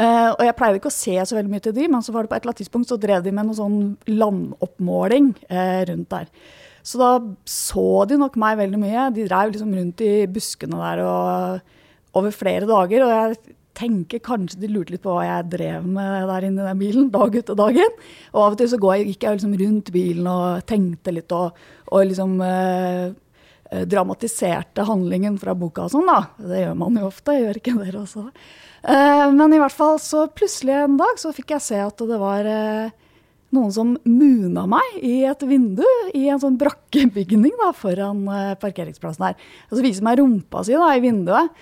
og 0.00 0.40
jeg 0.46 0.56
pleide 0.56 0.80
ikke 0.80 0.88
å 0.88 0.96
se 0.96 1.12
så 1.20 1.36
veldig 1.36 1.52
mye 1.52 1.60
til 1.66 1.76
de, 1.76 1.84
men 1.92 2.00
så 2.00 2.08
var 2.14 2.24
det 2.24 2.32
på 2.32 2.36
et 2.38 2.42
eller 2.46 2.54
annet 2.54 2.62
tidspunkt 2.64 2.88
så 2.88 2.96
drev 3.02 3.20
de 3.26 3.32
med 3.36 3.44
noe 3.50 3.58
sånn 3.58 3.98
landoppmåling 4.08 5.26
rundt 5.92 6.08
der. 6.16 6.26
Så 6.86 7.00
da 7.00 7.12
så 7.48 8.04
de 8.08 8.18
nok 8.20 8.36
meg 8.40 8.58
veldig 8.60 8.80
mye. 8.80 9.06
De 9.14 9.26
drev 9.28 9.54
liksom 9.54 9.72
rundt 9.76 10.04
i 10.04 10.12
buskene 10.30 10.80
der 10.80 11.02
og, 11.04 11.72
over 12.18 12.34
flere 12.34 12.68
dager. 12.68 13.06
Og 13.06 13.14
jeg 13.14 13.56
tenker 13.80 14.22
kanskje 14.24 14.60
de 14.60 14.70
lurte 14.70 14.94
litt 14.94 15.04
på 15.04 15.14
hva 15.14 15.24
jeg 15.26 15.50
drev 15.54 15.86
med 15.88 16.28
der 16.28 16.46
inne 16.48 16.64
i 16.64 16.68
den 16.68 16.80
bilen 16.80 17.10
dag 17.14 17.36
ut 17.36 17.52
og 17.54 17.58
dag 17.62 17.80
inn. 17.80 17.98
Og 18.34 18.44
av 18.44 18.54
og 18.54 18.60
til 18.60 18.70
så 18.72 18.80
gikk 18.80 19.26
jeg 19.26 19.38
liksom 19.38 19.56
rundt 19.62 19.92
bilen 19.94 20.30
og 20.30 20.64
tenkte 20.68 21.14
litt 21.16 21.34
og, 21.36 21.58
og 21.90 22.08
liksom 22.10 22.40
eh, 22.44 23.84
dramatiserte 23.86 24.84
handlingen 24.88 25.38
fra 25.40 25.54
boka 25.58 25.86
og 25.86 25.94
sånn, 25.94 26.10
da. 26.10 26.24
Det 26.42 26.64
gjør 26.64 26.80
man 26.80 26.98
jo 26.98 27.06
ofte, 27.08 27.36
gjør 27.38 27.60
ikke 27.60 27.76
dere 27.78 28.02
også? 28.02 28.26
Eh, 28.82 29.26
men 29.36 29.54
i 29.54 29.60
hvert 29.62 29.76
fall 29.76 30.00
så 30.02 30.26
plutselig 30.34 30.74
en 30.80 30.98
dag 31.00 31.20
så 31.20 31.32
fikk 31.36 31.54
jeg 31.56 31.66
se 31.68 31.80
at 31.84 32.04
det 32.10 32.18
var 32.20 32.48
eh, 32.48 32.90
noen 33.54 33.74
som 33.74 33.92
muna 34.06 34.64
meg 34.70 34.96
i 35.02 35.20
et 35.28 35.44
vindu 35.46 35.86
i 36.16 36.26
en 36.30 36.40
sånn 36.42 36.58
brakkebygning 36.60 37.54
da, 37.58 37.70
foran 37.76 38.24
uh, 38.30 38.56
parkeringsplassen 38.60 39.30
her. 39.30 39.38
Og 39.70 39.78
så 39.78 39.84
viser 39.86 40.06
meg 40.06 40.20
rumpa 40.20 40.64
si 40.66 40.76
da, 40.76 40.90
i 40.94 41.02
vinduet. 41.04 41.54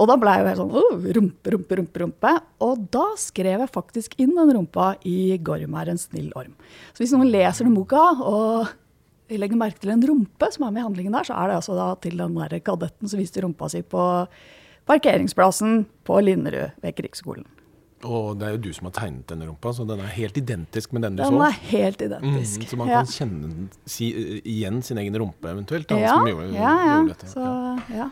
Og 0.00 0.08
da 0.08 0.16
ble 0.16 0.32
jeg 0.32 0.42
jo 0.42 0.48
helt 0.48 0.60
sånn 0.60 0.76
uh, 0.76 1.08
rumpe, 1.18 1.54
rumpe, 1.54 1.78
rumpe, 1.80 2.02
rumpe. 2.04 2.34
Og 2.64 2.86
da 2.94 3.08
skrev 3.20 3.64
jeg 3.64 3.74
faktisk 3.74 4.14
inn 4.22 4.36
den 4.38 4.54
rumpa 4.56 4.94
i 5.08 5.36
'Gorm 5.38 5.74
er 5.80 5.92
en 5.92 6.00
snill 6.00 6.30
orm'. 6.38 6.54
Så 6.94 7.04
hvis 7.04 7.14
noen 7.16 7.32
leser 7.32 7.68
den 7.68 7.76
boka 7.76 8.04
og 8.22 8.70
legger 9.32 9.58
merke 9.58 9.80
til 9.80 9.94
en 9.94 10.04
rumpe 10.04 10.48
som 10.52 10.66
er 10.66 10.74
med 10.74 10.82
i 10.82 10.86
handlingen 10.86 11.16
der, 11.16 11.26
så 11.26 11.36
er 11.38 11.48
det 11.48 11.58
altså 11.60 11.76
da 11.78 11.88
til 12.00 12.18
den 12.20 12.36
der 12.36 12.60
kadetten 12.60 13.08
som 13.08 13.20
viste 13.20 13.42
rumpa 13.44 13.68
si 13.72 13.82
på 13.82 14.04
parkeringsplassen 14.88 15.84
på 16.04 16.20
Linderud 16.20 16.78
ved 16.82 16.96
Krigsskolen. 16.98 17.46
Og 18.02 18.38
det 18.38 18.48
er 18.48 18.56
jo 18.56 18.62
du 18.64 18.72
som 18.74 18.88
har 18.88 18.96
tegnet 18.96 19.26
denne 19.30 19.46
rumpa, 19.46 19.72
så 19.76 19.86
den 19.86 20.00
er 20.02 20.10
helt 20.16 20.38
identisk 20.40 20.94
med 20.96 21.06
den 21.06 21.18
du 21.18 21.22
den 21.22 21.30
så. 21.30 21.36
Den 21.36 21.44
er 21.46 21.60
helt 21.70 22.02
identisk. 22.02 22.64
Mm, 22.64 22.70
så 22.70 22.80
man 22.80 22.90
ja. 22.90 23.02
kan 23.02 23.12
kjenne 23.12 23.68
si, 23.86 24.08
igjen 24.42 24.82
sin 24.82 24.98
egen 25.02 25.20
rumpe 25.22 25.52
eventuelt. 25.52 25.86
Da, 25.90 26.00
ja, 26.02 26.16
gjorde, 26.26 26.50
ja, 26.56 26.74
ja. 26.88 26.98
Dette, 27.12 27.30
så, 27.30 27.46
ja. 27.94 28.10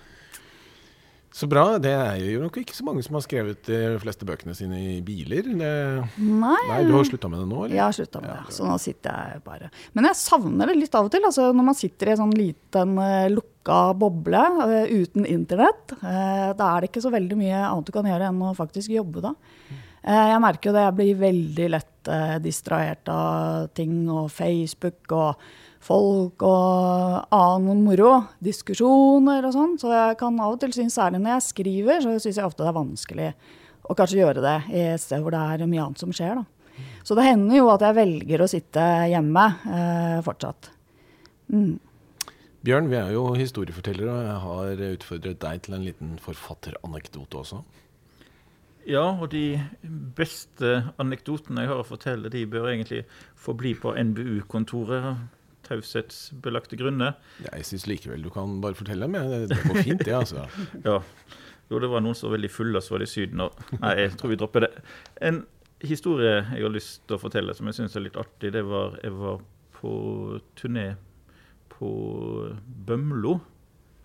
Så 1.32 1.46
bra. 1.46 1.64
Det 1.78 1.90
er 1.94 2.18
jo 2.24 2.40
nok 2.42 2.56
ikke 2.58 2.74
så 2.74 2.84
mange 2.86 3.04
som 3.06 3.14
har 3.14 3.22
skrevet 3.22 3.62
de 3.68 3.78
fleste 4.02 4.26
bøkene 4.26 4.54
sine 4.58 4.80
i 4.96 4.96
biler. 5.06 5.46
Det, 5.46 5.74
nei, 6.18 6.56
nei, 6.68 6.80
Du 6.88 6.96
har 6.96 7.06
slutta 7.06 7.30
med 7.30 7.44
det 7.44 7.50
nå? 7.50 7.64
eller? 7.64 7.76
Jeg 7.76 7.84
har 7.84 7.96
slutta 7.96 8.22
med 8.24 8.32
det, 8.32 8.54
så 8.56 8.66
nå 8.66 8.78
sitter 8.82 9.34
jeg 9.34 9.44
bare 9.46 9.70
Men 9.94 10.10
jeg 10.10 10.18
savner 10.18 10.72
det 10.72 10.78
litt 10.80 10.98
av 10.98 11.06
og 11.06 11.14
til. 11.14 11.26
Altså, 11.28 11.50
når 11.54 11.68
man 11.70 11.78
sitter 11.78 12.10
i 12.10 12.14
en 12.16 12.22
sånn 12.24 12.34
liten 12.34 12.98
uh, 12.98 13.30
lukka 13.60 13.94
boble 13.94 14.38
uh, 14.38 14.86
uten 14.88 15.26
internett, 15.26 15.92
uh, 16.02 16.56
da 16.56 16.76
er 16.76 16.80
det 16.80 16.90
ikke 16.90 17.02
så 17.02 17.10
veldig 17.10 17.36
mye 17.36 17.60
annet 17.68 17.86
du 17.86 17.92
kan 17.92 18.06
gjøre 18.06 18.28
enn 18.28 18.42
å 18.42 18.54
faktisk 18.54 18.90
jobbe 18.90 19.20
da. 19.20 19.34
Jeg 20.00 20.40
merker 20.40 20.70
jo 20.70 20.72
det, 20.72 20.82
jeg 20.86 20.96
blir 20.96 21.16
veldig 21.20 21.66
lett 21.74 22.08
distrahert 22.40 23.08
av 23.12 23.66
ting 23.76 24.08
og 24.08 24.30
Facebook 24.32 25.12
og 25.12 25.42
folk 25.84 26.40
og 26.40 27.26
annen 27.36 27.82
moro. 27.84 28.14
Diskusjoner 28.40 29.44
og 29.44 29.52
sånn. 29.52 29.74
Så 29.76 29.92
jeg 29.92 30.16
kan 30.16 30.40
av 30.40 30.54
og 30.54 30.62
til 30.62 30.72
synes, 30.72 30.96
særlig 30.96 31.20
når 31.20 31.34
jeg 31.34 31.46
skriver, 31.50 32.00
så 32.00 32.14
syns 32.16 32.40
jeg 32.40 32.48
ofte 32.48 32.64
det 32.64 32.70
er 32.72 32.78
vanskelig 32.78 33.28
å 33.84 33.98
kanskje 33.98 34.22
gjøre 34.22 34.46
det 34.46 34.56
i 34.72 34.86
et 34.94 35.04
sted 35.04 35.20
hvor 35.20 35.36
det 35.36 35.44
er 35.44 35.68
mye 35.68 35.84
annet 35.84 36.00
som 36.00 36.16
skjer. 36.16 36.40
Da. 36.40 36.80
Så 37.04 37.20
det 37.20 37.28
hender 37.28 37.60
jo 37.60 37.68
at 37.68 37.84
jeg 37.84 37.98
velger 38.00 38.40
å 38.40 38.48
sitte 38.48 38.88
hjemme 39.12 39.46
eh, 39.68 40.18
fortsatt. 40.24 40.72
Mm. 41.52 41.76
Bjørn, 42.60 42.90
vi 42.92 42.98
er 42.98 43.14
jo 43.14 43.22
historiefortellere, 43.38 44.12
og 44.12 44.26
jeg 44.26 44.40
har 44.44 44.96
utfordret 44.98 45.38
deg 45.40 45.62
til 45.64 45.76
en 45.78 45.84
liten 45.86 46.10
forfatteranekdote 46.20 47.38
også. 47.40 47.60
Ja, 48.88 49.06
og 49.16 49.30
de 49.32 49.60
beste 50.16 50.72
anekdotene 51.00 51.64
jeg 51.64 51.70
har 51.72 51.80
å 51.80 51.86
fortelle, 51.88 52.32
de 52.32 52.44
bør 52.48 52.68
egentlig 52.72 53.06
få 53.38 53.54
bli 53.56 53.72
på 53.80 53.94
NBU-kontoret. 53.96 55.22
Taushetsbelagte 55.70 56.76
grunner. 56.76 57.16
Ja, 57.44 57.54
jeg 57.54 57.68
syns 57.68 57.86
likevel 57.88 58.24
du 58.26 58.30
kan 58.34 58.58
bare 58.60 58.76
fortelle 58.76 59.08
dem. 59.08 59.16
Det, 59.30 59.52
det 59.52 59.60
går 59.64 59.82
fint, 59.86 60.04
det, 60.04 60.16
altså. 60.16 60.44
ja. 60.88 60.98
Jo, 61.70 61.80
det 61.80 61.92
var 61.92 62.02
noen 62.04 62.18
som 62.18 62.28
var 62.28 62.38
veldig 62.38 62.50
fulle, 62.52 62.82
så 62.82 62.96
var 62.96 63.00
det 63.04 63.08
i 63.08 63.14
Syden. 63.14 63.44
Og, 63.46 63.60
nei, 63.78 63.94
jeg 64.02 64.16
tror 64.20 64.34
vi 64.34 64.40
dropper 64.40 64.66
det. 64.66 64.72
En 65.30 65.44
historie 65.80 66.40
jeg 66.42 66.64
har 66.64 66.74
lyst 66.74 67.06
til 67.06 67.16
å 67.16 67.22
fortelle 67.22 67.56
som 67.56 67.70
jeg 67.70 67.78
syns 67.78 67.96
er 67.96 68.04
litt 68.04 68.18
artig, 68.20 68.52
det 68.52 68.66
var 68.68 68.98
jeg 69.00 69.16
var 69.16 69.40
på 69.80 69.92
turné 70.60 70.90
på 71.80 71.90
Bømlo, 72.86 73.38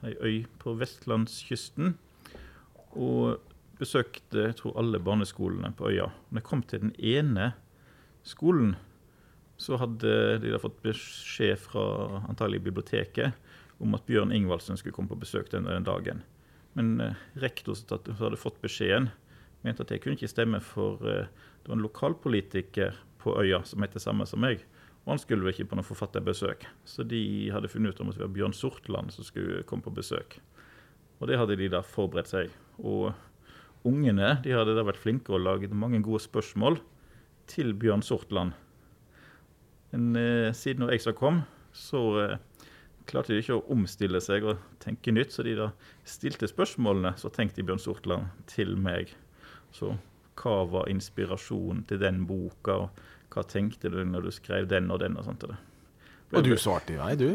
ei 0.06 0.16
øy 0.24 0.38
på 0.62 0.76
vestlandskysten. 0.80 1.98
Og 2.96 3.42
besøkte 3.80 4.48
jeg 4.48 4.58
tror 4.62 4.78
alle 4.80 5.02
barneskolene 5.04 5.74
på 5.76 5.90
øya. 5.92 6.08
Når 6.30 6.40
jeg 6.40 6.48
kom 6.48 6.64
til 6.64 6.86
den 6.86 6.94
ene 6.96 7.52
skolen, 8.24 8.76
så 9.60 9.80
hadde 9.80 10.40
de 10.44 10.52
da 10.52 10.60
fått 10.60 10.82
beskjed 10.84 11.60
fra 11.60 12.22
antagelig 12.28 12.64
biblioteket 12.66 13.36
om 13.84 13.96
at 13.96 14.06
Bjørn 14.08 14.32
Ingvaldsen 14.36 14.80
skulle 14.80 14.96
komme 14.96 15.12
på 15.12 15.20
besøk 15.20 15.52
den, 15.52 15.68
dagen. 15.88 16.24
Men 16.76 17.00
eh, 17.02 17.20
rektor 17.40 17.76
som 17.76 18.16
hadde 18.20 18.40
fått 18.40 18.62
beskjeden, 18.64 19.10
mente 19.64 19.84
at 19.84 19.92
jeg 19.92 20.04
kunne 20.04 20.20
ikke 20.20 20.32
stemme, 20.32 20.62
for 20.64 21.04
eh, 21.08 21.28
det 21.64 21.72
var 21.72 21.80
en 21.80 21.88
lokalpolitiker 21.88 23.00
på 23.24 23.36
øya 23.42 23.64
som 23.68 23.84
het 23.84 23.96
det 23.96 24.04
samme 24.04 24.28
som 24.30 24.44
meg. 24.44 24.64
Og 25.06 25.14
han 25.14 25.22
skulle 25.22 25.52
ikke 25.54 25.68
på 25.70 25.78
noe 25.78 25.86
forfatterbesøk. 25.86 26.66
Så 26.88 27.06
de 27.06 27.52
hadde 27.54 27.70
funnet 27.70 27.94
ut 27.94 28.02
om 28.02 28.10
at 28.10 28.18
det 28.18 28.26
var 28.26 28.34
Bjørn 28.34 28.56
Sortland 28.58 29.14
som 29.14 29.28
skulle 29.28 29.62
komme 29.70 29.86
på 29.86 29.94
besøk. 29.94 30.40
Og 31.22 31.30
det 31.30 31.38
hadde 31.40 31.58
de 31.60 31.70
da 31.72 31.84
forberedt 31.86 32.32
seg. 32.32 32.54
Og 32.82 33.14
ungene 33.86 34.36
de 34.44 34.56
hadde 34.56 34.74
da 34.76 34.86
vært 34.88 35.02
flinke 35.02 35.36
og 35.36 35.46
laget 35.46 35.76
mange 35.78 36.02
gode 36.04 36.24
spørsmål 36.26 36.80
til 37.52 37.76
Bjørn 37.78 38.02
Sortland. 38.06 38.56
Men 39.94 40.16
eh, 40.18 40.50
siden 40.58 40.90
jeg 40.90 41.06
så 41.06 41.14
kom, 41.16 41.44
så 41.72 42.02
eh, 42.24 42.38
klarte 43.06 43.36
de 43.36 43.44
ikke 43.44 43.60
å 43.60 43.66
omstille 43.76 44.20
seg 44.24 44.48
og 44.50 44.64
tenke 44.82 45.14
nytt. 45.14 45.36
Så 45.36 45.46
de 45.46 45.54
da 45.60 45.70
stilte 46.08 46.50
spørsmålene, 46.50 47.14
så 47.22 47.30
tenkte 47.30 47.64
Bjørn 47.64 47.84
Sortland 47.84 48.34
til 48.50 48.74
meg. 48.76 49.14
Så 49.76 49.94
hva 50.36 50.64
var 50.68 50.90
inspirasjonen 50.92 51.86
til 51.88 52.02
den 52.02 52.26
boka, 52.28 52.88
og 52.88 53.06
hva 53.36 53.44
tenkte 53.48 53.92
du 53.92 54.00
når 54.08 54.30
du 54.30 54.32
skrev 54.34 54.70
den 54.72 54.88
og 54.92 55.02
den? 55.04 55.18
Og 55.20 55.28
sånt. 55.28 55.44
og. 55.44 55.56
Og 56.34 56.44
du 56.48 56.56
svarte 56.60 56.96
i 56.96 57.00
vei, 57.00 57.14
du? 57.20 57.30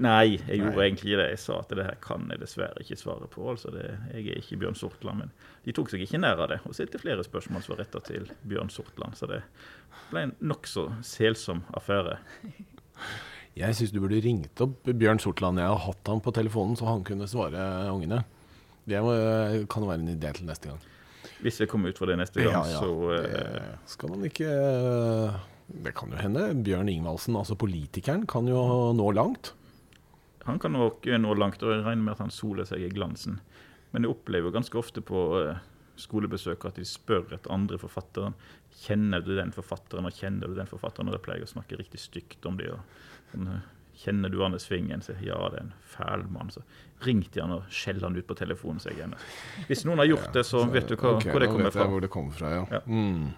Nei, 0.00 0.38
jeg 0.48 0.62
gjorde 0.62 0.78
Nei. 0.78 0.84
egentlig 0.86 1.10
ikke 1.10 1.18
det. 1.20 1.26
Jeg 1.34 1.40
sa 1.42 1.56
at 1.60 1.72
det 1.76 1.84
her 1.84 1.96
kan 2.00 2.22
jeg 2.32 2.40
dessverre 2.40 2.80
ikke 2.80 2.96
svare 2.96 3.26
på. 3.28 3.42
altså 3.50 3.72
det, 3.74 3.82
Jeg 4.14 4.28
er 4.32 4.38
ikke 4.40 4.56
Bjørn 4.62 4.78
Sortland. 4.80 5.18
Men 5.24 5.32
de 5.66 5.74
tok 5.76 5.90
seg 5.92 6.04
ikke 6.06 6.20
nær 6.22 6.40
av 6.40 6.48
det 6.54 6.60
og 6.64 6.76
stilte 6.76 7.00
flere 7.02 7.24
spørsmål 7.26 7.64
som 7.64 7.74
var 7.74 7.82
retta 7.84 8.00
til 8.06 8.30
Bjørn 8.48 8.72
Sortland. 8.72 9.18
Så 9.18 9.28
det 9.28 9.42
ble 10.12 10.22
en 10.28 10.34
nokså 10.40 10.86
selsom 11.04 11.64
affære. 11.76 12.16
Jeg 13.54 13.76
syns 13.76 13.92
du 13.92 14.00
burde 14.00 14.22
ringt 14.24 14.64
opp 14.64 14.88
Bjørn 14.88 15.20
Sortland. 15.20 15.60
Jeg 15.60 15.68
har 15.68 15.84
hatt 15.84 16.08
ham 16.10 16.24
på 16.24 16.32
telefonen, 16.34 16.78
så 16.80 16.88
han 16.88 17.04
kunne 17.06 17.28
svare 17.30 17.68
ungene. 17.92 18.22
Det 18.88 19.00
kan 19.70 19.86
være 19.88 20.00
en 20.00 20.14
idé 20.16 20.32
til 20.32 20.48
neste 20.48 20.72
gang. 20.72 20.80
Hvis 21.44 21.60
vi 21.60 21.66
kommer 21.68 21.92
ut 21.92 21.98
for 22.00 22.08
det 22.08 22.16
neste 22.16 22.40
gang, 22.40 22.54
Ja, 22.56 22.62
ja. 22.72 22.80
så 22.80 23.12
eh, 23.18 23.58
Det 23.84 23.92
skal 23.92 24.14
man 24.14 24.24
ikke 24.24 24.48
Det 25.84 25.92
kan 25.96 26.12
jo 26.12 26.16
hende. 26.20 26.46
Bjørn 26.64 26.88
Ingvaldsen, 26.92 27.36
altså 27.36 27.56
politikeren, 27.56 28.26
kan 28.28 28.48
jo 28.48 28.62
nå 28.96 29.10
langt. 29.16 29.52
Han 30.44 30.58
kan 30.60 30.74
nok 30.76 31.06
nå 31.08 31.34
langt, 31.40 31.62
og 31.64 31.72
jeg 31.72 31.84
regner 31.86 32.02
med 32.04 32.12
at 32.16 32.24
han 32.26 32.32
soler 32.32 32.66
seg 32.68 32.82
i 32.84 32.90
glansen. 32.92 33.38
Men 33.92 34.04
jeg 34.04 34.12
opplever 34.12 34.52
ganske 34.52 34.76
ofte 34.76 35.00
på 35.04 35.22
eh, 35.40 35.62
skolebesøk 36.00 36.64
at 36.68 36.76
de 36.80 36.84
spør 36.88 37.30
etter 37.32 37.52
andre 37.54 37.78
forfatteren. 37.80 38.34
Kjenner 38.84 39.22
du 39.24 39.32
den 39.38 39.52
forfatteren, 39.54 40.04
og 40.08 40.12
kjenner 40.18 40.50
du 40.50 40.56
den 40.58 40.68
forfatteren? 40.68 41.08
Og 41.08 41.16
da 41.16 41.22
pleier 41.24 41.46
å 41.46 41.52
snakke 41.52 41.78
riktig 41.80 42.00
stygt 42.02 42.44
om 42.50 42.58
det. 42.60 42.68
Og, 42.74 42.80
eh, 43.38 43.62
kjenner 44.02 44.32
du 44.32 44.40
Anne 44.44 44.60
Svingen? 44.62 45.02
Så 45.04 45.16
ja, 45.22 45.38
det 45.52 45.60
er 45.60 45.66
en 45.66 45.74
fæl 45.94 46.26
mann. 46.32 46.52
Så 46.54 46.62
ring 47.04 47.24
til 47.28 47.44
han 47.44 47.56
og 47.58 47.66
skjell 47.72 48.00
han 48.04 48.16
ut 48.16 48.28
på 48.28 48.36
telefonen. 48.38 48.82
Så 48.82 48.94
jeg. 48.94 49.10
Hvis 49.68 49.84
noen 49.88 50.02
har 50.02 50.10
gjort 50.10 50.30
det, 50.36 50.46
så 50.48 50.64
vet 50.70 50.88
du 50.90 50.96
hva, 50.96 51.16
okay, 51.18 51.32
hvor 51.32 51.44
det 51.44 51.50
kommer 51.52 51.74
fra. 51.74 51.90
hvor 51.90 52.04
det 52.04 52.12
kommer 52.12 52.36
fra, 52.36 52.54
ja. 52.58 52.64
Ja. 52.78 52.82
Mm. 52.86 53.34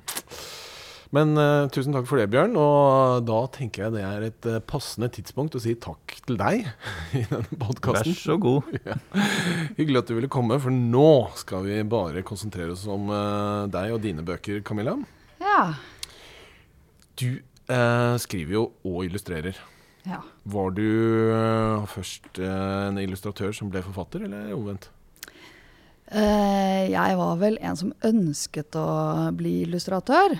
Men 1.14 1.38
uh, 1.38 1.68
tusen 1.70 1.94
takk 1.94 2.08
for 2.08 2.18
det, 2.18 2.26
Bjørn. 2.32 2.56
Og 2.58 3.26
da 3.28 3.40
tenker 3.54 3.86
jeg 3.86 3.94
det 3.94 4.04
er 4.04 4.26
et 4.26 4.48
uh, 4.50 4.58
passende 4.66 5.08
tidspunkt 5.12 5.54
å 5.56 5.62
si 5.62 5.76
takk 5.78 6.16
til 6.26 6.38
deg 6.40 6.66
i 7.18 7.24
denne 7.30 7.74
Vær 7.86 8.10
så 8.18 8.38
god. 8.42 8.72
Hyggelig 9.78 10.02
at 10.02 10.10
du 10.10 10.16
ville 10.18 10.32
komme, 10.32 10.58
for 10.62 10.74
nå 10.74 11.10
skal 11.38 11.66
vi 11.68 11.82
bare 11.86 12.24
konsentrere 12.26 12.74
oss 12.74 12.86
om 12.90 13.12
uh, 13.12 13.68
deg 13.70 13.94
og 13.94 14.02
dine 14.02 14.26
bøker, 14.26 14.64
Camilla. 14.66 14.96
Ja. 15.40 15.70
Du 17.16 17.38
eh, 17.72 18.14
skriver 18.20 18.52
jo 18.58 18.66
og 18.84 19.06
illustrerer. 19.06 19.56
Ja. 20.06 20.20
Var 20.46 20.74
du 20.76 20.90
eh, 21.34 21.86
først 21.90 22.38
eh, 22.38 22.82
en 22.86 23.00
illustratør 23.02 23.54
som 23.56 23.70
ble 23.72 23.82
forfatter, 23.86 24.26
eller 24.26 24.52
omvendt? 24.54 24.88
Eh, 26.06 26.86
jeg 26.92 27.16
var 27.18 27.40
vel 27.40 27.58
en 27.58 27.78
som 27.78 27.90
ønsket 28.06 28.78
å 28.78 28.86
bli 29.34 29.58
illustratør, 29.64 30.36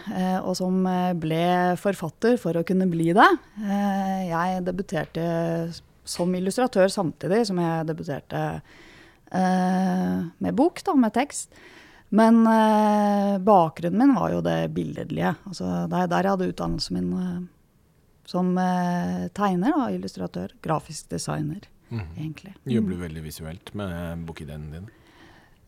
og 0.47 0.53
som 0.59 0.87
ble 1.19 1.75
forfatter 1.83 2.39
for 2.39 2.55
å 2.55 2.65
kunne 2.67 2.87
bli 2.91 3.11
det. 3.17 3.31
Jeg 4.31 4.63
debuterte 4.69 5.25
som 6.07 6.35
illustratør 6.39 6.93
samtidig 6.93 7.43
som 7.49 7.59
jeg 7.59 7.89
debuterte 7.89 8.45
med 9.35 10.55
bok, 10.55 10.79
da, 10.87 10.95
med 10.95 11.17
tekst. 11.17 11.51
Men 12.15 12.45
bakgrunnen 13.43 13.99
min 13.99 14.15
var 14.15 14.31
jo 14.37 14.45
det 14.47 14.71
billedlige. 14.77 15.35
Altså, 15.51 15.73
det 15.91 15.99
er 15.99 16.13
der 16.13 16.29
jeg 16.29 16.37
hadde 16.37 16.51
utdannelsen 16.53 17.01
min 17.01 17.49
som 18.27 18.53
eh, 18.59 19.27
tegner, 19.37 19.75
da, 19.77 19.89
illustratør. 19.95 20.55
Grafisk 20.65 21.11
designer, 21.13 21.65
mm. 21.89 22.07
egentlig. 22.19 22.55
Jobber 22.69 22.95
du 22.95 23.03
veldig 23.07 23.27
visuelt 23.27 23.75
med 23.79 24.27
bokideen 24.29 24.71
din? 24.75 24.89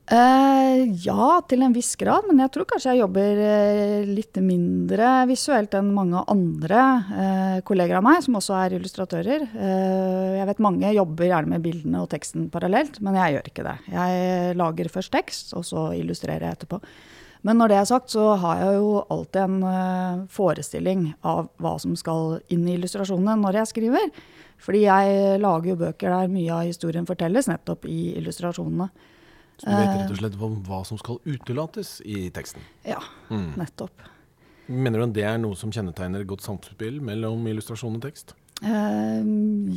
Eh, 0.09 0.87
ja, 1.05 1.25
til 1.45 1.61
en 1.67 1.75
viss 1.77 1.91
grad, 2.01 2.25
men 2.31 2.39
jeg 2.41 2.53
tror 2.55 2.65
kanskje 2.71 2.95
jeg 2.95 3.03
jobber 3.03 3.41
eh, 3.45 4.07
litt 4.09 4.39
mindre 4.41 5.27
visuelt 5.29 5.75
enn 5.77 5.91
mange 5.93 6.23
andre 6.33 6.85
eh, 7.13 7.59
kolleger 7.69 7.99
av 7.99 8.07
meg, 8.07 8.23
som 8.25 8.39
også 8.41 8.57
er 8.57 8.79
illustratører. 8.79 9.45
Eh, 9.53 10.39
jeg 10.39 10.49
vet 10.49 10.65
mange 10.65 10.95
jobber 10.97 11.29
gjerne 11.29 11.53
med 11.53 11.67
bildene 11.67 12.01
og 12.01 12.09
teksten 12.15 12.49
parallelt, 12.55 13.03
men 13.05 13.21
jeg 13.21 13.37
gjør 13.37 13.53
ikke 13.53 13.67
det. 13.69 13.77
Jeg 13.99 14.57
lager 14.57 14.93
først 14.97 15.13
tekst, 15.13 15.53
og 15.59 15.69
så 15.69 15.91
illustrerer 15.99 16.49
jeg 16.49 16.57
etterpå. 16.57 16.81
Men 17.47 17.59
når 17.61 17.69
det 17.71 17.77
er 17.79 17.85
sagt, 17.87 18.11
så 18.11 18.33
har 18.43 18.59
jeg 18.65 18.79
jo 18.81 19.05
alltid 19.15 19.43
en 19.45 19.63
eh, 19.63 20.25
forestilling 20.35 21.05
av 21.23 21.49
hva 21.63 21.77
som 21.81 21.95
skal 21.97 22.41
inn 22.51 22.67
i 22.69 22.75
illustrasjonene 22.79 23.37
når 23.41 23.61
jeg 23.61 23.73
skriver. 23.75 24.11
Fordi 24.59 24.81
jeg 24.83 25.39
lager 25.41 25.71
jo 25.71 25.77
bøker 25.85 26.11
der 26.11 26.33
mye 26.33 26.51
av 26.51 26.67
historien 26.67 27.07
fortelles 27.07 27.47
nettopp 27.47 27.87
i 27.87 28.17
illustrasjonene. 28.19 28.89
Så 29.59 29.67
du 29.67 29.75
vet 29.75 29.89
Eh. 29.89 29.97
rett 30.03 30.11
og 30.11 30.19
slett 30.19 30.43
om 30.43 30.63
hva 30.67 30.85
som 30.87 30.99
skal 30.99 31.19
utelates 31.27 32.01
i 32.05 32.29
teksten? 32.31 32.61
Ja, 32.85 32.99
Mm. 33.31 33.55
nettopp. 33.57 33.91
Mener 34.69 34.99
du 34.99 35.05
at 35.05 35.13
det 35.15 35.25
er 35.25 35.39
noe 35.39 35.55
som 35.57 35.71
kjennetegner 35.71 36.27
godt 36.27 36.43
samspill 36.43 37.01
mellom 37.01 37.47
illustrasjon 37.47 37.95
og 37.97 38.03
tekst? 38.03 38.35
Eh, 38.63 39.27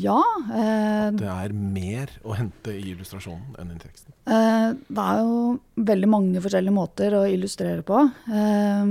ja. 0.01 0.19
Uh, 0.49 1.09
Det 1.17 1.29
er 1.29 1.53
mer 1.53 2.13
å 2.25 2.37
hente 2.37 2.73
i 2.73 2.93
illustrasjonen 2.93 3.57
enn 3.61 3.75
i 3.75 3.81
teksten. 3.81 4.13
Uh, 4.25 4.77
det 4.89 5.05
er 5.05 5.21
jo 5.21 5.41
veldig 5.91 6.09
mange 6.09 6.41
forskjellige 6.43 6.75
måter 6.75 7.17
å 7.17 7.25
illustrere 7.29 7.85
på. 7.85 8.01
Eh, 8.31 8.87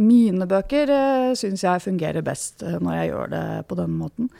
mine 0.00 0.48
bøker 0.48 0.94
uh, 0.94 1.34
syns 1.36 1.66
jeg 1.66 1.84
fungerer 1.84 2.24
best 2.24 2.64
eh, 2.64 2.78
når 2.80 2.96
jeg 3.02 3.12
gjør 3.12 3.34
det 3.34 3.44
på 3.68 3.76
den 3.82 3.98
måten. 4.00 4.32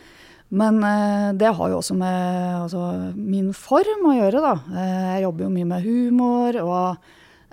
Men 0.51 0.82
eh, 0.82 1.30
det 1.38 1.53
har 1.55 1.70
jo 1.70 1.78
også 1.78 1.95
med 1.95 2.57
altså, 2.64 2.82
min 3.14 3.53
form 3.55 4.09
å 4.11 4.16
gjøre, 4.16 4.43
da. 4.43 4.55
Eh, 4.74 5.09
jeg 5.14 5.24
jobber 5.28 5.47
jo 5.47 5.51
mye 5.55 5.68
med 5.70 5.84
humor, 5.84 6.59
og 6.64 7.12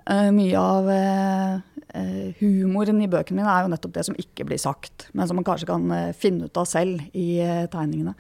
eh, 0.10 0.30
mye 0.34 0.64
av 0.64 0.90
eh, 0.90 1.52
eh, 1.54 1.67
humoren 2.40 3.02
i 3.04 3.08
bøkene 3.12 3.40
mine 3.42 3.52
er 3.54 3.66
jo 3.66 3.72
nettopp 3.74 3.94
det 3.96 4.04
som 4.08 4.18
ikke 4.20 4.46
blir 4.50 4.60
sagt, 4.62 5.08
men 5.18 5.28
som 5.30 5.38
man 5.40 5.46
kanskje 5.48 5.70
kan 5.70 5.86
eh, 5.96 6.12
finne 6.18 6.48
ut 6.50 6.58
av 6.62 6.68
selv 6.70 7.02
i 7.18 7.28
eh, 7.44 7.66
tegningene. 7.74 8.14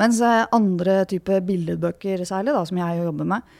Mens 0.00 0.18
eh, 0.26 0.42
andre 0.56 1.04
typer 1.10 1.44
billedbøker 1.46 2.24
særlig, 2.26 2.54
da, 2.56 2.64
som 2.66 2.80
jeg 2.82 3.04
jobber 3.04 3.28
med, 3.34 3.54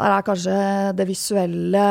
der 0.00 0.14
er 0.16 0.24
kanskje 0.24 0.56
det 0.96 1.04
visuelle 1.10 1.84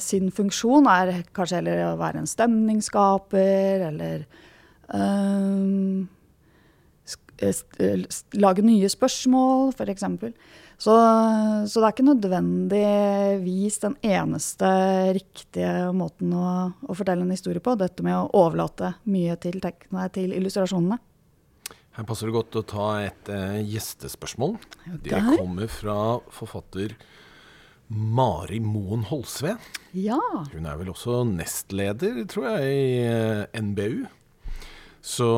sin 0.00 0.30
funksjon 0.32 0.86
er 0.88 1.10
kanskje 1.36 1.58
heller 1.60 1.82
å 1.90 1.96
være 2.00 2.22
en 2.22 2.30
stemningsskaper, 2.30 3.82
eller 3.90 4.22
eh, 4.94 6.04
eh, 7.42 7.50
st- 7.52 8.40
lage 8.40 8.64
nye 8.64 8.88
spørsmål, 8.88 9.74
f.eks. 9.76 10.06
Så, 10.76 10.92
så 11.64 11.80
det 11.80 11.86
er 11.86 11.94
ikke 11.94 12.04
nødvendigvis 12.04 13.78
den 13.80 13.94
eneste 14.04 14.68
riktige 15.16 15.90
måten 15.96 16.34
å, 16.36 16.48
å 16.84 16.96
fortelle 16.96 17.24
en 17.24 17.32
historie 17.32 17.64
på, 17.64 17.78
dette 17.80 18.04
med 18.04 18.18
å 18.18 18.28
overlate 18.44 18.92
mye 19.08 19.38
til, 19.40 19.56
nei, 19.64 20.08
til 20.12 20.36
illustrasjonene. 20.36 21.00
Her 21.96 22.04
passer 22.04 22.28
det 22.28 22.36
godt 22.36 22.58
å 22.60 22.64
ta 22.68 22.86
et 23.06 23.30
eh, 23.32 23.62
gjestespørsmål. 23.72 24.58
Det 25.00 25.16
kommer 25.16 25.70
fra 25.72 25.96
forfatter 26.28 26.92
Mari 27.88 28.58
Moen 28.60 29.06
Holsve. 29.08 29.54
Ja. 29.96 30.20
Hun 30.52 30.68
er 30.68 30.76
vel 30.76 30.92
også 30.92 31.22
nestleder, 31.30 32.20
tror 32.28 32.50
jeg, 32.50 32.68
i 32.68 33.00
eh, 33.08 33.62
NBU. 33.64 34.04
Så 35.06 35.30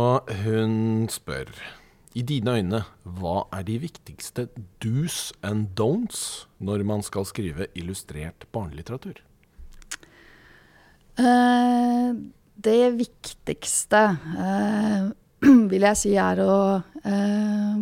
hun 0.42 1.06
spør 1.12 1.52
I 2.18 2.24
dine 2.26 2.56
øyne, 2.58 2.80
hva 3.04 3.44
er 3.54 3.62
de 3.68 3.76
viktigste 3.78 4.48
do's 4.82 5.28
and 5.46 5.68
don'ts 5.78 6.48
når 6.58 6.82
man 6.88 7.04
skal 7.06 7.26
skrive 7.28 7.68
illustrert 7.78 8.48
barnelitteratur? 8.54 9.20
Uh, 11.18 12.16
det 12.58 12.80
viktigste 12.96 14.00
uh, 14.34 15.06
vil 15.70 15.86
jeg 15.86 16.00
si 16.00 16.16
er 16.18 16.42
å 16.42 16.56
uh, 16.82 17.78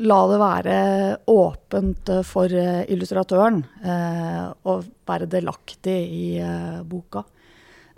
la 0.00 0.20
det 0.30 0.40
være 0.40 0.78
åpent 1.28 2.14
for 2.24 2.48
illustratøren 2.48 3.58
og 4.64 4.86
være 5.04 5.28
delaktig 5.28 5.96
i 6.08 6.24
boka. 6.88 7.20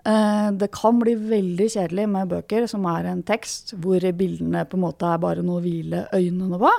Eh, 0.02 0.48
det 0.58 0.72
kan 0.74 0.98
bli 0.98 1.14
veldig 1.14 1.68
kjedelig 1.76 2.08
med 2.10 2.30
bøker 2.32 2.66
som 2.70 2.86
er 2.90 3.06
en 3.06 3.22
tekst 3.26 3.76
hvor 3.78 4.02
bildene 4.18 4.64
på 4.66 4.78
en 4.78 4.82
måte 4.82 5.06
er 5.06 5.20
bare 5.22 5.44
noe 5.46 5.60
å 5.60 5.62
hvile 5.62 6.06
øynene 6.10 6.58
på. 6.58 6.72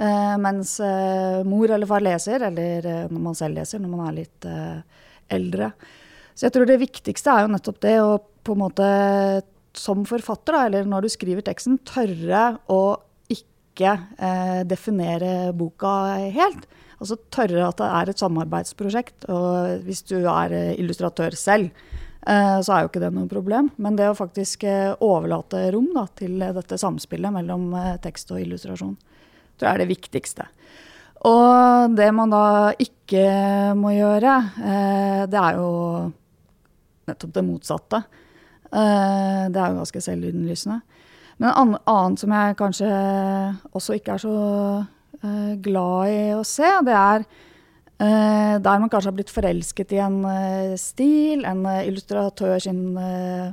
Eh, 0.00 0.36
mens 0.38 0.76
eh, 0.86 1.40
mor 1.46 1.72
eller 1.74 1.90
far 1.90 2.04
leser, 2.04 2.46
eller 2.46 3.10
når 3.10 3.24
man 3.26 3.38
selv 3.38 3.58
leser, 3.58 3.82
når 3.82 3.94
man 3.96 4.06
er 4.06 4.18
litt 4.20 4.50
eldre. 5.30 5.72
Så 6.34 6.46
jeg 6.46 6.54
tror 6.54 6.70
det 6.70 6.80
viktigste 6.80 7.32
er 7.34 7.44
jo 7.44 7.54
nettopp 7.56 7.80
det 7.82 7.96
å 8.02 8.18
på 8.40 8.54
en 8.54 8.62
måte 8.62 8.90
som 9.76 10.06
forfatter, 10.08 10.54
da, 10.54 10.60
eller 10.66 10.86
når 10.88 11.04
du 11.04 11.12
skriver 11.12 11.44
teksten, 11.46 11.76
tørre 11.86 12.54
å 12.72 12.82
ikke 13.30 13.92
definere 14.70 15.52
boka 15.56 15.92
helt. 16.32 16.64
Altså 17.00 17.18
tørre 17.32 17.68
at 17.68 17.78
det 17.80 17.90
er 17.98 18.10
et 18.10 18.22
samarbeidsprosjekt. 18.22 19.28
Og 19.30 19.84
hvis 19.86 20.02
du 20.08 20.16
er 20.22 20.54
illustratør 20.72 21.36
selv, 21.38 21.70
så 22.20 22.74
er 22.74 22.82
jo 22.84 22.90
ikke 22.90 23.00
det 23.00 23.12
noe 23.16 23.30
problem. 23.30 23.70
Men 23.80 23.96
det 23.96 24.10
å 24.10 24.16
faktisk 24.18 24.64
eh, 24.68 24.92
overlate 25.00 25.62
rom 25.72 25.88
da, 25.94 26.04
til 26.18 26.36
dette 26.40 26.78
samspillet 26.80 27.32
mellom 27.32 27.70
eh, 27.78 27.94
tekst 28.04 28.32
og 28.34 28.42
illustrasjon, 28.42 28.96
tror 29.56 29.68
jeg 29.68 29.72
er 29.72 29.82
det 29.82 29.90
viktigste. 29.90 30.46
Og 31.28 31.96
det 31.96 32.08
man 32.16 32.32
da 32.32 32.44
ikke 32.80 33.24
må 33.76 33.94
gjøre, 33.96 34.36
eh, 34.60 35.22
det 35.32 35.40
er 35.40 35.58
jo 35.60 35.70
nettopp 37.10 37.34
det 37.34 37.44
motsatte. 37.44 38.04
Eh, 38.70 39.44
det 39.50 39.60
er 39.60 39.72
jo 39.72 39.80
ganske 39.80 40.04
selvinnlysende. 40.04 40.80
Men 41.40 41.52
en 41.56 41.76
annet 41.88 42.20
som 42.20 42.32
jeg 42.36 42.56
kanskje 42.58 42.88
også 43.72 43.96
ikke 43.96 44.16
er 44.16 44.22
så 44.22 44.34
eh, 45.24 45.54
glad 45.64 46.12
i 46.12 46.18
å 46.36 46.42
se, 46.44 46.68
det 46.84 46.96
er 46.96 47.24
eh, 47.24 47.38
der 48.00 48.80
man 48.80 48.88
kanskje 48.88 49.10
har 49.10 49.16
blitt 49.18 49.32
forelsket 49.32 49.92
i 49.92 50.00
en 50.00 50.22
eh, 50.24 50.76
stil, 50.80 51.44
en 51.44 51.66
eh, 51.68 51.82
illustratør 51.90 52.62
sin 52.64 52.96
eh, 52.96 53.50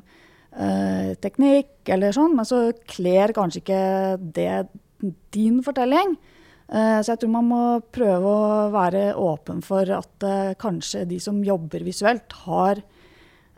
eh, 0.55 1.09
teknikk 1.19 1.91
eller 1.91 2.15
sånn, 2.15 2.35
men 2.37 2.47
så 2.47 2.69
kler 2.87 3.35
kanskje 3.35 3.63
ikke 3.63 3.81
det 4.37 4.51
din 5.35 5.59
fortelling. 5.65 6.15
Eh, 6.67 6.99
så 6.99 7.13
jeg 7.13 7.21
tror 7.21 7.31
man 7.31 7.47
må 7.47 7.61
prøve 7.95 8.27
å 8.27 8.67
være 8.73 9.13
åpen 9.23 9.61
for 9.63 9.87
at 9.95 10.27
eh, 10.27 10.53
kanskje 10.59 11.05
de 11.07 11.19
som 11.23 11.39
jobber 11.45 11.85
visuelt, 11.87 12.35
har 12.43 12.81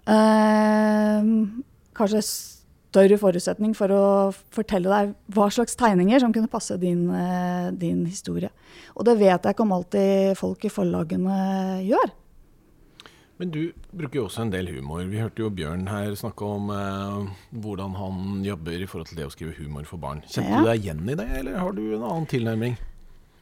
eh, 0.05 1.31
kanskje 1.97 2.21
større 2.89 3.17
forutsetning 3.21 3.75
for 3.77 3.93
å 3.93 4.05
fortelle 4.55 4.89
deg 4.89 5.11
hva 5.35 5.49
slags 5.53 5.77
tegninger 5.77 6.21
som 6.23 6.33
kunne 6.33 6.49
passe 6.49 6.77
din, 6.81 7.05
eh, 7.13 7.69
din 7.71 8.05
historie. 8.09 8.49
Og 8.97 9.05
det 9.05 9.19
vet 9.19 9.43
jeg 9.45 9.53
ikke 9.55 9.65
om 9.67 9.75
alltid 9.77 10.37
folk 10.39 10.65
i 10.65 10.73
forlagene 10.73 11.37
gjør. 11.85 12.15
Men 13.39 13.51
du 13.53 13.61
bruker 13.95 14.19
jo 14.19 14.25
også 14.27 14.41
en 14.43 14.49
del 14.51 14.67
humor. 14.67 15.05
Vi 15.07 15.21
hørte 15.21 15.45
jo 15.45 15.49
Bjørn 15.55 15.85
her 15.87 16.11
snakke 16.19 16.43
om 16.43 16.71
eh, 16.75 17.29
hvordan 17.55 17.93
han 17.95 18.41
jobber 18.43 18.81
i 18.81 18.87
forhold 18.89 19.07
til 19.07 19.21
det 19.21 19.27
å 19.29 19.31
skrive 19.31 19.55
humor 19.61 19.85
for 19.87 20.01
barn. 20.01 20.19
Kjente 20.27 20.49
Ja. 20.49 20.59
du 20.59 20.67
deg 20.67 20.83
igjen 20.83 21.05
i 21.07 21.15
det, 21.15 21.27
eller 21.39 21.55
har 21.61 21.71
du 21.71 21.83
en 21.95 22.03
annen 22.03 22.27
tilnærming? 22.27 22.75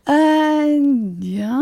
Uh, 0.08 1.18
ja 1.20 1.58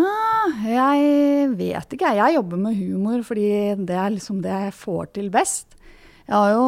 Jeg 0.61 1.55
vet 1.57 1.95
ikke. 1.95 2.11
Jeg 2.13 2.36
jobber 2.36 2.59
med 2.61 2.75
humor 2.77 3.23
fordi 3.25 3.47
det 3.88 3.95
er 3.97 4.11
liksom 4.13 4.41
det 4.43 4.51
jeg 4.51 4.75
får 4.77 5.13
til 5.17 5.31
best. 5.33 5.74
Jeg 6.26 6.36
har 6.36 6.53
jo 6.55 6.67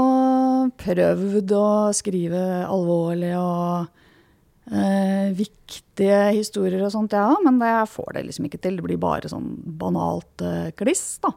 prøvd 0.78 1.54
å 1.58 1.68
skrive 1.98 2.42
alvorlige 2.70 3.40
og 3.42 3.88
eh, 4.70 5.34
viktige 5.38 6.20
historier 6.36 6.84
og 6.86 6.94
sånt, 6.94 7.16
ja, 7.18 7.32
men 7.42 7.58
det, 7.62 7.72
får 7.90 8.12
det 8.20 8.28
liksom 8.28 8.46
ikke 8.50 8.62
til. 8.62 8.78
Det 8.78 8.86
blir 8.86 9.02
bare 9.02 9.32
sånn 9.32 9.50
banalt 9.82 10.46
eh, 10.46 10.70
kliss, 10.78 11.18
da. 11.26 11.34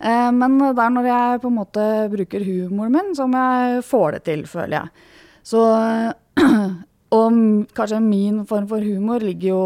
Eh, 0.00 0.30
men 0.32 0.56
det 0.62 0.80
er 0.80 0.94
når 0.96 1.10
jeg 1.10 1.42
på 1.44 1.52
en 1.52 1.58
måte 1.58 1.86
bruker 2.14 2.46
humoren 2.48 2.96
min, 2.96 3.14
som 3.18 3.36
jeg 3.36 3.84
får 3.84 4.16
det 4.16 4.24
til, 4.30 4.46
føler 4.48 4.80
jeg. 4.80 5.08
Så 5.48 5.64
Og 7.08 7.36
kanskje 7.72 8.02
min 8.04 8.42
form 8.48 8.66
for 8.68 8.84
humor 8.84 9.22
ligger 9.24 9.48
jo 9.48 9.62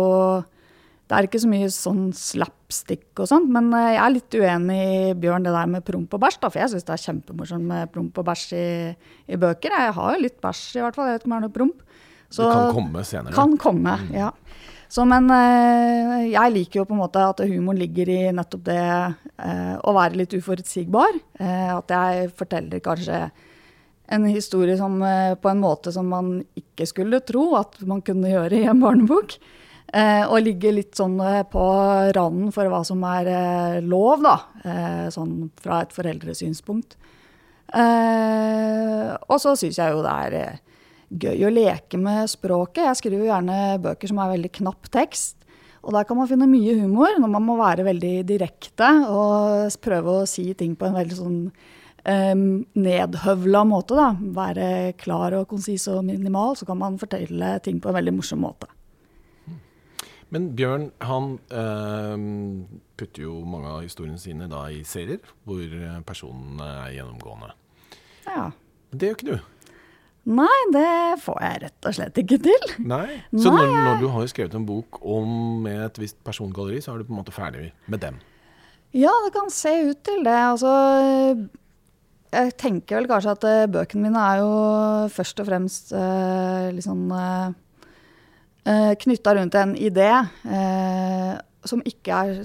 Det 1.12 1.18
er 1.18 1.26
ikke 1.28 1.40
så 1.42 1.48
mye 1.52 1.66
sånn 1.68 2.04
slapstick 2.16 3.20
og 3.20 3.26
sånt, 3.28 3.50
men 3.52 3.66
eh, 3.76 3.90
jeg 3.98 4.00
er 4.00 4.14
litt 4.14 4.36
uenig 4.40 4.76
i 4.80 5.14
Bjørn 5.20 5.44
det 5.44 5.52
der 5.52 5.68
med 5.68 5.84
promp 5.84 6.14
og 6.16 6.22
bæsj, 6.24 6.38
da, 6.40 6.48
for 6.48 6.62
jeg 6.62 6.72
syns 6.72 6.86
det 6.88 6.94
er 6.94 7.02
kjempemorsomt 7.02 7.66
med 7.68 7.90
promp 7.92 8.20
og 8.22 8.24
bæsj 8.30 8.46
i, 8.56 8.66
i 9.28 9.36
bøker. 9.42 9.74
Jeg 9.76 9.92
har 9.98 10.14
jo 10.16 10.22
litt 10.24 10.38
bæsj 10.40 10.62
i 10.78 10.84
hvert 10.86 10.96
fall, 10.96 11.10
jeg 11.10 11.18
vet 11.18 11.26
ikke 11.26 11.28
om 11.28 11.34
det 11.34 11.40
er 11.42 11.44
noe 11.44 11.56
promp. 11.58 11.82
Så- 12.32 12.48
det 12.48 12.56
kan 12.56 12.72
komme 12.78 13.04
senere. 13.04 13.34
kan 13.36 13.56
komme, 13.60 13.98
ja. 14.16 14.30
Så, 14.92 15.04
men 15.08 15.28
eh, 15.32 16.30
jeg 16.32 16.52
liker 16.52 16.80
jo 16.80 16.88
på 16.88 16.96
en 16.96 17.00
måte 17.04 17.20
at 17.28 17.44
humoren 17.48 17.78
ligger 17.80 18.08
i 18.12 18.18
nettopp 18.36 18.64
det 18.66 18.80
eh, 18.80 19.76
å 19.84 19.94
være 19.96 20.18
litt 20.20 20.32
uforutsigbar. 20.36 21.16
Eh, 21.40 21.70
at 21.76 21.92
jeg 21.92 22.32
forteller 22.36 22.80
kanskje 22.84 23.20
en 24.12 24.26
historie 24.28 24.76
som, 24.76 24.98
på 25.40 25.48
en 25.48 25.60
måte 25.62 25.92
som 25.94 26.08
man 26.12 26.34
ikke 26.58 26.84
skulle 26.90 27.20
tro 27.24 27.54
at 27.56 27.78
man 27.88 28.02
kunne 28.04 28.28
gjøre 28.32 28.58
i 28.58 28.66
en 28.68 28.80
barnebok. 28.82 29.38
Eh, 29.93 30.24
og 30.24 30.40
ligge 30.40 30.70
litt 30.72 30.97
sånn 30.97 31.18
eh, 31.20 31.43
på 31.53 31.62
randen 32.16 32.53
for 32.55 32.68
hva 32.72 32.80
som 32.88 33.03
er 33.05 33.28
eh, 33.28 33.80
lov, 33.84 34.24
da. 34.24 34.36
Sånn 35.12 35.51
fra 35.61 35.82
et 35.84 35.93
foreldresynspunkt. 35.93 36.97
Og 37.72 39.38
så 39.43 39.53
syns 39.59 39.78
jeg 39.80 39.93
jo 39.93 40.03
det 40.05 40.12
er 40.12 40.61
gøy 41.12 41.47
å 41.49 41.53
leke 41.53 42.01
med 42.01 42.30
språket. 42.30 42.84
Jeg 42.86 43.01
skriver 43.01 43.24
jo 43.24 43.30
gjerne 43.30 43.61
bøker 43.84 44.11
som 44.11 44.20
er 44.22 44.34
veldig 44.34 44.53
knapp 44.61 44.90
tekst. 44.93 45.38
Og 45.82 45.97
der 45.97 46.07
kan 46.07 46.20
man 46.20 46.28
finne 46.30 46.47
mye 46.47 46.76
humor 46.78 47.16
når 47.18 47.32
man 47.32 47.45
må 47.45 47.57
være 47.59 47.86
veldig 47.88 48.14
direkte 48.28 48.90
og 49.11 49.72
prøve 49.82 50.20
å 50.20 50.28
si 50.30 50.53
ting 50.55 50.76
på 50.78 50.86
en 50.86 50.95
veldig 50.95 51.18
sånn 51.18 51.40
um, 51.49 52.45
nedhøvla 52.78 53.64
måte. 53.66 53.99
Da. 53.99 54.12
Være 54.36 54.68
klar 55.01 55.34
og 55.40 55.49
konsis 55.51 55.88
og 55.90 56.05
minimal, 56.07 56.55
så 56.61 56.68
kan 56.68 56.78
man 56.80 57.01
fortelle 57.03 57.57
ting 57.66 57.82
på 57.82 57.90
en 57.90 57.99
veldig 57.99 58.14
morsom 58.20 58.45
måte. 58.47 58.70
Men 60.33 60.53
Bjørn 60.57 60.89
han 61.05 61.35
eh, 61.53 62.22
putter 62.97 63.26
jo 63.26 63.37
mange 63.45 63.68
av 63.68 63.83
historiene 63.85 64.20
sine 64.20 64.49
da 64.49 64.64
i 64.72 64.80
serier, 64.89 65.20
hvor 65.45 65.61
eh, 65.61 65.99
personene 66.09 66.68
er 66.87 66.95
gjennomgående. 66.97 67.53
Ja. 68.24 68.47
Det 68.93 69.11
gjør 69.11 69.18
ikke 69.18 69.35
du. 69.35 69.49
Nei, 70.33 70.59
det 70.70 71.20
får 71.24 71.39
jeg 71.43 71.61
rett 71.64 71.89
og 71.89 71.97
slett 71.97 72.18
ikke 72.22 72.39
til. 72.45 72.68
Nei. 72.87 73.09
Så 73.43 73.51
Nei, 73.51 73.64
når, 73.66 73.72
når 73.89 74.01
du 74.01 74.07
har 74.14 74.28
skrevet 74.30 74.55
en 74.57 74.68
bok 74.68 75.03
om 75.03 75.33
med 75.64 75.80
et 75.89 76.01
visst 76.01 76.20
persongalleri, 76.24 76.80
så 76.80 76.95
er 76.95 77.03
du 77.03 77.09
på 77.09 77.16
en 77.16 77.20
måte 77.20 77.35
ferdig 77.35 77.72
med 77.91 78.05
dem. 78.05 78.20
Ja, 78.97 79.12
det 79.24 79.33
kan 79.35 79.51
se 79.53 79.72
ut 79.89 80.01
til 80.05 80.22
det. 80.24 80.37
Altså, 80.37 80.72
jeg 82.33 82.55
tenker 82.61 83.01
vel 83.01 83.11
kanskje 83.11 83.37
at 83.37 83.47
eh, 83.51 83.68
bøkene 83.72 84.07
mine 84.07 84.24
er 84.30 84.41
jo 84.41 84.53
først 85.12 85.45
og 85.45 85.49
fremst 85.49 85.93
uh, 85.97 86.70
litt 86.72 86.87
sånn 86.87 87.05
uh, 88.68 88.92
knytta 89.04 89.36
rundt 89.38 89.58
en 89.58 89.76
idé 89.76 90.10
eh, 90.12 91.32
som 91.64 91.84
ikke 91.86 92.24
er 92.24 92.42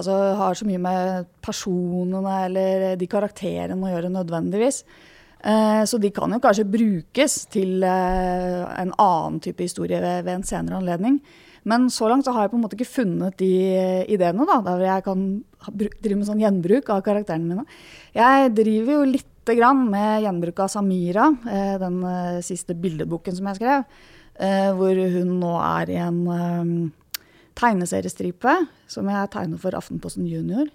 Altså 0.00 0.14
har 0.38 0.54
så 0.54 0.64
mye 0.64 0.78
med 0.80 1.24
personene 1.42 2.34
eller 2.46 2.84
de 2.96 3.08
karakterene 3.10 3.74
å 3.84 3.90
gjøre 3.90 4.12
nødvendigvis. 4.14 4.78
Eh, 5.42 5.82
så 5.82 5.98
de 6.00 6.12
kan 6.14 6.30
jo 6.30 6.38
kanskje 6.40 6.64
brukes 6.70 7.34
til 7.52 7.82
eh, 7.84 8.60
en 8.80 8.92
annen 8.94 9.40
type 9.42 9.66
historie 9.66 9.98
ved, 10.00 10.22
ved 10.28 10.38
en 10.38 10.46
senere 10.46 10.78
anledning. 10.78 11.18
Men 11.68 11.88
så 11.92 12.08
langt 12.08 12.24
så 12.24 12.32
har 12.32 12.46
jeg 12.46 12.52
på 12.54 12.58
en 12.58 12.62
måte 12.64 12.78
ikke 12.78 12.88
funnet 12.88 13.36
de 13.40 13.50
ideene 14.14 14.46
da, 14.48 14.60
der 14.64 14.86
jeg 14.86 15.04
kan 15.04 15.26
drive 15.68 16.16
med 16.16 16.28
sånn 16.28 16.40
gjenbruk 16.40 16.88
av 16.92 17.02
karakterene 17.04 17.50
mine. 17.50 17.66
Jeg 18.16 18.54
driver 18.56 18.96
jo 18.96 19.10
lite 19.10 19.56
grann 19.58 19.84
med 19.92 20.24
gjenbruk 20.24 20.62
av 20.64 20.72
Samira, 20.72 21.28
eh, 21.50 21.74
den 21.82 22.00
eh, 22.08 22.40
siste 22.46 22.76
bildeboken 22.78 23.36
som 23.36 23.50
jeg 23.50 23.60
skrev. 23.60 23.84
Eh, 24.40 24.70
hvor 24.76 24.98
hun 25.14 25.36
nå 25.40 25.54
er 25.60 25.92
i 25.92 25.98
en 26.00 26.20
eh, 26.34 26.72
tegneseriestripe 27.60 28.56
som 28.90 29.08
jeg 29.12 29.32
tegner 29.34 29.60
for 29.60 29.76
Aftenposten 29.76 30.28
Junior. 30.28 30.68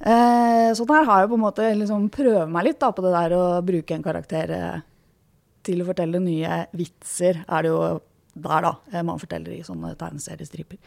Eh, 0.00 0.70
så 0.76 0.86
der 0.88 1.06
har 1.08 1.22
jeg 1.22 1.32
på 1.32 1.38
en 1.38 1.44
måte 1.44 1.68
liksom 1.76 2.08
prøvd 2.12 2.52
meg 2.52 2.68
litt 2.68 2.80
da, 2.82 2.92
på 2.92 3.04
det 3.04 3.14
der 3.14 3.36
å 3.36 3.44
bruke 3.66 3.96
en 3.96 4.04
karakter 4.04 4.54
til 5.66 5.82
å 5.82 5.88
fortelle 5.88 6.22
nye 6.22 6.64
vitser. 6.76 7.44
Er 7.46 7.66
det 7.66 7.72
jo 7.72 7.82
der, 8.36 8.66
da, 8.66 9.02
man 9.02 9.20
forteller 9.20 9.54
i 9.56 9.64
sånne 9.64 9.94
tegneseriestriper. 9.98 10.80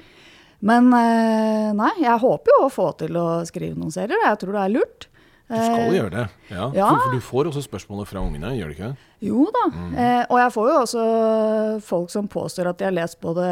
Men 0.65 0.91
nei, 0.91 1.93
jeg 2.03 2.21
håper 2.21 2.51
jo 2.51 2.65
å 2.65 2.73
få 2.73 2.89
til 2.99 3.15
å 3.17 3.27
skrive 3.47 3.79
noen 3.79 3.93
serier. 3.95 4.19
Jeg 4.27 4.41
tror 4.41 4.57
det 4.57 4.65
er 4.65 4.73
lurt. 4.75 5.07
Du 5.49 5.55
skal 5.57 5.79
Eh, 5.87 5.93
gjøre 5.97 6.11
det. 6.13 6.23
Ja. 6.53 6.65
ja. 6.77 6.87
For, 6.93 6.99
for 7.07 7.15
du 7.17 7.21
får 7.25 7.47
også 7.49 7.63
spørsmålet 7.65 8.07
fra 8.07 8.21
ungene, 8.21 8.51
gjør 8.53 8.69
du 8.69 8.75
ikke? 8.77 8.91
Jo 9.25 9.47
da. 9.55 9.63
Eh, 9.97 10.23
og 10.29 10.37
jeg 10.43 10.51
får 10.53 10.67
jo 10.69 10.75
også 10.83 11.05
folk 11.89 12.11
som 12.13 12.27
påstår 12.29 12.69
at 12.69 12.77
de 12.77 12.85
har 12.85 12.93
lest 12.93 13.17
både 13.23 13.47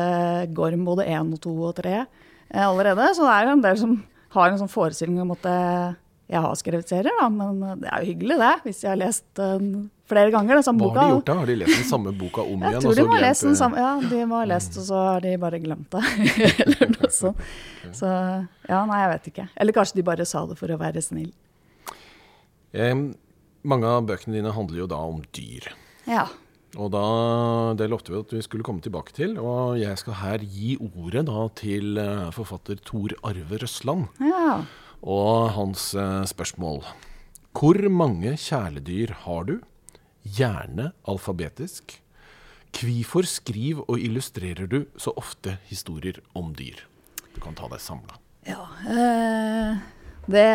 Gorm 0.53 0.85
både 0.85 1.07
1 1.09 1.33
og 1.33 1.41
2 1.41 1.55
og 1.71 1.75
3 1.81 1.95
eh, 1.97 2.05
allerede. 2.67 3.09
Så 3.17 3.25
det 3.25 3.33
er 3.33 3.47
jo 3.49 3.55
en 3.57 3.65
del 3.65 3.79
som 3.81 3.95
har 4.37 4.51
en 4.53 4.59
sånn 4.61 4.69
forestilling 4.69 5.17
om 5.25 5.33
at 5.33 5.47
eh, 5.49 5.95
jeg 6.27 6.43
har 6.43 6.55
skrevet 6.59 6.89
serier, 6.91 7.13
da. 7.21 7.29
Men 7.33 7.63
eh, 7.63 7.75
det 7.81 7.89
er 7.89 8.03
jo 8.05 8.11
hyggelig, 8.13 8.37
det. 8.43 8.53
Hvis 8.67 8.81
de 8.83 8.89
har 8.91 8.99
lest 9.01 9.25
den 9.39 9.71
flere 10.07 10.31
ganger, 10.31 10.55
den 10.59 10.63
samme 10.63 10.79
boka. 10.85 10.93
Hva 10.93 11.01
har 11.01 11.09
de 11.09 11.15
gjort 11.17 11.27
da? 11.27 11.33
Har 11.41 11.49
de 11.49 11.55
lest 11.63 11.75
den 11.81 11.89
samme 11.89 12.13
boka 12.15 12.45
om 12.45 12.61
Jeg 12.61 12.69
igjen? 12.77 12.83
tror 12.85 12.95
de 13.01 13.07
må 13.09 13.15
ha 13.17 13.23
lest 13.25 13.43
den 13.47 13.57
samme, 13.59 13.81
ja, 13.81 13.89
de 14.13 14.21
må 14.29 14.37
ha 14.39 14.45
lest, 14.53 14.77
og 14.79 14.85
så 14.87 15.01
har 15.09 15.25
de 15.25 15.33
bare 15.41 15.59
glemt 15.65 15.97
det. 15.97 16.03
Eller 16.63 16.93
noe 16.93 17.09
sånt. 17.21 17.41
Så 17.97 18.07
ja, 18.69 18.85
nei, 18.87 19.01
jeg 19.01 19.11
vet 19.15 19.27
ikke. 19.33 19.47
Eller 19.57 19.75
kanskje 19.75 19.99
de 19.99 20.05
bare 20.07 20.29
sa 20.29 20.45
det 20.47 20.55
for 20.61 20.71
å 20.71 20.77
være 20.79 21.01
snill. 21.03 21.33
Em, 22.75 23.11
mange 23.67 23.87
av 23.87 24.07
bøkene 24.09 24.39
dine 24.39 24.53
handler 24.55 24.83
jo 24.83 24.89
da 24.91 24.99
om 25.07 25.21
dyr. 25.35 25.71
Ja. 26.07 26.27
Og 26.77 26.91
da, 26.93 27.03
Det 27.79 27.87
lovte 27.89 28.11
vi 28.13 28.19
at 28.19 28.33
vi 28.35 28.43
skulle 28.45 28.65
komme 28.65 28.83
tilbake 28.83 29.15
til. 29.15 29.37
Og 29.39 29.77
jeg 29.79 29.97
skal 30.01 30.19
her 30.21 30.43
gi 30.43 30.75
ordet 30.79 31.25
da 31.29 31.47
til 31.57 31.97
eh, 32.01 32.27
forfatter 32.35 32.79
Tor 32.83 33.15
Arve 33.23 33.61
Røsland 33.63 34.07
ja. 34.21 34.63
og 35.01 35.51
hans 35.55 35.93
eh, 35.95 36.23
spørsmål. 36.27 36.83
Hvor 37.57 37.79
mange 37.89 38.35
kjæledyr 38.37 39.15
har 39.23 39.47
du? 39.47 39.57
Gjerne 40.27 40.91
alfabetisk. 41.07 42.01
Hvorfor 42.77 43.25
skriver 43.25 43.87
og 43.87 43.97
illustrerer 43.97 44.67
du 44.69 44.83
så 44.99 45.13
ofte 45.17 45.57
historier 45.71 46.19
om 46.37 46.51
dyr? 46.53 46.83
Du 47.33 47.39
kan 47.41 47.55
ta 47.57 47.69
deg 47.71 47.81
samla. 47.81 48.19
Ja. 48.45 48.67
Eh, 48.85 49.79
det 50.27 50.47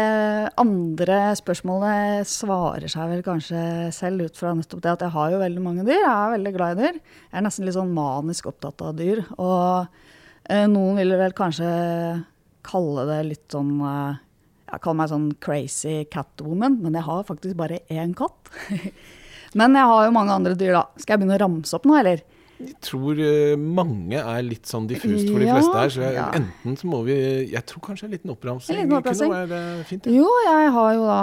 andre 0.61 1.19
spørsmålet 1.39 2.29
svarer 2.29 2.91
seg 2.93 3.09
vel 3.09 3.23
kanskje 3.25 3.61
selv 3.97 4.27
ut 4.27 4.37
fra 4.37 4.53
nettopp 4.57 4.83
det 4.85 4.91
at 4.91 5.05
jeg 5.07 5.15
har 5.15 5.31
jo 5.33 5.39
veldig 5.41 5.63
mange 5.65 5.87
dyr. 5.87 6.03
Jeg 6.03 6.11
er 6.13 6.35
veldig 6.35 6.53
glad 6.59 6.75
i 6.75 6.83
dyr. 6.83 6.99
Jeg 7.01 7.39
er 7.41 7.47
nesten 7.47 7.65
litt 7.65 7.77
sånn 7.79 7.95
manisk 7.97 8.51
opptatt 8.51 8.85
av 8.85 8.99
dyr. 8.99 9.23
Og 9.41 9.89
eh, 10.45 10.67
noen 10.69 11.01
vil 11.01 11.17
vel 11.17 11.37
kanskje 11.39 11.71
kalle 12.69 13.07
det 13.09 13.19
litt 13.31 13.47
sånn 13.55 13.73
eh, 13.81 14.21
Jeg 14.75 14.85
kaller 14.85 15.01
meg 15.01 15.13
sånn 15.15 15.31
crazy 15.41 15.97
catwoman, 16.13 16.77
men 16.85 17.01
jeg 17.01 17.09
har 17.09 17.25
faktisk 17.29 17.57
bare 17.57 17.81
én 17.89 18.13
katt. 18.17 18.53
men 19.59 19.81
jeg 19.81 19.89
har 19.95 20.05
jo 20.05 20.15
mange 20.19 20.37
andre 20.37 20.53
dyr, 20.53 20.77
da. 20.77 20.85
Skal 21.01 21.17
jeg 21.17 21.25
begynne 21.25 21.41
å 21.41 21.45
ramse 21.47 21.81
opp 21.81 21.89
nå, 21.89 21.97
eller? 21.97 22.21
Jeg 22.63 22.77
tror 22.85 23.19
eh, 23.19 23.55
mange 23.59 24.21
er 24.23 24.43
litt 24.47 24.69
sånn 24.71 24.85
diffust 24.87 25.27
for 25.33 25.43
de 25.43 25.49
fleste 25.51 25.75
her. 25.75 25.89
Så 25.95 26.03
jeg, 26.05 26.15
ja. 26.15 26.29
enten 26.39 26.77
så 26.79 26.87
må 26.91 27.01
vi 27.07 27.17
Jeg 27.51 27.65
tror 27.67 27.83
kanskje 27.89 28.07
en 28.07 28.13
liten 28.15 28.31
oppramsing, 28.35 28.77
En 28.77 28.85
liten 28.85 28.99
oppramsing. 29.01 29.33
kunne 29.33 29.49
være 29.51 29.87
fint. 29.89 30.07
Ja. 30.07 30.13
Jo, 30.23 30.29
jeg 30.47 30.69
har 30.77 30.93
jo 30.95 31.07
da 31.09 31.21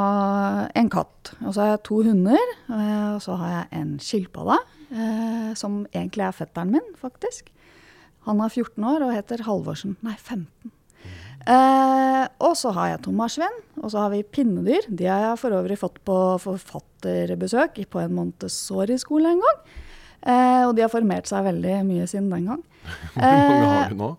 en 0.82 0.90
katt. 0.92 1.32
Og 1.46 1.54
så 1.56 1.62
har 1.64 1.72
jeg 1.76 1.84
to 1.88 2.02
hunder. 2.10 2.52
eh, 2.70 3.08
Og 3.16 3.22
så 3.24 3.38
har 3.40 3.54
jeg 3.56 3.80
en 3.82 3.94
skilpadde, 4.04 4.58
eh, 4.92 5.54
som 5.56 5.86
egentlig 5.94 6.28
er 6.28 6.36
fetteren 6.36 6.72
min, 6.76 6.92
faktisk. 7.00 7.48
Han 8.28 8.42
er 8.44 8.50
14 8.52 8.84
år 8.84 9.08
og 9.08 9.16
heter 9.16 9.46
Halvorsen. 9.48 9.96
Nei, 10.04 10.18
15. 10.20 10.46
Eh, 11.50 12.26
og 12.44 12.54
så 12.60 12.74
har 12.76 12.90
jeg 12.92 13.02
to 13.06 13.12
marsvin, 13.16 13.56
og 13.82 13.90
så 13.94 14.04
har 14.04 14.10
vi 14.12 14.24
pinnedyr. 14.28 14.90
De 14.92 15.06
har 15.08 15.22
jeg 15.24 15.40
for 15.40 15.56
øvrig 15.56 15.78
fått 15.80 16.02
på 16.06 16.18
forfatterbesøk 16.44 17.80
på 17.90 18.02
en 18.04 18.14
Montessori-skole 18.18 19.32
en 19.32 19.40
gang. 19.46 19.62
Eh, 20.24 20.64
og 20.68 20.74
de 20.76 20.84
har 20.86 20.92
formert 20.92 21.30
seg 21.30 21.46
veldig 21.48 21.78
mye 21.88 22.08
siden 22.10 22.32
den 22.34 22.50
gang. 22.52 22.64
Hvor 23.14 23.22
mange 23.24 23.62
Eh, 23.62 23.78
har 23.78 23.94
du 23.94 24.02
nå? 24.02 24.10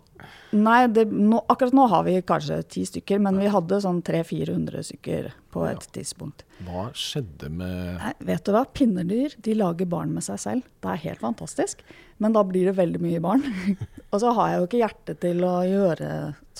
Nei, 0.50 0.80
det, 0.90 1.04
nå, 1.14 1.38
akkurat 1.52 1.74
nå 1.78 1.84
har 1.92 2.02
vi 2.08 2.16
kanskje 2.26 2.56
ti 2.66 2.80
stykker, 2.88 3.20
men 3.22 3.36
vi 3.38 3.46
hadde 3.54 3.76
sånn 3.84 4.00
300-400 4.02 4.82
stykker 4.88 5.28
på 5.54 5.62
et 5.68 5.84
tidspunkt. 5.94 6.42
Hva 6.66 6.88
skjedde 6.98 7.52
med 7.54 8.00
Nei, 8.00 8.10
vet 8.32 8.42
du 8.48 8.50
hva? 8.56 8.64
Pinnedyr 8.66 9.36
de 9.46 9.54
lager 9.54 9.86
barn 9.86 10.10
med 10.16 10.26
seg 10.26 10.40
selv. 10.42 10.66
Det 10.82 10.90
er 10.90 11.04
helt 11.04 11.22
fantastisk. 11.22 11.84
Men 12.20 12.34
da 12.36 12.42
blir 12.44 12.68
det 12.68 12.76
veldig 12.76 13.00
mye 13.02 13.20
barn. 13.24 13.44
og 14.12 14.20
så 14.22 14.32
har 14.36 14.52
jeg 14.52 14.60
jo 14.60 14.66
ikke 14.68 14.82
hjerte 14.82 15.16
til 15.22 15.44
å 15.48 15.54
gjøre 15.64 16.10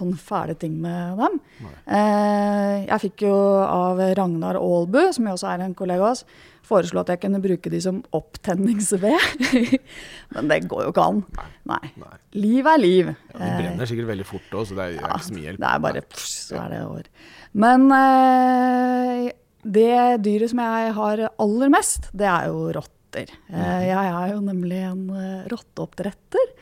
sånne 0.01 0.21
fæle 0.21 0.55
ting 0.57 0.79
med 0.81 1.19
dem. 1.21 1.35
Eh, 1.85 2.77
jeg 2.87 3.03
fikk 3.03 3.27
jo 3.27 3.35
av 3.65 4.01
Ragnar 4.17 4.57
Aalbu, 4.61 5.03
som 5.13 5.29
jo 5.29 5.35
også 5.37 5.51
er 5.53 5.67
en 5.67 5.77
kollega 5.77 6.07
av 6.07 6.15
oss, 6.15 6.25
foreslå 6.71 7.03
at 7.03 7.13
jeg 7.13 7.21
kunne 7.25 7.43
bruke 7.43 7.73
de 7.73 7.81
som 7.85 7.99
opptenningsved. 8.17 9.45
Men 10.37 10.49
det 10.53 10.63
går 10.71 10.87
jo 10.87 10.95
ikke 10.95 11.09
an. 11.13 11.21
Nei. 11.69 11.91
Nei. 12.01 12.15
Liv 12.39 12.71
er 12.73 12.81
liv. 12.81 13.11
ja, 13.11 13.41
De 13.43 13.51
brenner 13.59 13.91
sikkert 13.91 14.13
veldig 14.15 14.29
fort 14.29 14.57
òg, 14.57 14.71
så 14.71 14.79
det 14.79 14.87
er, 14.87 14.97
ja, 15.01 15.11
ikke 15.13 15.29
så 15.29 15.37
mye 15.37 15.47
hjelp. 15.49 15.61
Det 15.61 15.73
er 15.73 15.85
bare 15.89 16.05
pff, 16.07 16.25
så 16.31 16.63
er 16.63 16.73
det 16.73 16.81
over. 16.87 17.11
Men 17.67 17.87
eh, 17.99 19.29
det 19.77 19.93
dyret 20.25 20.55
som 20.55 20.65
jeg 20.65 20.97
har 20.97 21.27
aller 21.29 21.75
mest, 21.77 22.09
det 22.17 22.31
er 22.31 22.49
jo 22.49 22.71
rotter. 23.11 23.33
Eh, 23.51 23.89
jeg 23.89 24.13
er 24.13 24.35
jo 24.35 24.41
nemlig 24.41 24.79
en 24.87 25.11
uh, 25.11 25.49
rotteoppdretter. 25.51 26.55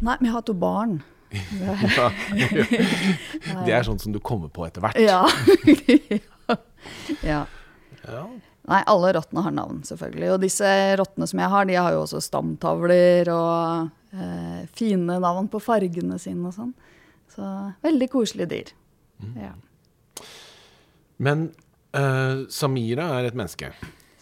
Nei, 0.01 0.17
men 0.21 0.25
jeg 0.31 0.33
har 0.35 0.43
to 0.49 0.55
barn. 0.55 1.01
Ja. 1.61 2.09
Det 3.67 3.73
er 3.77 3.85
sånn 3.87 4.01
som 4.03 4.13
du 4.13 4.19
kommer 4.19 4.49
på 4.51 4.65
etter 4.67 4.83
hvert. 4.83 4.99
Ja. 4.99 5.23
ja. 7.33 7.45
Ja. 8.03 8.23
Nei, 8.71 8.81
alle 8.87 9.13
rottene 9.17 9.43
har 9.45 9.55
navn, 9.55 9.81
selvfølgelig. 9.87 10.33
Og 10.35 10.41
disse 10.43 10.69
rottene 10.99 11.27
som 11.31 11.39
jeg 11.43 11.51
har, 11.53 11.67
de 11.69 11.77
har 11.79 11.95
jo 11.95 12.03
også 12.05 12.21
stamtavler 12.23 13.31
og 13.35 13.91
eh, 14.15 14.67
fine 14.79 15.17
navn 15.23 15.49
på 15.53 15.61
fargene 15.63 16.19
sine 16.23 16.51
og 16.51 16.55
sånn. 16.57 16.75
Så 17.31 17.47
veldig 17.85 18.09
koselige 18.13 18.51
dyr. 18.51 18.73
Mm. 19.23 19.35
Ja. 19.45 19.53
Men 21.23 21.47
eh, 21.95 22.45
Samira 22.51 23.09
er 23.21 23.31
et 23.31 23.39
menneske. 23.39 23.73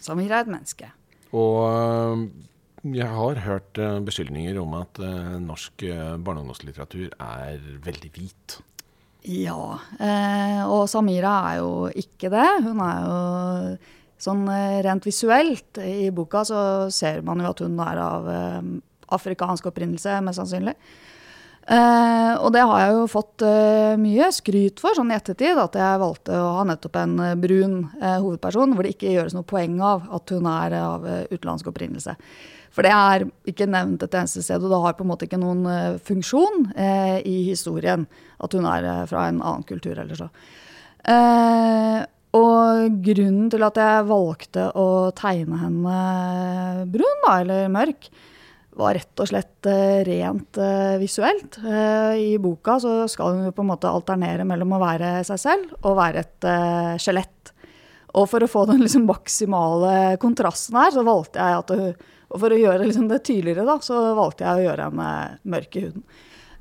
Samira 0.03 0.41
er 0.43 0.47
et 0.49 0.53
menneske. 0.55 0.91
Og 1.37 2.29
jeg 2.97 3.09
har 3.11 3.41
hørt 3.45 3.79
eh, 3.81 3.99
beskyldninger 4.05 4.59
om 4.63 4.75
at 4.79 5.01
eh, 5.03 5.37
norsk 5.43 5.85
eh, 5.87 6.17
barne- 6.17 6.43
og 6.43 6.49
ungdomslitteratur 6.49 7.13
er 7.13 7.63
veldig 7.85 8.11
hvit. 8.15 8.59
Ja. 9.29 9.59
Og 10.71 10.85
Samira 10.89 11.33
er 11.51 11.57
jo 11.59 11.73
ikke 11.91 12.31
det. 12.33 12.47
Hun 12.65 12.79
er 12.81 13.01
jo 13.03 13.17
sånn 14.23 14.47
rent 14.87 15.05
visuelt 15.05 15.81
i 15.83 16.09
boka 16.15 16.45
så 16.47 16.61
ser 16.95 17.21
man 17.27 17.43
jo 17.43 17.51
at 17.51 17.61
hun 17.61 17.75
er 17.83 18.01
av 18.01 18.31
afrikansk 19.19 19.69
opprinnelse, 19.69 20.15
mest 20.25 20.41
sannsynlig. 20.41 20.77
Uh, 21.69 22.33
og 22.41 22.55
det 22.55 22.63
har 22.65 22.79
jeg 22.81 22.93
jo 22.97 23.09
fått 23.13 23.43
uh, 23.45 23.93
mye 24.01 24.31
skryt 24.33 24.81
for 24.81 24.97
sånn 24.97 25.11
i 25.13 25.17
ettertid, 25.19 25.59
at 25.61 25.75
jeg 25.77 26.01
valgte 26.01 26.33
å 26.33 26.55
ha 26.57 26.63
nettopp 26.65 26.97
en 26.97 27.19
uh, 27.21 27.35
brun 27.37 27.83
hovedperson, 28.01 28.73
hvor 28.73 28.87
det 28.87 28.95
ikke 28.95 29.13
gjøres 29.13 29.37
noe 29.37 29.45
poeng 29.45 29.77
av 29.85 30.07
at 30.17 30.33
hun 30.33 30.49
er 30.49 30.79
av 30.81 31.05
utenlandsk 31.29 31.69
opprinnelse. 31.69 32.17
For 32.75 32.87
det 32.87 32.93
er 32.93 33.25
ikke 33.49 33.69
nevnt 33.71 34.05
et 34.05 34.15
eneste 34.19 34.43
sted, 34.45 34.63
og 34.63 34.73
det 34.73 34.81
har 34.85 34.97
på 34.99 35.05
en 35.07 35.11
måte 35.11 35.27
ikke 35.29 35.41
noen 35.41 35.65
uh, 35.67 35.99
funksjon 36.05 36.71
uh, 36.77 37.19
i 37.27 37.41
historien 37.49 38.07
at 38.39 38.55
hun 38.55 38.69
er 38.69 38.87
uh, 38.87 39.03
fra 39.11 39.29
en 39.31 39.41
annen 39.41 39.67
kultur 39.69 39.99
eller 39.99 40.19
så. 40.19 40.31
Og 42.39 42.97
grunnen 43.01 43.47
til 43.49 43.63
at 43.65 43.79
jeg 43.81 44.09
valgte 44.11 44.67
å 44.77 44.89
tegne 45.17 45.61
henne 45.63 46.01
brun, 46.93 47.23
da, 47.25 47.39
eller 47.41 47.71
mørk, 47.73 48.11
var 48.79 48.99
rett 48.99 49.23
og 49.23 49.31
slett 49.31 49.69
rent 50.07 50.61
visuelt. 51.01 51.57
I 51.65 52.37
boka 52.43 52.77
så 52.83 52.93
skal 53.11 53.39
hun 53.39 53.55
på 53.57 53.65
en 53.65 53.71
måte 53.71 53.89
alternere 53.89 54.45
mellom 54.47 54.77
å 54.77 54.83
være 54.83 55.15
seg 55.27 55.41
selv 55.41 55.73
og 55.81 55.97
være 55.99 56.27
et 56.27 56.49
skjelett. 57.01 57.55
Og 58.21 58.29
for 58.29 58.45
å 58.45 58.51
få 58.53 58.67
den 58.69 58.85
liksom 58.85 59.09
maksimale 59.09 60.19
kontrasten 60.21 60.77
her, 60.79 60.93
så 60.95 61.07
valgte 61.09 61.41
jeg 61.41 61.63
at 61.65 61.75
hun, 61.75 62.07
og 62.29 62.43
for 62.43 62.53
å 62.53 62.59
gjøre 62.61 62.87
liksom 62.89 63.07
det 63.11 63.23
tydeligere, 63.27 63.65
da, 63.69 63.79
så 63.85 64.01
valgte 64.17 64.45
jeg 64.45 64.59
å 64.59 64.67
gjøre 64.67 64.89
henne 64.91 65.13
mørk 65.49 65.79
i 65.79 65.85
huden. 65.87 66.05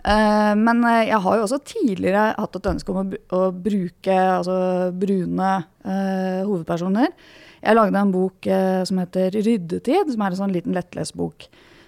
Eh, 0.07 0.53
men 0.55 0.83
eh, 0.87 1.07
jeg 1.09 1.19
har 1.25 1.37
jo 1.37 1.45
også 1.47 1.59
tidligere 1.67 2.29
hatt 2.37 2.55
et 2.55 2.69
ønske 2.71 2.93
om 2.93 3.11
å, 3.35 3.41
bruke 3.51 4.15
altså, 4.37 4.57
brune 4.95 5.51
eh, 5.83 6.41
hovedpersoner. 6.47 7.11
Jeg 7.57 7.75
lagde 7.75 7.99
en 7.99 8.13
bok 8.13 8.47
som 8.87 8.99
heter 9.01 9.33
'Ryddetid', 9.33 10.11
som 10.13 10.21
er 10.21 10.31
en 10.31 10.39
sånn 10.39 10.53
liten 10.53 10.75
lettlesbok. 10.77 11.47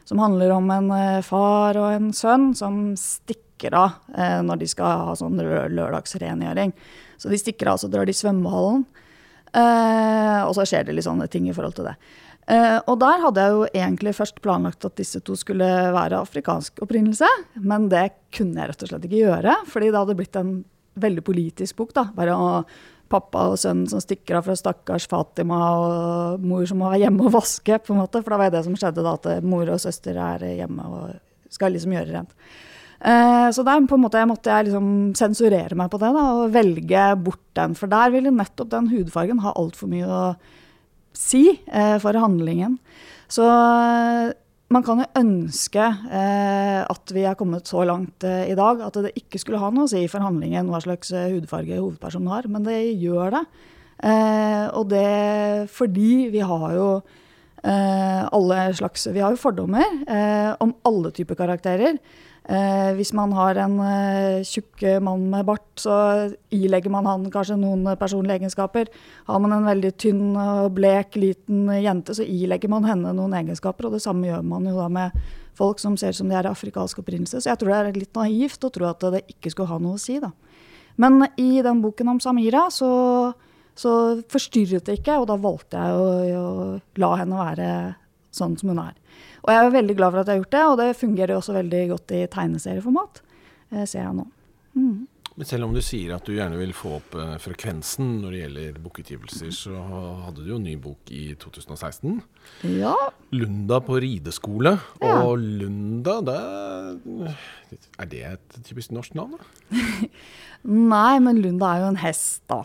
Som 0.10 0.20
handler 0.20 0.52
om 0.56 0.66
en 0.74 0.90
far 1.24 1.78
og 1.78 1.92
en 1.94 2.10
sønn 2.12 2.50
som 2.58 2.98
stikker 2.98 3.76
av 3.78 4.00
når 4.42 4.64
de 4.64 4.68
skal 4.72 5.06
ha 5.06 5.14
sånn 5.16 5.38
lørdagsrengjøring. 5.38 6.74
Så 7.22 7.30
de 7.30 7.38
stikker 7.38 7.70
av, 7.70 7.78
så 7.78 7.88
drar 7.88 8.10
de 8.10 8.18
svømmehallen. 8.18 8.88
Eh, 9.50 10.42
og 10.46 10.54
så 10.58 10.66
skjer 10.68 10.86
det 10.86 10.94
litt 10.98 11.08
sånne 11.08 11.26
ting 11.32 11.48
i 11.50 11.56
forhold 11.56 11.78
til 11.80 11.90
det. 11.90 11.96
Eh, 12.50 12.78
og 12.90 12.96
der 13.02 13.22
hadde 13.22 13.42
jeg 13.44 13.56
jo 13.56 13.66
egentlig 13.70 14.16
først 14.18 14.40
planlagt 14.42 14.86
at 14.88 14.98
disse 14.98 15.22
to 15.26 15.36
skulle 15.38 15.66
være 15.94 16.22
afrikansk 16.24 16.82
opprinnelse, 16.86 17.28
men 17.62 17.90
det 17.92 18.08
kunne 18.34 18.58
jeg 18.58 18.72
rett 18.72 18.86
og 18.86 18.92
slett 18.92 19.06
ikke 19.06 19.24
gjøre, 19.24 19.58
fordi 19.70 19.92
det 19.92 20.00
hadde 20.00 20.16
blitt 20.18 20.40
en 20.40 20.54
veldig 21.00 21.24
politisk 21.28 21.78
bok. 21.78 21.94
da, 21.98 22.08
Bare 22.16 22.38
å, 22.38 22.48
pappa 23.10 23.48
og 23.50 23.58
sønnen 23.58 23.90
som 23.90 24.02
stikker 24.02 24.38
av 24.38 24.46
fra 24.46 24.56
stakkars 24.58 25.08
Fatima, 25.10 25.60
og 25.82 26.44
mor 26.46 26.66
som 26.70 26.82
må 26.82 26.92
være 26.92 27.04
hjemme 27.06 27.26
og 27.26 27.36
vaske, 27.38 27.80
på 27.82 27.94
en 27.94 28.02
måte, 28.04 28.22
for 28.24 28.34
da 28.34 28.42
var 28.42 28.50
jo 28.50 28.56
det 28.58 28.66
som 28.68 28.80
skjedde 28.82 29.06
da, 29.06 29.14
at 29.18 29.46
mor 29.46 29.70
og 29.70 29.82
søster 29.82 30.18
er 30.18 30.46
hjemme 30.62 30.90
og 30.90 31.54
skal 31.54 31.74
liksom 31.74 31.96
gjøre 31.96 32.14
rent. 32.14 32.36
Eh, 33.00 33.48
så 33.56 33.64
der 33.64 33.86
på 33.88 33.98
en 33.98 34.04
måte 34.04 34.22
måtte 34.28 34.52
jeg 34.52 34.68
liksom 34.68 34.90
sensurere 35.18 35.78
meg 35.78 35.90
på 35.92 36.02
det 36.02 36.10
da, 36.18 36.26
og 36.42 36.54
velge 36.54 37.06
bort 37.24 37.46
den. 37.58 37.78
For 37.80 37.92
der 37.92 38.14
ville 38.14 38.34
nettopp 38.34 38.74
den 38.74 38.90
hudfargen 38.92 39.42
ha 39.46 39.56
altfor 39.58 39.92
mye 39.92 40.10
å 40.10 40.24
si 41.20 41.44
eh, 41.68 41.98
for 42.02 42.18
handlingen. 42.18 42.78
Så 43.30 43.46
eh, 43.46 44.32
man 44.70 44.86
kan 44.86 45.02
jo 45.02 45.10
ønske 45.20 45.84
eh, 45.84 46.82
at 46.84 47.14
vi 47.16 47.26
er 47.26 47.38
kommet 47.40 47.70
så 47.70 47.84
langt 47.90 48.24
i 48.24 48.56
dag 48.58 48.84
at 48.86 49.00
det 49.02 49.16
ikke 49.18 49.42
skulle 49.42 49.62
ha 49.62 49.72
noe 49.74 49.88
å 49.88 49.92
si 49.92 50.04
for 50.12 50.24
handlingen 50.24 50.70
hva 50.70 50.82
slags 50.84 51.12
hudfarge 51.14 51.80
hovedpersonen 51.80 52.32
har, 52.32 52.50
men 52.52 52.68
det 52.68 52.80
gjør 53.02 53.40
det. 53.40 53.44
Og 54.80 54.86
det 54.94 55.68
fordi 55.76 56.30
vi 56.32 56.40
har 56.46 56.70
jo 56.72 56.92
alle 57.60 58.60
slags 58.72 59.10
Vi 59.12 59.20
har 59.20 59.34
jo 59.34 59.42
fordommer 59.42 59.98
om 60.64 60.72
alle 60.88 61.10
typer 61.12 61.36
karakterer. 61.36 61.98
Eh, 62.50 62.92
hvis 62.98 63.12
man 63.14 63.30
har 63.38 63.60
en 63.62 63.76
eh, 63.86 64.40
tjukk 64.48 64.82
mann 65.06 65.28
med 65.30 65.46
bart, 65.46 65.68
så 65.78 65.94
ilegger 66.50 66.90
man 66.90 67.06
han 67.06 67.28
kanskje 67.30 67.60
noen 67.62 67.86
personlige 68.00 68.40
egenskaper. 68.40 68.90
Har 69.28 69.44
man 69.44 69.54
en 69.54 69.68
veldig 69.70 69.92
tynn 70.02 70.32
og 70.34 70.72
blek 70.74 71.20
liten 71.20 71.68
jente, 71.78 72.16
så 72.18 72.26
ilegger 72.26 72.72
man 72.74 72.88
henne 72.90 73.14
noen 73.14 73.36
egenskaper. 73.38 73.86
Og 73.86 73.94
det 73.98 74.02
samme 74.02 74.32
gjør 74.32 74.42
man 74.50 74.66
jo 74.66 74.80
da 74.80 74.88
med 74.90 75.20
folk 75.60 75.82
som 75.84 75.98
ser 76.00 76.16
ut 76.16 76.22
som 76.22 76.32
de 76.32 76.40
er 76.40 76.50
afrikansk 76.50 77.04
opprinnelse. 77.04 77.38
Så 77.38 77.52
jeg 77.52 77.62
tror 77.62 77.70
det 77.76 77.80
er 77.84 78.02
litt 78.02 78.18
naivt 78.18 78.66
å 78.66 78.74
tro 78.74 78.90
at 78.90 79.06
det 79.14 79.28
ikke 79.30 79.54
skulle 79.54 79.70
ha 79.70 79.78
noe 79.84 80.00
å 80.00 80.02
si, 80.02 80.18
da. 80.24 80.32
Men 81.00 81.22
i 81.38 81.62
den 81.64 81.84
boken 81.84 82.16
om 82.16 82.24
Samira 82.24 82.66
så, 82.74 82.90
så 83.78 83.94
forstyrret 84.32 84.90
det 84.90 84.98
ikke, 85.00 85.22
og 85.22 85.30
da 85.30 85.38
valgte 85.40 85.86
jeg 85.86 86.02
å, 86.02 86.42
å 86.42 87.00
la 87.00 87.12
henne 87.22 87.44
være 87.46 87.70
sånn 88.36 88.58
som 88.58 88.74
hun 88.74 88.82
er. 88.82 88.98
Og 89.46 89.54
jeg 89.54 89.62
er 89.62 89.78
veldig 89.78 89.96
glad 90.00 90.12
for 90.14 90.22
at 90.22 90.28
jeg 90.28 90.38
har 90.38 90.44
gjort 90.44 90.58
det, 90.58 90.66
og 90.66 90.76
det 90.82 90.90
fungerer 91.00 91.38
også 91.38 91.56
veldig 91.56 91.86
godt 91.94 92.16
i 92.18 92.26
tegneserieformat, 92.32 93.24
eh, 93.72 93.86
ser 93.86 94.04
jeg 94.04 94.18
nå. 94.20 94.28
Mm. 94.76 95.08
Men 95.40 95.48
selv 95.48 95.70
om 95.70 95.72
du 95.72 95.80
sier 95.80 96.12
at 96.18 96.26
du 96.28 96.34
gjerne 96.36 96.58
vil 96.60 96.74
få 96.76 96.98
opp 96.98 97.14
eh, 97.16 97.38
frekvensen 97.40 98.18
når 98.20 98.34
det 98.34 98.40
gjelder 98.42 98.80
bokutgivelser, 98.84 99.54
så 99.56 99.84
hadde 100.26 100.44
du 100.44 100.50
jo 100.52 100.58
en 100.60 100.66
ny 100.68 100.74
bok 100.84 101.14
i 101.16 101.30
2016. 101.40 102.18
Ja. 102.68 102.92
'Lunda 103.32 103.80
på 103.80 104.02
rideskole'. 104.04 104.76
Ja. 105.00 105.14
Og 105.24 105.40
Lunda, 105.40 106.18
det, 106.28 106.42
er 108.00 108.10
det 108.12 108.22
et 108.34 108.60
typisk 108.66 108.94
norsk 108.96 109.16
navn, 109.18 109.38
da? 109.38 109.44
Nei, 110.70 111.20
men 111.24 111.38
Lunda 111.40 111.70
er 111.72 111.86
jo 111.86 111.92
en 111.94 112.00
hest, 112.02 112.42
da. 112.52 112.58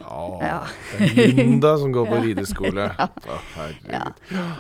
Ja, 0.43 0.57
det 0.99 1.13
er 1.13 1.37
Lunda 1.37 1.77
som 1.79 1.93
går 1.95 2.09
på 2.11 2.19
rideskole. 2.25 2.89
ja. 2.99 3.07
ja. 3.87 4.03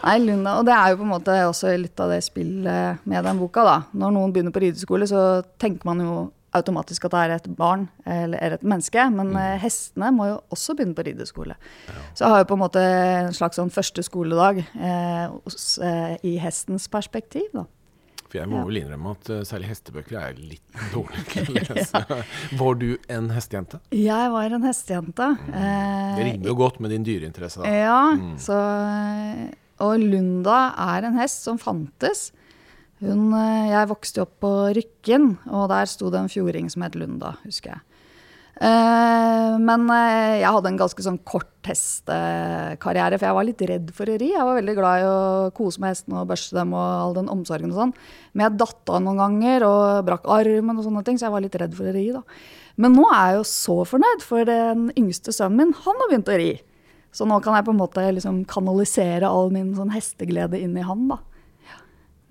Nei, 0.05 0.14
Lunda, 0.22 0.61
Og 0.61 0.68
det 0.68 0.77
er 0.77 0.93
jo 0.93 1.01
på 1.01 1.07
en 1.09 1.12
måte 1.16 1.41
også 1.49 1.75
litt 1.81 1.99
av 1.99 2.14
det 2.14 2.20
spillet 2.22 3.03
med 3.03 3.27
den 3.27 3.43
boka, 3.43 3.66
da. 3.66 3.77
Når 3.91 4.14
noen 4.14 4.37
begynner 4.37 4.55
på 4.55 4.62
rideskole, 4.62 5.11
så 5.11 5.43
tenker 5.59 5.91
man 5.91 6.05
jo 6.05 6.14
automatisk 6.55 7.09
at 7.09 7.14
det 7.14 7.20
er 7.20 7.35
et 7.35 7.49
barn 7.59 7.89
eller 8.07 8.57
et 8.57 8.62
menneske. 8.62 9.03
Men 9.11 9.33
mm. 9.33 9.41
Eh, 9.45 9.57
hestene 9.64 10.11
må 10.14 10.29
jo 10.31 10.41
også 10.55 10.77
begynne 10.77 10.95
på 10.97 11.07
rideskole. 11.07 11.57
Ja. 11.89 12.03
Så 12.14 12.25
jeg 12.25 12.35
har 12.35 12.45
jo 12.45 12.51
på 12.53 12.59
en 12.59 12.62
måte 12.62 12.83
en 12.85 13.35
slags 13.37 13.59
sånn 13.59 13.72
første 13.75 14.05
skoledag 14.07 14.62
eh, 14.62 15.25
eh, 15.89 16.14
i 16.22 16.37
hestens 16.43 16.87
perspektiv. 16.93 17.51
da. 17.55 17.66
For 18.35 18.43
jeg 18.43 18.51
må 18.51 18.59
ja. 18.59 18.66
vel 18.66 18.78
innrømme 18.80 19.12
at 19.14 19.28
uh, 19.30 19.41
særlig 19.47 19.68
hestebøker 19.70 20.16
er 20.18 20.39
litt 20.43 20.78
dårlig 20.95 21.20
til 21.30 21.53
å 21.53 21.55
lese. 21.55 22.01
ja. 22.03 22.16
Var 22.59 22.80
du 22.80 22.89
en 23.14 23.28
hestejente? 23.30 23.78
Jeg 23.95 24.32
var 24.35 24.57
en 24.59 24.66
hestejente. 24.66 25.28
Mm. 25.39 25.53
det 25.55 26.24
rimer 26.32 26.51
jo 26.51 26.57
godt 26.59 26.80
med 26.82 26.91
din 26.91 27.07
dyreinteresse. 27.07 27.62
da. 27.62 27.70
Ja, 27.70 28.01
mm. 28.18 28.32
så, 28.43 28.59
og 29.87 30.03
Lunda 30.03 30.59
er 30.91 31.07
en 31.07 31.20
hest 31.22 31.47
som 31.47 31.62
fantes. 31.62 32.32
Hun, 33.05 33.30
eh, 33.39 33.70
jeg 33.70 33.91
vokste 33.91 34.24
opp 34.24 34.35
på 34.43 34.53
Rykken, 34.74 35.37
og 35.55 35.68
der 35.70 35.87
sto 35.91 36.11
det 36.11 36.24
en 36.24 36.30
fjording 36.32 36.70
som 36.72 36.82
het 36.87 36.99
Lunda, 36.99 37.37
husker 37.45 37.76
jeg. 37.76 37.93
Uh, 38.55 39.57
men 39.59 39.89
uh, 39.91 40.39
jeg 40.39 40.47
hadde 40.47 40.71
en 40.71 40.77
ganske 40.79 41.03
sånn 41.03 41.19
kort 41.27 41.67
hestekarriere, 41.67 43.19
for 43.19 43.27
jeg 43.27 43.37
var 43.39 43.47
litt 43.49 43.65
redd 43.67 43.89
for 43.97 44.11
å 44.11 44.19
ri. 44.21 44.29
Jeg 44.31 44.47
var 44.47 44.59
veldig 44.61 44.75
glad 44.79 45.03
i 45.03 45.09
å 45.09 45.17
kose 45.57 45.83
med 45.83 45.91
hestene 45.91 46.21
og 46.21 46.29
børste 46.31 46.55
dem 46.55 46.75
og 46.77 46.85
all 46.85 47.17
den 47.17 47.33
omsorgen 47.33 47.73
og 47.73 47.81
sånn. 47.81 47.95
Men 48.33 48.47
jeg 48.47 48.61
datt 48.63 48.93
av 48.95 49.03
noen 49.03 49.23
ganger 49.25 49.67
og 49.67 50.05
brakk 50.07 50.29
armen 50.37 50.79
og 50.79 50.87
sånne 50.87 51.03
ting, 51.07 51.19
så 51.19 51.27
jeg 51.27 51.35
var 51.35 51.45
litt 51.47 51.59
redd 51.65 51.75
for 51.75 51.91
å 51.91 51.97
ri, 51.97 52.07
da. 52.15 52.23
Men 52.79 52.95
nå 52.95 53.09
er 53.09 53.33
jeg 53.33 53.41
jo 53.41 53.49
så 53.51 53.77
fornøyd, 53.91 54.23
for 54.27 54.47
den 54.51 54.87
yngste 54.99 55.35
sønnen 55.35 55.59
min, 55.59 55.75
han 55.85 56.01
har 56.03 56.13
begynt 56.13 56.31
å 56.31 56.39
ri. 56.39 56.53
Så 57.15 57.27
nå 57.31 57.41
kan 57.43 57.59
jeg 57.59 57.67
på 57.67 57.75
en 57.75 57.83
måte 57.83 58.07
liksom 58.15 58.41
kanalisere 58.51 59.31
all 59.31 59.53
min 59.55 59.75
sånn 59.75 59.93
hesteglede 59.95 60.63
inn 60.63 60.79
i 60.79 60.87
han, 60.87 61.07
da. 61.11 61.21
Ja. 61.67 61.83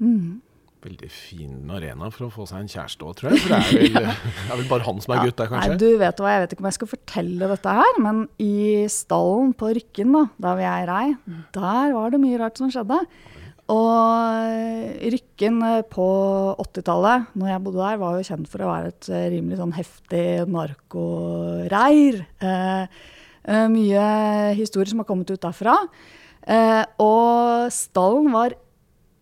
Mm 0.03 0.41
veldig 0.83 1.09
fin 1.13 1.69
arena 1.73 2.09
for 2.13 2.27
å 2.27 2.31
få 2.33 2.47
seg 2.49 2.63
en 2.63 2.71
kjæreste 2.71 3.05
òg, 3.07 3.15
tror 3.19 3.33
jeg. 3.33 3.43
For 3.43 3.53
det 3.53 3.59
er, 3.59 3.69
vel, 3.77 3.93
det 3.97 4.47
er 4.47 4.59
vel, 4.59 4.65
bare 4.71 4.87
han 4.87 5.03
som 5.03 5.15
er 5.15 5.21
gutt 5.27 5.37
der, 5.39 5.51
kanskje? 5.51 5.75
Nei, 5.75 5.81
du 5.83 6.01
vet 6.01 6.23
hva, 6.23 6.33
Jeg 6.33 6.43
vet 6.43 6.55
ikke 6.55 6.63
om 6.65 6.69
jeg 6.69 6.77
skal 6.79 6.91
fortelle 6.93 7.51
dette 7.53 7.75
her, 7.79 8.01
men 8.05 8.25
i 8.43 8.55
stallen 8.91 9.53
på 9.59 9.71
Rykken, 9.77 10.17
da, 10.17 10.25
der 10.47 10.63
jeg 10.65 10.89
rei, 10.91 11.05
der 11.55 11.95
var 11.95 12.13
det 12.13 12.21
mye 12.23 12.41
rart 12.41 12.61
som 12.61 12.73
skjedde. 12.73 12.99
Og 13.73 15.07
Rykken 15.13 15.61
på 15.91 16.07
80-tallet, 16.59 17.29
når 17.39 17.53
jeg 17.53 17.63
bodde 17.63 17.85
der, 17.85 18.01
var 18.01 18.17
jo 18.17 18.27
kjent 18.27 18.49
for 18.51 18.65
å 18.65 18.71
være 18.73 18.91
et 18.91 19.11
rimelig 19.33 19.61
sånn 19.61 19.77
heftig 19.77 20.25
narkoreir. 20.51 22.19
Eh, 22.43 22.99
eh, 23.47 23.69
mye 23.71 24.09
historier 24.59 24.91
som 24.91 25.03
har 25.03 25.07
kommet 25.07 25.31
ut 25.31 25.41
derfra. 25.47 25.77
Eh, 26.43 26.83
og 26.99 27.71
stallen 27.71 28.33
var 28.35 28.57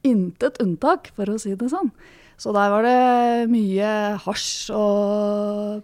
intet 0.08 0.60
unntak, 0.64 1.12
for 1.16 1.30
å 1.32 1.38
si 1.42 1.56
det 1.58 1.70
sånn. 1.72 1.92
Så 2.42 2.54
der 2.56 2.72
var 2.74 2.86
det 2.88 3.50
mye 3.52 3.90
hasj 4.24 4.72
og 4.74 5.84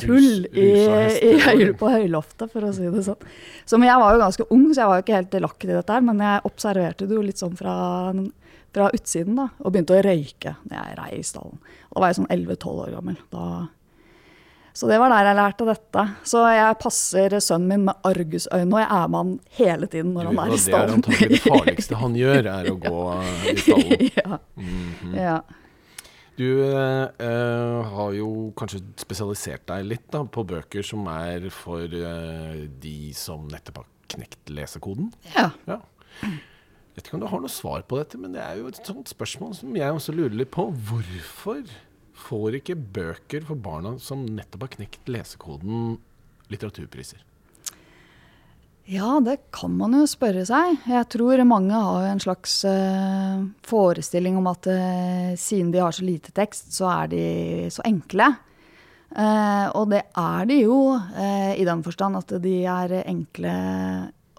tull 0.00 0.46
i, 0.52 0.66
i, 0.66 1.30
i, 1.32 1.70
på 1.80 1.90
høyloftet, 1.90 2.50
for 2.52 2.68
å 2.68 2.74
si 2.76 2.86
det 2.92 3.04
sånn. 3.06 3.30
Så 3.68 3.80
jeg 3.80 4.02
var 4.02 4.14
jo 4.14 4.22
ganske 4.22 4.46
ung, 4.52 4.68
så 4.70 4.82
jeg 4.82 4.90
var 4.90 5.00
jo 5.00 5.06
ikke 5.06 5.16
helt 5.16 5.32
delaktig 5.32 5.70
i 5.70 5.74
dette 5.78 5.96
her, 5.96 6.04
men 6.06 6.22
jeg 6.24 6.46
observerte 6.50 7.08
det 7.08 7.16
jo 7.16 7.24
litt 7.24 7.40
sånn 7.40 7.56
fra, 7.58 7.74
fra 8.76 8.90
utsiden, 8.96 9.40
da. 9.40 9.48
Og 9.64 9.74
begynte 9.74 9.96
å 9.96 10.04
røyke 10.06 10.56
når 10.68 10.76
jeg 10.78 10.98
rei 11.00 11.10
i 11.18 11.26
stallen. 11.26 11.60
Da 11.90 12.04
var 12.04 12.12
jeg 12.12 12.20
sånn 12.20 12.30
11-12 12.30 12.84
år 12.84 12.96
gammel. 12.98 13.20
Da 13.32 13.46
så 14.72 14.88
det 14.90 14.98
var 15.02 15.10
der 15.12 15.30
jeg 15.30 15.38
lærte 15.38 15.66
dette. 15.66 16.04
Så 16.30 16.42
jeg 16.54 16.76
passer 16.80 17.38
sønnen 17.42 17.70
min 17.72 17.86
med 17.88 18.06
argusøyne, 18.06 18.68
og 18.70 18.82
jeg 18.82 18.88
er 18.96 19.08
med 19.10 19.18
han 19.20 19.32
hele 19.58 19.88
tiden 19.90 20.12
når 20.14 20.28
du, 20.28 20.30
han 20.30 20.42
er 20.44 20.54
i 20.54 20.60
stallen. 20.62 21.00
Det 21.06 21.14
er 21.14 21.16
antagelig 21.16 21.40
det 21.40 21.40
farligste 21.54 22.02
han 22.02 22.18
gjør, 22.20 22.50
er 22.54 22.70
å 22.70 22.76
gå 22.84 23.00
i 23.50 23.56
stallen. 23.64 24.04
ja. 24.20 24.38
Mm 24.56 24.92
-hmm. 25.00 25.16
ja. 25.18 25.40
Du 26.40 26.46
eh, 26.64 27.84
har 27.92 28.12
jo 28.16 28.52
kanskje 28.56 28.80
spesialisert 28.96 29.66
deg 29.68 29.84
litt 29.84 30.06
da, 30.12 30.22
på 30.24 30.44
bøker 30.48 30.82
som 30.86 31.04
er 31.12 31.50
for 31.52 31.84
eh, 31.84 32.62
de 32.80 33.12
som 33.12 33.48
nettopp 33.50 33.82
har 33.82 33.90
knekt 34.14 34.48
lesekoden. 34.48 35.12
Ja. 35.34 35.50
ja. 35.66 35.80
Jeg 36.22 36.96
vet 36.96 37.06
ikke 37.06 37.18
om 37.18 37.20
du 37.20 37.28
har 37.30 37.42
noe 37.44 37.52
svar 37.52 37.82
på 37.82 37.98
dette, 38.00 38.18
men 38.18 38.32
det 38.32 38.40
er 38.40 38.56
jo 38.56 38.70
et 38.70 38.80
sånt 38.86 39.12
spørsmål 39.12 39.52
som 39.54 39.76
jeg 39.76 39.92
også 39.92 40.12
lurer 40.16 40.34
litt 40.40 40.50
på. 40.54 40.70
Hvorfor 40.88 41.60
får 42.20 42.60
ikke 42.60 42.78
bøker 42.78 43.44
for 43.48 43.58
barna 43.60 43.96
som 44.02 44.22
nettopp 44.28 44.66
har 44.66 44.74
knekt 44.76 45.10
lesekoden, 45.10 45.98
litteraturpriser? 46.52 47.24
Ja, 48.90 49.20
det 49.22 49.36
kan 49.54 49.76
man 49.78 49.94
jo 49.94 50.02
spørre 50.10 50.42
seg. 50.48 50.80
Jeg 50.90 51.06
tror 51.12 51.38
mange 51.46 51.78
har 51.78 52.08
en 52.08 52.22
slags 52.22 52.56
uh, 52.66 53.44
forestilling 53.62 54.38
om 54.40 54.48
at 54.50 54.66
uh, 54.66 55.28
siden 55.38 55.70
de 55.70 55.78
har 55.78 55.94
så 55.94 56.02
lite 56.02 56.34
tekst, 56.34 56.72
så 56.74 56.88
er 56.90 57.12
de 57.12 57.24
så 57.70 57.84
enkle. 57.86 58.32
Uh, 59.14 59.68
og 59.78 59.92
det 59.92 60.02
er 60.18 60.48
de 60.50 60.58
jo, 60.64 60.80
i 61.54 61.66
den 61.66 61.84
forstand 61.86 62.18
at 62.18 62.34
de 62.42 62.56
er 62.66 62.96
enkle 63.04 63.54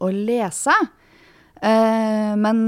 å 0.03 0.11
lese. 0.11 0.75
Eh, 1.61 2.33
men 2.41 2.61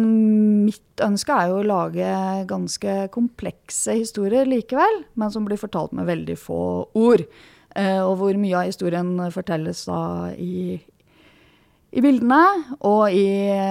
mitt 0.68 1.02
ønske 1.02 1.34
er 1.34 1.50
jo 1.50 1.62
å 1.64 1.66
lage 1.66 2.10
ganske 2.50 2.98
komplekse 3.14 3.96
historier 3.98 4.46
likevel, 4.46 5.02
men 5.18 5.34
som 5.34 5.48
blir 5.48 5.62
fortalt 5.62 5.96
med 5.98 6.10
veldig 6.10 6.38
få 6.38 6.62
ord. 7.02 7.26
Eh, 7.74 8.00
og 8.04 8.20
hvor 8.20 8.38
mye 8.38 8.60
av 8.60 8.70
historien 8.70 9.16
fortelles 9.34 9.82
da 9.90 10.02
i, 10.38 10.78
i 10.78 12.06
bildene, 12.06 12.44
og 12.86 13.10
i, 13.10 13.26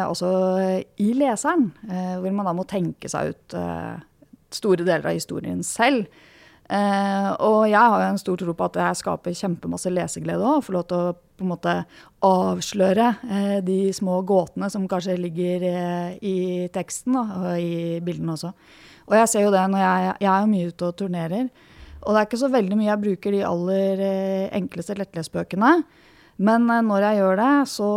også 0.08 0.32
i 0.98 1.12
leseren. 1.18 1.70
Eh, 1.86 2.16
hvor 2.18 2.34
man 2.34 2.50
da 2.50 2.56
må 2.58 2.66
tenke 2.66 3.10
seg 3.12 3.36
ut 3.36 3.58
store 4.52 4.84
deler 4.84 5.06
av 5.12 5.16
historien 5.16 5.62
selv. 5.64 6.10
Eh, 6.72 7.28
og 7.44 7.66
jeg 7.68 7.76
har 7.76 8.00
jo 8.00 8.08
en 8.08 8.20
stor 8.20 8.38
tro 8.40 8.54
på 8.56 8.66
at 8.70 8.78
jeg 8.80 9.00
skaper 9.02 9.36
kjempemasse 9.36 9.92
leseglede 9.92 10.46
òg. 10.46 10.62
Får 10.64 10.76
lov 10.78 10.86
til 10.88 11.02
å 11.02 11.12
på 11.12 11.44
en 11.44 11.50
måte 11.50 11.74
avsløre 12.24 13.08
eh, 13.26 13.58
de 13.66 13.78
små 13.92 14.20
gåtene 14.28 14.70
som 14.72 14.86
kanskje 14.88 15.18
ligger 15.20 15.66
eh, 15.68 16.14
i 16.24 16.36
teksten 16.72 17.18
da, 17.18 17.26
og 17.40 17.60
i 17.60 18.00
bildene 18.04 18.36
også. 18.38 18.54
Og 19.10 19.18
jeg 19.18 19.28
ser 19.28 19.44
jo 19.44 19.52
det 19.52 19.66
når 19.68 19.84
jeg, 19.84 20.16
jeg 20.24 20.32
er 20.32 20.50
mye 20.54 20.72
ute 20.72 20.88
og 20.88 20.98
turnerer. 21.02 21.52
Og 22.02 22.14
det 22.14 22.20
er 22.20 22.28
ikke 22.30 22.42
så 22.42 22.52
veldig 22.52 22.78
mye 22.78 22.88
jeg 22.88 23.02
bruker 23.04 23.34
de 23.34 23.44
aller 23.46 24.04
enkleste 24.56 24.96
lettlesbøkene. 24.98 25.72
Men 26.42 26.64
når 26.66 27.04
jeg 27.04 27.18
gjør 27.20 27.36
det, 27.38 27.50
så 27.70 27.90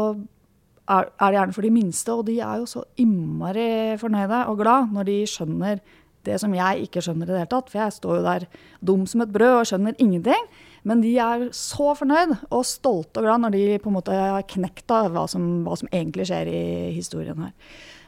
er, 0.85 1.07
er 1.07 1.31
det 1.31 1.37
gjerne 1.39 1.55
for 1.55 1.65
de 1.65 1.71
minste, 1.73 2.13
og 2.13 2.25
de 2.27 2.35
er 2.43 2.59
jo 2.61 2.67
så 2.69 2.83
innmari 3.01 3.69
fornøyde 4.01 4.43
og 4.51 4.59
glad 4.59 4.91
når 4.93 5.07
de 5.09 5.15
skjønner 5.29 5.79
det 6.25 6.39
som 6.41 6.53
jeg 6.55 6.87
ikke 6.87 7.03
skjønner 7.05 7.29
i 7.29 7.33
det 7.33 7.41
hele 7.43 7.51
tatt. 7.51 7.71
For 7.71 7.81
jeg 7.81 7.95
står 7.97 8.19
jo 8.19 8.25
der 8.25 8.47
dum 8.85 9.05
som 9.09 9.23
et 9.23 9.33
brød 9.33 9.59
og 9.61 9.67
skjønner 9.69 9.97
ingenting. 10.01 10.47
Men 10.85 11.01
de 11.01 11.15
er 11.21 11.47
så 11.55 11.95
fornøyd 11.97 12.35
og 12.53 12.65
stolte 12.69 13.21
og 13.21 13.25
glad 13.25 13.41
når 13.41 13.55
de 13.55 13.65
på 13.81 13.89
en 13.89 13.97
måte 13.97 14.15
har 14.15 14.45
knekt 14.51 14.93
av 14.93 15.09
hva 15.15 15.25
som, 15.29 15.63
hva 15.65 15.77
som 15.79 15.89
egentlig 15.91 16.27
skjer 16.29 16.51
i 16.51 16.63
historien 16.93 17.41
her. 17.47 17.55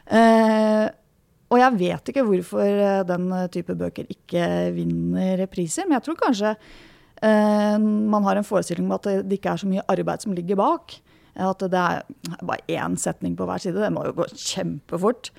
Eh, 0.08 0.86
og 1.48 1.58
jeg 1.62 1.78
vet 1.80 2.12
ikke 2.12 2.24
hvorfor 2.28 2.64
eh, 2.68 3.02
den 3.08 3.26
type 3.54 3.76
bøker 3.78 4.08
ikke 4.12 4.44
vinner 4.76 5.42
priser, 5.50 5.88
men 5.88 5.98
jeg 5.98 6.06
tror 6.06 6.20
kanskje 6.22 6.54
eh, 6.54 7.76
man 7.82 8.26
har 8.28 8.38
en 8.38 8.46
forestilling 8.46 8.86
om 8.86 8.96
at 8.98 9.10
det 9.26 9.40
ikke 9.40 9.54
er 9.56 9.62
så 9.64 9.70
mye 9.70 9.86
arbeid 9.90 10.24
som 10.24 10.36
ligger 10.36 10.60
bak. 10.60 11.00
At 11.38 11.62
det 11.70 11.78
er 11.78 12.02
bare 12.42 12.64
én 12.66 12.96
setning 12.98 13.36
på 13.38 13.46
hver 13.46 13.62
side. 13.62 13.78
Det 13.78 13.92
må 13.94 14.02
jo 14.08 14.16
gå 14.16 14.26
kjempefort. 14.34 15.30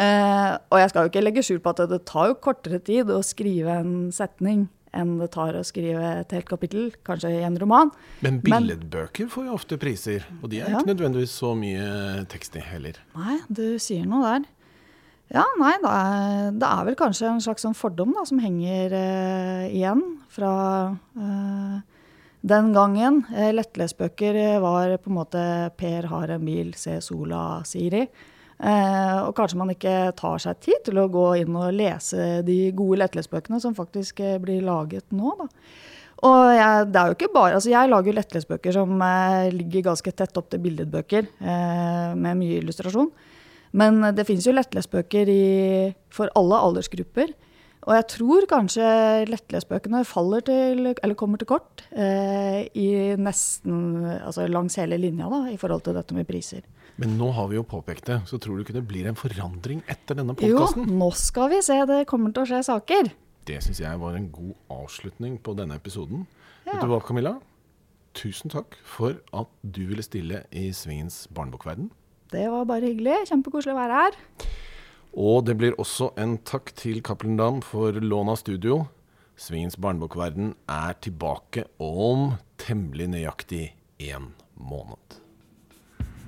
Eh, 0.00 0.52
og 0.72 0.78
jeg 0.80 0.88
skal 0.92 1.04
jo 1.04 1.10
ikke 1.12 1.22
legge 1.24 1.42
skjul 1.44 1.58
på 1.62 1.72
at 1.74 1.82
det 1.90 1.98
tar 2.08 2.30
jo 2.30 2.38
kortere 2.40 2.78
tid 2.84 3.10
å 3.12 3.18
skrive 3.26 3.74
en 3.82 3.96
setning 4.14 4.68
enn 4.92 5.14
det 5.22 5.30
tar 5.32 5.56
å 5.56 5.62
skrive 5.64 6.04
et 6.20 6.32
helt 6.36 6.48
kapittel, 6.50 6.90
kanskje 7.04 7.30
i 7.38 7.44
en 7.46 7.54
roman. 7.60 7.88
Men 8.20 8.40
billedbøker 8.44 9.28
får 9.32 9.46
jo 9.48 9.54
ofte 9.56 9.78
priser, 9.80 10.26
og 10.42 10.50
de 10.52 10.60
er 10.60 10.68
Ja. 10.68 10.78
ikke 10.80 10.90
nødvendigvis 10.92 11.32
så 11.32 11.54
mye 11.56 12.26
tekst 12.28 12.56
i 12.56 12.60
heller. 12.60 12.98
Nei, 13.16 13.38
du 13.48 13.78
sier 13.80 14.04
noe 14.04 14.20
der. 14.40 14.48
Ja, 15.32 15.46
nei, 15.58 15.72
det 15.80 15.88
er, 15.88 16.50
det 16.60 16.68
er 16.68 16.84
vel 16.84 16.94
kanskje 17.00 17.30
en 17.30 17.40
slags 17.40 17.62
sånn 17.64 17.74
fordom 17.76 18.12
da, 18.12 18.26
som 18.28 18.38
henger 18.38 18.92
eh, 18.92 19.70
igjen 19.72 20.02
fra 20.28 20.92
eh, 21.16 21.80
den 22.44 22.72
gangen. 22.76 23.22
Lettlesbøker 23.32 24.60
var 24.60 24.92
på 25.00 25.08
en 25.08 25.16
måte 25.16 25.72
Per 25.80 26.02
har 26.12 26.28
en 26.36 26.44
bil, 26.44 26.74
se 26.76 26.98
sola, 27.00 27.62
Siri. 27.64 28.04
Og 28.62 29.32
kanskje 29.34 29.58
man 29.58 29.72
ikke 29.72 30.12
tar 30.18 30.42
seg 30.42 30.60
tid 30.62 30.84
til 30.86 31.00
å 31.02 31.08
gå 31.10 31.24
inn 31.40 31.56
og 31.58 31.72
lese 31.74 32.42
de 32.46 32.58
gode 32.78 33.00
lettlesbøkene 33.00 33.58
som 33.62 33.74
faktisk 33.74 34.22
eh, 34.22 34.38
blir 34.42 34.62
laget 34.66 35.08
nå. 35.10 35.34
da. 35.40 35.48
Og 36.22 36.52
jeg, 36.54 36.88
det 36.94 37.00
er 37.00 37.10
jo 37.10 37.16
ikke 37.16 37.32
bare, 37.34 37.56
altså 37.58 37.72
jeg 37.72 37.90
lager 37.90 38.14
lettlesbøker 38.14 38.76
som 38.76 39.00
eh, 39.02 39.50
ligger 39.50 39.88
ganske 39.88 40.12
tett 40.14 40.38
opp 40.38 40.52
til 40.52 40.62
billedbøker, 40.62 41.30
eh, 41.42 42.12
med 42.14 42.38
mye 42.38 42.60
illustrasjon. 42.60 43.10
Men 43.78 44.12
det 44.14 44.26
finnes 44.28 44.46
jo 44.46 44.54
lettlesbøker 44.54 45.30
i, 45.32 45.46
for 46.12 46.30
alle 46.38 46.60
aldersgrupper. 46.68 47.32
Og 47.82 47.96
jeg 47.96 48.06
tror 48.12 48.46
kanskje 48.46 48.86
lettlesbøkene 49.26 50.04
faller 50.06 50.44
til, 50.46 50.84
eller 50.92 51.18
kommer 51.18 51.40
til 51.40 51.50
kort 51.50 51.82
eh, 51.90 52.68
i 52.78 53.16
nesten, 53.18 54.04
altså 54.20 54.46
langs 54.46 54.78
hele 54.78 55.00
linja 55.02 55.26
da, 55.32 55.48
i 55.50 55.58
forhold 55.58 55.82
til 55.88 55.98
dette 55.98 56.14
med 56.14 56.28
priser. 56.28 56.62
Men 57.00 57.16
nå 57.18 57.30
har 57.34 57.48
vi 57.48 57.56
jo 57.56 57.64
påpekt 57.66 58.10
det, 58.10 58.18
så 58.28 58.38
tror 58.42 58.58
du 58.58 58.64
ikke 58.64 58.76
det 58.76 58.84
blir 58.88 59.08
en 59.08 59.18
forandring 59.18 59.80
etter 59.90 60.18
denne 60.18 60.36
Jo, 60.44 60.66
nå 60.76 61.08
skal 61.16 61.52
vi 61.54 61.62
se, 61.64 61.78
det 61.88 62.02
kommer 62.10 62.34
til 62.34 62.44
å 62.44 62.50
skje 62.50 62.60
saker. 62.68 63.12
Det 63.48 63.58
syns 63.64 63.80
jeg 63.82 63.98
var 63.98 64.18
en 64.18 64.28
god 64.30 64.52
avslutning 64.70 65.38
på 65.42 65.56
denne 65.58 65.78
episoden. 65.80 66.26
Ja. 66.66 66.76
Vet 66.76 66.84
du 66.84 66.92
hva, 66.92 67.00
Camilla? 67.02 67.36
Tusen 68.14 68.52
takk 68.52 68.76
for 68.84 69.16
at 69.32 69.50
du 69.64 69.86
ville 69.88 70.04
stille 70.04 70.44
i 70.52 70.68
Svingens 70.76 71.24
barnebokverden. 71.32 71.88
Det 72.32 72.44
var 72.52 72.68
bare 72.68 72.92
hyggelig. 72.92 73.26
Kjempekoselig 73.32 73.74
å 73.74 73.80
være 73.80 74.02
her. 74.04 74.20
Og 75.12 75.42
det 75.44 75.56
blir 75.60 75.76
også 75.80 76.12
en 76.20 76.38
takk 76.48 76.72
til 76.78 77.02
Cappelen 77.04 77.40
Dam 77.40 77.60
for 77.64 77.96
lån 77.96 78.32
av 78.32 78.38
studio. 78.40 78.82
Svingens 79.36 79.76
barnebokverden 79.80 80.54
er 80.70 80.96
tilbake 81.04 81.66
om 81.82 82.34
temmelig 82.60 83.10
nøyaktig 83.16 83.64
én 84.00 84.30
måned. 84.56 85.21